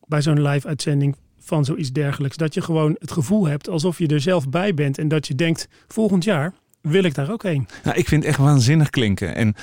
bij 0.07 0.21
zo'n 0.21 0.41
live 0.41 0.67
uitzending 0.67 1.15
van 1.39 1.65
zoiets 1.65 1.91
dergelijks. 1.91 2.37
Dat 2.37 2.53
je 2.53 2.61
gewoon 2.61 2.95
het 2.99 3.11
gevoel 3.11 3.47
hebt 3.47 3.69
alsof 3.69 3.97
je 3.97 4.07
er 4.07 4.21
zelf 4.21 4.49
bij 4.49 4.73
bent 4.73 4.97
en 4.97 5.07
dat 5.07 5.27
je 5.27 5.35
denkt, 5.35 5.67
volgend 5.87 6.23
jaar 6.23 6.53
wil 6.81 7.03
ik 7.03 7.15
daar 7.15 7.31
ook 7.31 7.43
heen. 7.43 7.67
Nou, 7.83 7.97
ik 7.97 8.07
vind 8.07 8.23
het 8.23 8.31
echt 8.31 8.41
waanzinnig 8.41 8.89
klinken. 8.89 9.35
En, 9.35 9.55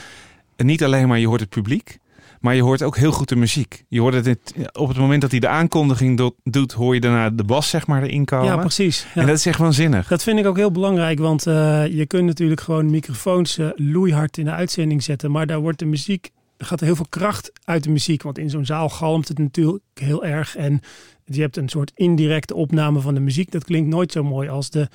en 0.59 0.67
niet 0.67 0.85
alleen 0.85 1.09
maar 1.09 1.19
je 1.19 1.27
hoort 1.27 1.41
het 1.41 1.49
publiek, 1.49 1.99
maar 2.41 2.55
je 2.55 2.63
hoort 2.63 2.83
ook 2.83 2.97
heel 2.97 3.13
goed 3.13 3.29
de 3.29 3.37
muziek. 3.37 3.85
Je 3.89 4.01
hoort 4.01 4.25
het 4.27 4.55
op 4.73 4.89
het 4.89 4.97
moment 4.97 5.21
dat 5.21 5.31
hij 5.31 5.41
de 5.41 5.49
aankondiging 5.49 6.17
do- 6.17 6.37
doet, 6.45 6.73
hoor 6.73 6.95
je 6.95 7.01
daarna 7.01 7.31
de 7.31 7.45
bas 7.45 7.69
zeg 7.69 7.87
maar 7.87 8.03
erin 8.03 8.25
komen. 8.25 8.47
Ja, 8.47 8.57
precies. 8.57 9.07
Ja. 9.15 9.21
En 9.21 9.27
dat 9.27 9.37
is 9.37 9.47
echt 9.47 9.59
waanzinnig. 9.59 10.09
Dat 10.09 10.23
vind 10.23 10.39
ik 10.39 10.47
ook 10.47 10.57
heel 10.57 10.71
belangrijk, 10.71 11.19
want 11.19 11.47
eh, 11.47 11.87
je 11.87 12.07
kunt 12.07 12.25
natuurlijk 12.27 12.61
gewoon 12.61 12.91
microfoons 12.91 13.59
eh, 13.59 13.69
loeihard 13.75 14.39
in 14.39 14.45
de 14.45 14.51
uitzending 14.51 15.03
zetten, 15.03 15.31
maar 15.31 15.47
daar 15.47 15.61
wordt 15.61 15.79
de 15.79 15.85
muziek, 15.87 16.31
er 16.57 16.67
gaat 16.67 16.81
heel 16.81 16.97
veel 16.97 17.07
kracht 17.09 17.53
uit 17.65 17.83
de 17.85 17.91
muziek, 17.91 18.23
want 18.23 18.39
in 18.39 18.51
zo'n 18.51 18.67
zaal 18.67 18.89
galmt 18.89 19.29
het 19.29 19.39
natuurlijk 19.39 19.83
heel 19.95 20.25
erg 20.25 20.57
en 20.57 20.81
je 21.25 21.41
hebt 21.41 21.57
een 21.57 21.69
soort 21.69 21.93
indirecte 21.95 22.55
opname 22.55 23.01
van 23.01 23.15
de 23.15 23.21
muziek. 23.21 23.51
Dat 23.51 23.65
klinkt 23.65 23.89
nooit 23.89 24.13
zo 24.13 24.23
mooi 24.25 24.49
als 24.49 24.71
de 24.71 24.89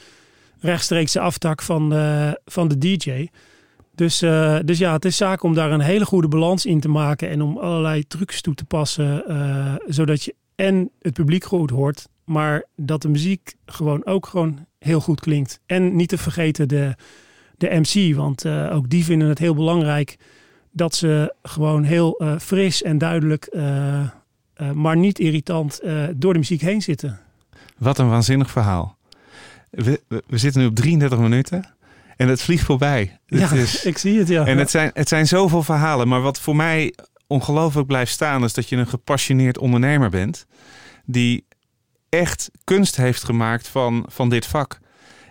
rechtstreekse 0.59 1.19
aftak 1.19 1.61
van 1.61 1.89
de, 1.89 2.39
van 2.45 2.67
de 2.67 2.77
DJ. 2.77 3.27
Dus, 3.95 4.21
eh, 4.21 4.57
dus 4.65 4.77
ja, 4.77 4.93
het 4.93 5.05
is 5.05 5.17
zaak 5.17 5.43
om 5.43 5.53
daar 5.53 5.71
een 5.71 5.81
hele 5.81 6.05
goede 6.05 6.27
balans 6.27 6.65
in 6.65 6.79
te 6.79 6.89
maken 6.89 7.29
en 7.29 7.41
om 7.41 7.57
allerlei 7.57 8.07
trucs 8.07 8.41
toe 8.41 8.55
te 8.55 8.65
passen, 8.65 9.27
eh, 9.27 9.73
zodat 9.87 10.23
je 10.23 10.35
en 10.55 10.89
het 11.01 11.13
publiek 11.13 11.43
goed 11.43 11.69
hoort, 11.69 12.07
maar 12.25 12.63
dat 12.75 13.01
de 13.01 13.09
muziek 13.09 13.53
gewoon 13.65 14.05
ook 14.05 14.25
gewoon 14.25 14.65
heel 14.79 14.99
goed 14.99 15.19
klinkt. 15.19 15.59
En 15.65 15.95
niet 15.95 16.09
te 16.09 16.17
vergeten 16.17 16.67
de, 16.67 16.95
de 17.57 17.69
MC, 17.69 18.15
want 18.15 18.45
eh, 18.45 18.75
ook 18.75 18.89
die 18.89 19.03
vinden 19.03 19.27
het 19.27 19.39
heel 19.39 19.55
belangrijk 19.55 20.17
dat 20.71 20.95
ze 20.95 21.35
gewoon 21.43 21.83
heel 21.83 22.21
fris 22.39 22.81
en 22.81 22.97
duidelijk, 22.97 23.55
maar 24.73 24.97
niet 24.97 25.19
irritant, 25.19 25.81
door 26.15 26.33
de 26.33 26.39
muziek 26.39 26.61
heen 26.61 26.81
zitten. 26.81 27.19
Wat 27.77 27.97
een 27.97 28.09
waanzinnig 28.09 28.51
verhaal. 28.51 28.97
We, 29.69 30.01
we 30.07 30.37
zitten 30.37 30.61
nu 30.61 30.67
op 30.67 30.75
33 30.75 31.19
minuten 31.19 31.73
en 32.23 32.29
het 32.29 32.41
vliegt 32.41 32.65
voorbij. 32.65 33.19
ja, 33.25 33.37
Het 33.37 33.51
is, 33.51 33.83
ik 33.91 33.97
zie 33.97 34.19
het, 34.19 34.27
ja. 34.27 34.45
en 34.45 34.57
het 34.57 34.69
zijn, 34.69 34.91
het 34.93 35.07
zijn 35.07 35.27
zoveel 35.27 35.63
verhalen. 35.63 36.07
Maar 36.07 36.21
wat 36.21 36.39
voor 36.39 36.55
mij 36.55 36.93
ongelooflijk 37.27 37.87
blijft 37.87 38.11
staan, 38.11 38.43
is 38.43 38.53
dat 38.53 38.69
je 38.69 38.75
een 38.75 38.87
gepassioneerd 38.87 39.57
ondernemer 39.57 40.09
bent. 40.09 40.45
Die 41.05 41.45
echt 42.09 42.51
kunst 42.63 42.95
heeft 42.95 43.23
gemaakt 43.23 43.67
van, 43.67 44.05
van 44.07 44.29
dit 44.29 44.45
vak. 44.45 44.79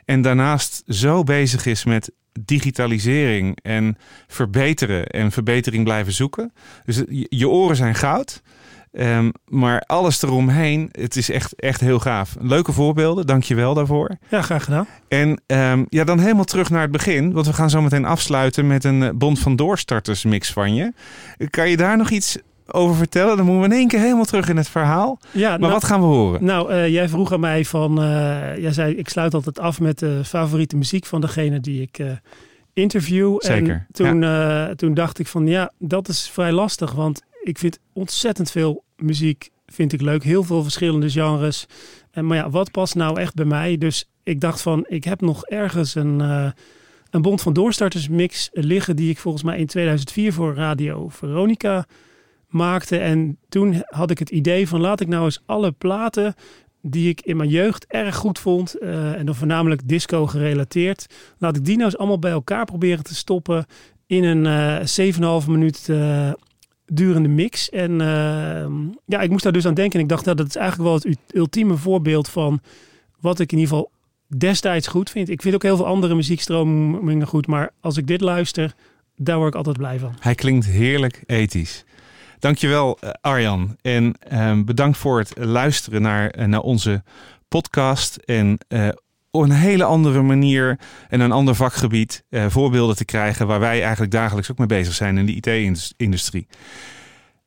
En 0.04 0.22
daarnaast 0.22 0.82
zo 0.86 1.22
bezig 1.22 1.66
is 1.66 1.84
met 1.84 2.12
digitalisering 2.40 3.58
en 3.62 3.96
verbeteren 4.26 5.06
en 5.06 5.32
verbetering 5.32 5.84
blijven 5.84 6.12
zoeken. 6.12 6.52
Dus 6.84 6.96
je, 7.08 7.26
je 7.28 7.48
oren 7.48 7.76
zijn 7.76 7.94
goud. 7.94 8.42
Ehm, 8.92 9.30
maar 9.44 9.80
alles 9.86 10.22
eromheen, 10.22 10.88
het 10.90 11.16
is 11.16 11.30
echt, 11.30 11.54
echt 11.60 11.80
heel 11.80 11.98
gaaf. 11.98 12.36
Leuke 12.40 12.72
voorbeelden, 12.72 13.26
dank 13.26 13.42
je 13.42 13.54
wel 13.54 13.74
daarvoor. 13.74 14.16
Ja, 14.28 14.42
graag 14.42 14.64
gedaan. 14.64 14.86
En 15.08 15.42
ehm, 15.46 15.84
ja, 15.88 16.04
dan 16.04 16.18
helemaal 16.18 16.44
terug 16.44 16.70
naar 16.70 16.82
het 16.82 16.90
begin. 16.90 17.32
Want 17.32 17.46
we 17.46 17.52
gaan 17.52 17.70
zo 17.70 17.82
meteen 17.82 18.04
afsluiten 18.04 18.66
met 18.66 18.84
een 18.84 19.02
eh, 19.02 19.10
Bond 19.14 19.38
van 19.38 19.56
Doorstarters 19.56 20.24
mix 20.24 20.52
van 20.52 20.74
je. 20.74 20.92
Kan 21.50 21.68
je 21.68 21.76
daar 21.76 21.96
nog 21.96 22.10
iets 22.10 22.38
over 22.66 22.96
vertellen? 22.96 23.36
Dan 23.36 23.46
moeten 23.46 23.62
we 23.68 23.74
in 23.74 23.80
één 23.80 23.88
keer 23.88 24.00
helemaal 24.00 24.24
terug 24.24 24.48
in 24.48 24.56
het 24.56 24.68
verhaal. 24.68 25.18
Ja, 25.30 25.50
Maar 25.50 25.58
nou, 25.58 25.72
wat 25.72 25.84
gaan 25.84 26.00
we 26.00 26.06
horen? 26.06 26.44
Nou, 26.44 26.70
eh, 26.72 26.88
jij 26.88 27.08
vroeg 27.08 27.32
aan 27.32 27.40
mij 27.40 27.64
van, 27.64 28.02
eh, 28.02 28.56
jij 28.58 28.72
zei 28.72 28.94
ik 28.94 29.08
sluit 29.08 29.34
altijd 29.34 29.58
af 29.58 29.80
met 29.80 29.98
de 29.98 30.20
favoriete 30.24 30.76
muziek 30.76 31.06
van 31.06 31.20
degene 31.20 31.60
die 31.60 31.82
ik 31.82 32.00
interview. 32.72 33.36
Zeker, 33.38 33.72
En 33.72 33.86
toen, 33.92 34.76
toen 34.76 34.94
dacht 34.94 35.18
ik 35.18 35.26
van 35.26 35.46
ja, 35.46 35.72
dat 35.78 36.08
is 36.08 36.30
vrij 36.32 36.52
lastig, 36.52 36.92
want 36.92 37.22
ik 37.42 37.58
vind 37.58 37.78
ontzettend 37.92 38.50
veel 38.50 38.84
muziek 38.96 39.50
vind 39.66 39.92
ik 39.92 40.00
leuk, 40.00 40.24
heel 40.24 40.42
veel 40.42 40.62
verschillende 40.62 41.10
genres. 41.10 41.66
En 42.10 42.26
maar 42.26 42.36
ja, 42.36 42.50
wat 42.50 42.70
past 42.70 42.94
nou 42.94 43.20
echt 43.20 43.34
bij 43.34 43.44
mij? 43.44 43.78
Dus 43.78 44.08
ik 44.22 44.40
dacht 44.40 44.60
van, 44.60 44.84
ik 44.88 45.04
heb 45.04 45.20
nog 45.20 45.44
ergens 45.44 45.94
een 45.94 46.20
eh, 46.20 46.50
een 47.12 47.22
Bond 47.22 47.42
van 47.42 47.52
Doorstarters 47.52 48.08
mix 48.08 48.48
liggen 48.52 48.96
die 48.96 49.10
ik 49.10 49.18
volgens 49.18 49.42
mij 49.42 49.58
in 49.58 49.66
2004 49.66 50.32
voor 50.32 50.54
Radio 50.54 51.08
Veronica 51.08 51.86
maakte. 52.48 52.98
En 52.98 53.38
toen 53.48 53.82
had 53.86 54.10
ik 54.10 54.18
het 54.18 54.30
idee 54.30 54.68
van 54.68 54.80
laat 54.80 55.00
ik 55.00 55.08
nou 55.08 55.24
eens 55.24 55.42
alle 55.46 55.72
platen 55.72 56.34
die 56.82 57.08
ik 57.08 57.20
in 57.20 57.36
mijn 57.36 57.48
jeugd 57.48 57.86
erg 57.86 58.16
goed 58.16 58.38
vond, 58.38 58.78
eh, 58.78 59.12
en 59.12 59.26
dan 59.26 59.34
voornamelijk 59.34 59.88
disco 59.88 60.26
gerelateerd, 60.26 61.06
laat 61.38 61.56
ik 61.56 61.64
die 61.64 61.74
nou 61.76 61.86
eens 61.86 61.98
allemaal 61.98 62.18
bij 62.18 62.30
elkaar 62.30 62.64
proberen 62.64 63.04
te 63.04 63.14
stoppen 63.14 63.66
in 64.06 64.24
een 64.24 64.46
eh 64.46 64.86
7,5 64.86 65.46
minuut 65.48 65.88
durende 66.94 67.28
mix. 67.28 67.70
En 67.70 68.00
eh, 68.00 68.96
ja, 69.06 69.20
ik 69.20 69.30
moest 69.30 69.42
daar 69.42 69.52
dus 69.52 69.66
aan 69.66 69.74
denken. 69.74 69.98
En 69.98 70.04
ik 70.04 70.10
dacht, 70.10 70.24
nou, 70.24 70.36
dat 70.36 70.46
is 70.46 70.56
eigenlijk 70.56 70.88
wel 70.88 71.12
het 71.12 71.34
ultieme 71.34 71.76
voorbeeld 71.76 72.28
van 72.28 72.60
wat 73.20 73.40
ik 73.40 73.52
in 73.52 73.58
ieder 73.58 73.74
geval 73.74 73.90
destijds 74.36 74.86
goed 74.86 75.10
vind. 75.10 75.28
Ik 75.28 75.42
vind 75.42 75.54
ook 75.54 75.62
heel 75.62 75.76
veel 75.76 75.86
andere 75.86 76.14
muziekstromingen 76.14 77.26
goed, 77.26 77.46
maar 77.46 77.70
als 77.80 77.96
ik 77.96 78.06
dit 78.06 78.20
luister, 78.20 78.74
daar 79.16 79.36
word 79.36 79.48
ik 79.48 79.54
altijd 79.54 79.76
blij 79.76 79.98
van. 79.98 80.14
Hij 80.20 80.34
klinkt 80.34 80.66
heerlijk 80.66 81.22
ethisch. 81.26 81.84
Dankjewel 82.38 82.98
eh, 83.00 83.10
Arjan. 83.20 83.76
En 83.82 84.14
ehm, 84.28 84.64
bedankt 84.64 84.98
voor 84.98 85.18
het 85.18 85.32
luisteren 85.36 86.02
naar, 86.02 86.30
eh, 86.30 86.46
naar 86.46 86.60
onze 86.60 87.02
podcast. 87.48 88.16
En 88.16 88.58
eh, 88.68 88.88
op 89.34 89.42
een 89.42 89.50
hele 89.50 89.84
andere 89.84 90.22
manier 90.22 90.78
en 91.08 91.20
een 91.20 91.32
ander 91.32 91.54
vakgebied 91.54 92.24
eh, 92.28 92.46
voorbeelden 92.48 92.96
te 92.96 93.04
krijgen 93.04 93.46
waar 93.46 93.60
wij 93.60 93.82
eigenlijk 93.82 94.12
dagelijks 94.12 94.50
ook 94.50 94.58
mee 94.58 94.66
bezig 94.66 94.94
zijn 94.94 95.18
in 95.18 95.26
de 95.26 95.34
IT-industrie. 95.34 96.46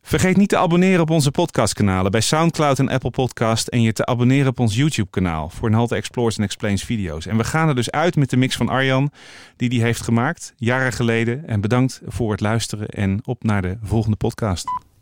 Vergeet 0.02 0.38
niet 0.38 0.50
te 0.50 0.58
abonneren 0.58 1.02
op 1.02 1.10
onze 1.10 1.32
podcastkanalen 1.32 2.12
bij 2.12 2.22
SoundCloud 2.22 2.80
en 2.80 2.90
Apple 2.90 3.10
Podcast 3.10 3.68
en 3.68 3.82
je 3.82 3.94
te 3.94 4.06
abonneren 4.06 4.48
op 4.48 4.60
ons 4.60 4.76
YouTube-kanaal 4.76 5.50
voor 5.50 5.72
Halte 5.72 5.96
Explores 5.96 6.38
en 6.38 6.44
Explains 6.44 6.84
video's. 6.84 7.26
En 7.26 7.38
we 7.38 7.44
gaan 7.44 7.68
er 7.68 7.76
dus 7.76 7.92
uit 7.92 8.16
met 8.16 8.30
de 8.30 8.38
mix 8.38 8.56
van 8.56 8.70
Arjan 8.70 9.12
die 9.56 9.70
die 9.70 9.82
heeft 9.82 10.02
gemaakt 10.02 10.54
jaren 10.56 10.94
geleden. 10.94 11.48
En 11.48 11.62
bedankt 11.62 12.02
voor 12.06 12.32
het 12.32 12.42
luisteren 12.42 12.88
en 12.88 13.20
op 13.24 13.44
naar 13.44 13.62
de 13.62 13.78
volgende 13.82 14.18
podcast. 14.18 14.95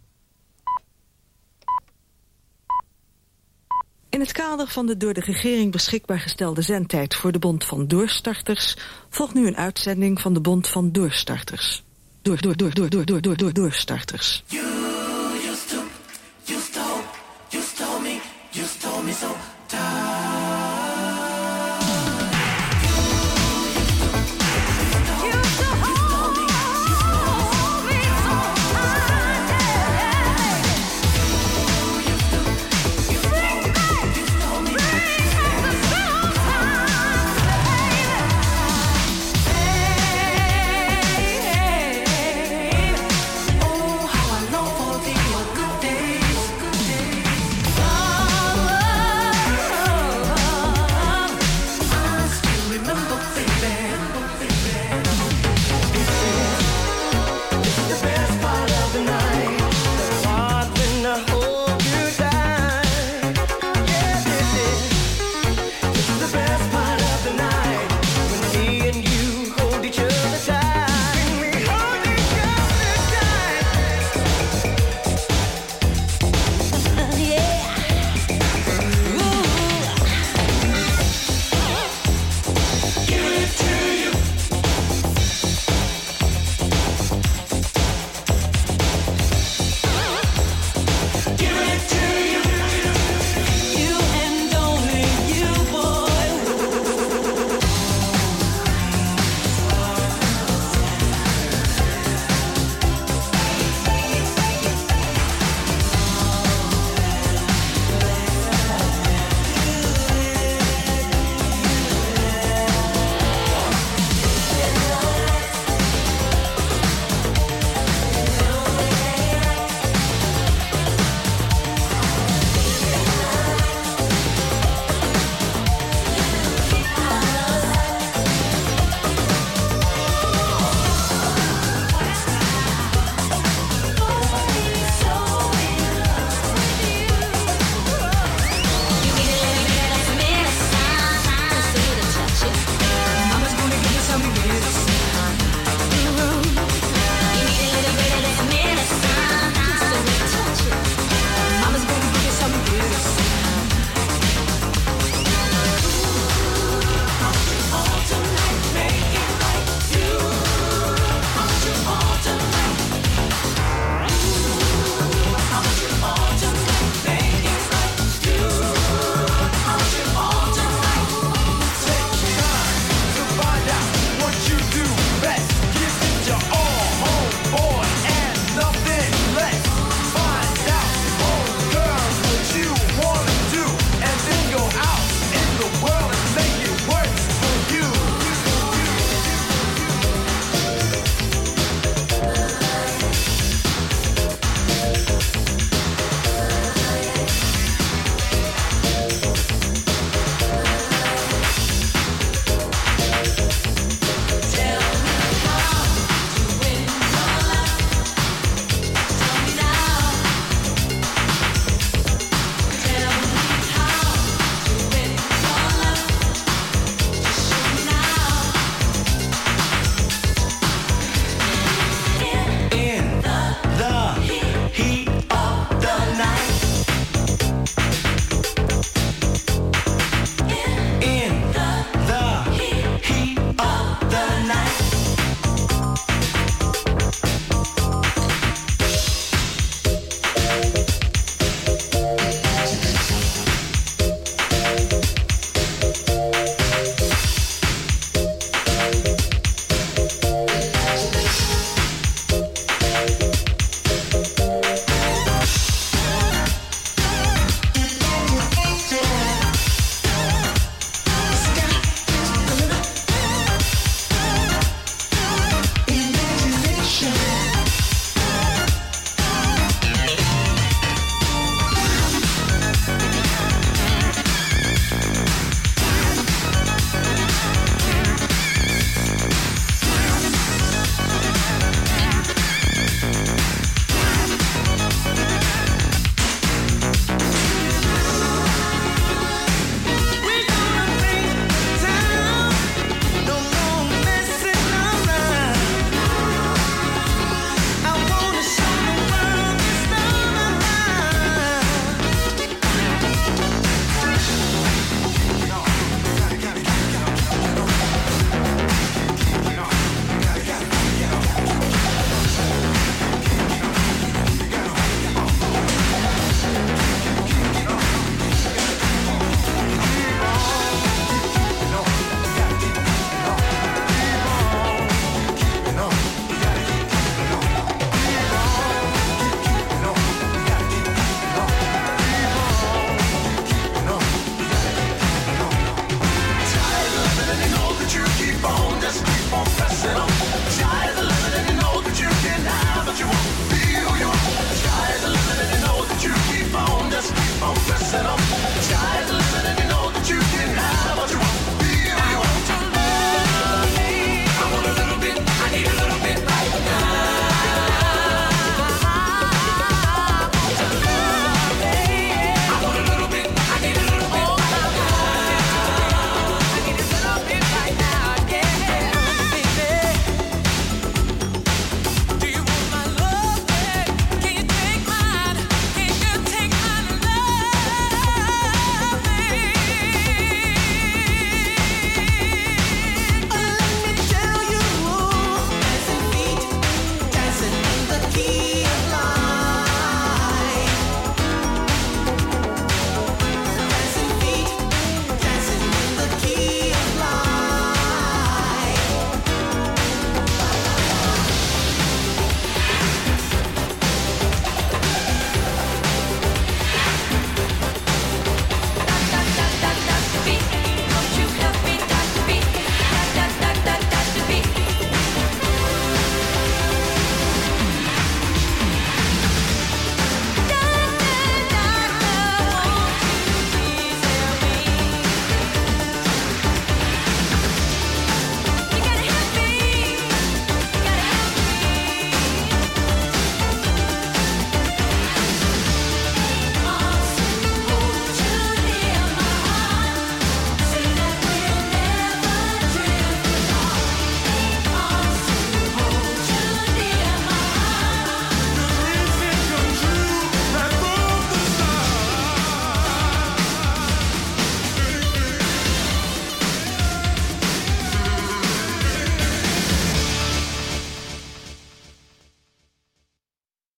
In 4.13 4.19
het 4.19 4.31
kader 4.31 4.67
van 4.67 4.85
de 4.85 4.97
door 4.97 5.13
de 5.13 5.21
regering 5.21 5.71
beschikbaar 5.71 6.19
gestelde 6.19 6.61
zendtijd 6.61 7.15
voor 7.15 7.31
de 7.31 7.39
Bond 7.39 7.63
van 7.63 7.87
Doorstarters 7.87 8.75
volgt 9.09 9.33
nu 9.33 9.47
een 9.47 9.57
uitzending 9.57 10.21
van 10.21 10.33
de 10.33 10.39
Bond 10.39 10.67
van 10.67 10.91
Doorstarters. 10.91 11.83
Door, 12.21 12.41
door, 12.41 12.57
door, 12.57 12.73
door, 12.73 12.89
door, 12.89 13.05
door, 13.05 13.37
door, 13.37 13.53
doorstarters. 13.53 14.43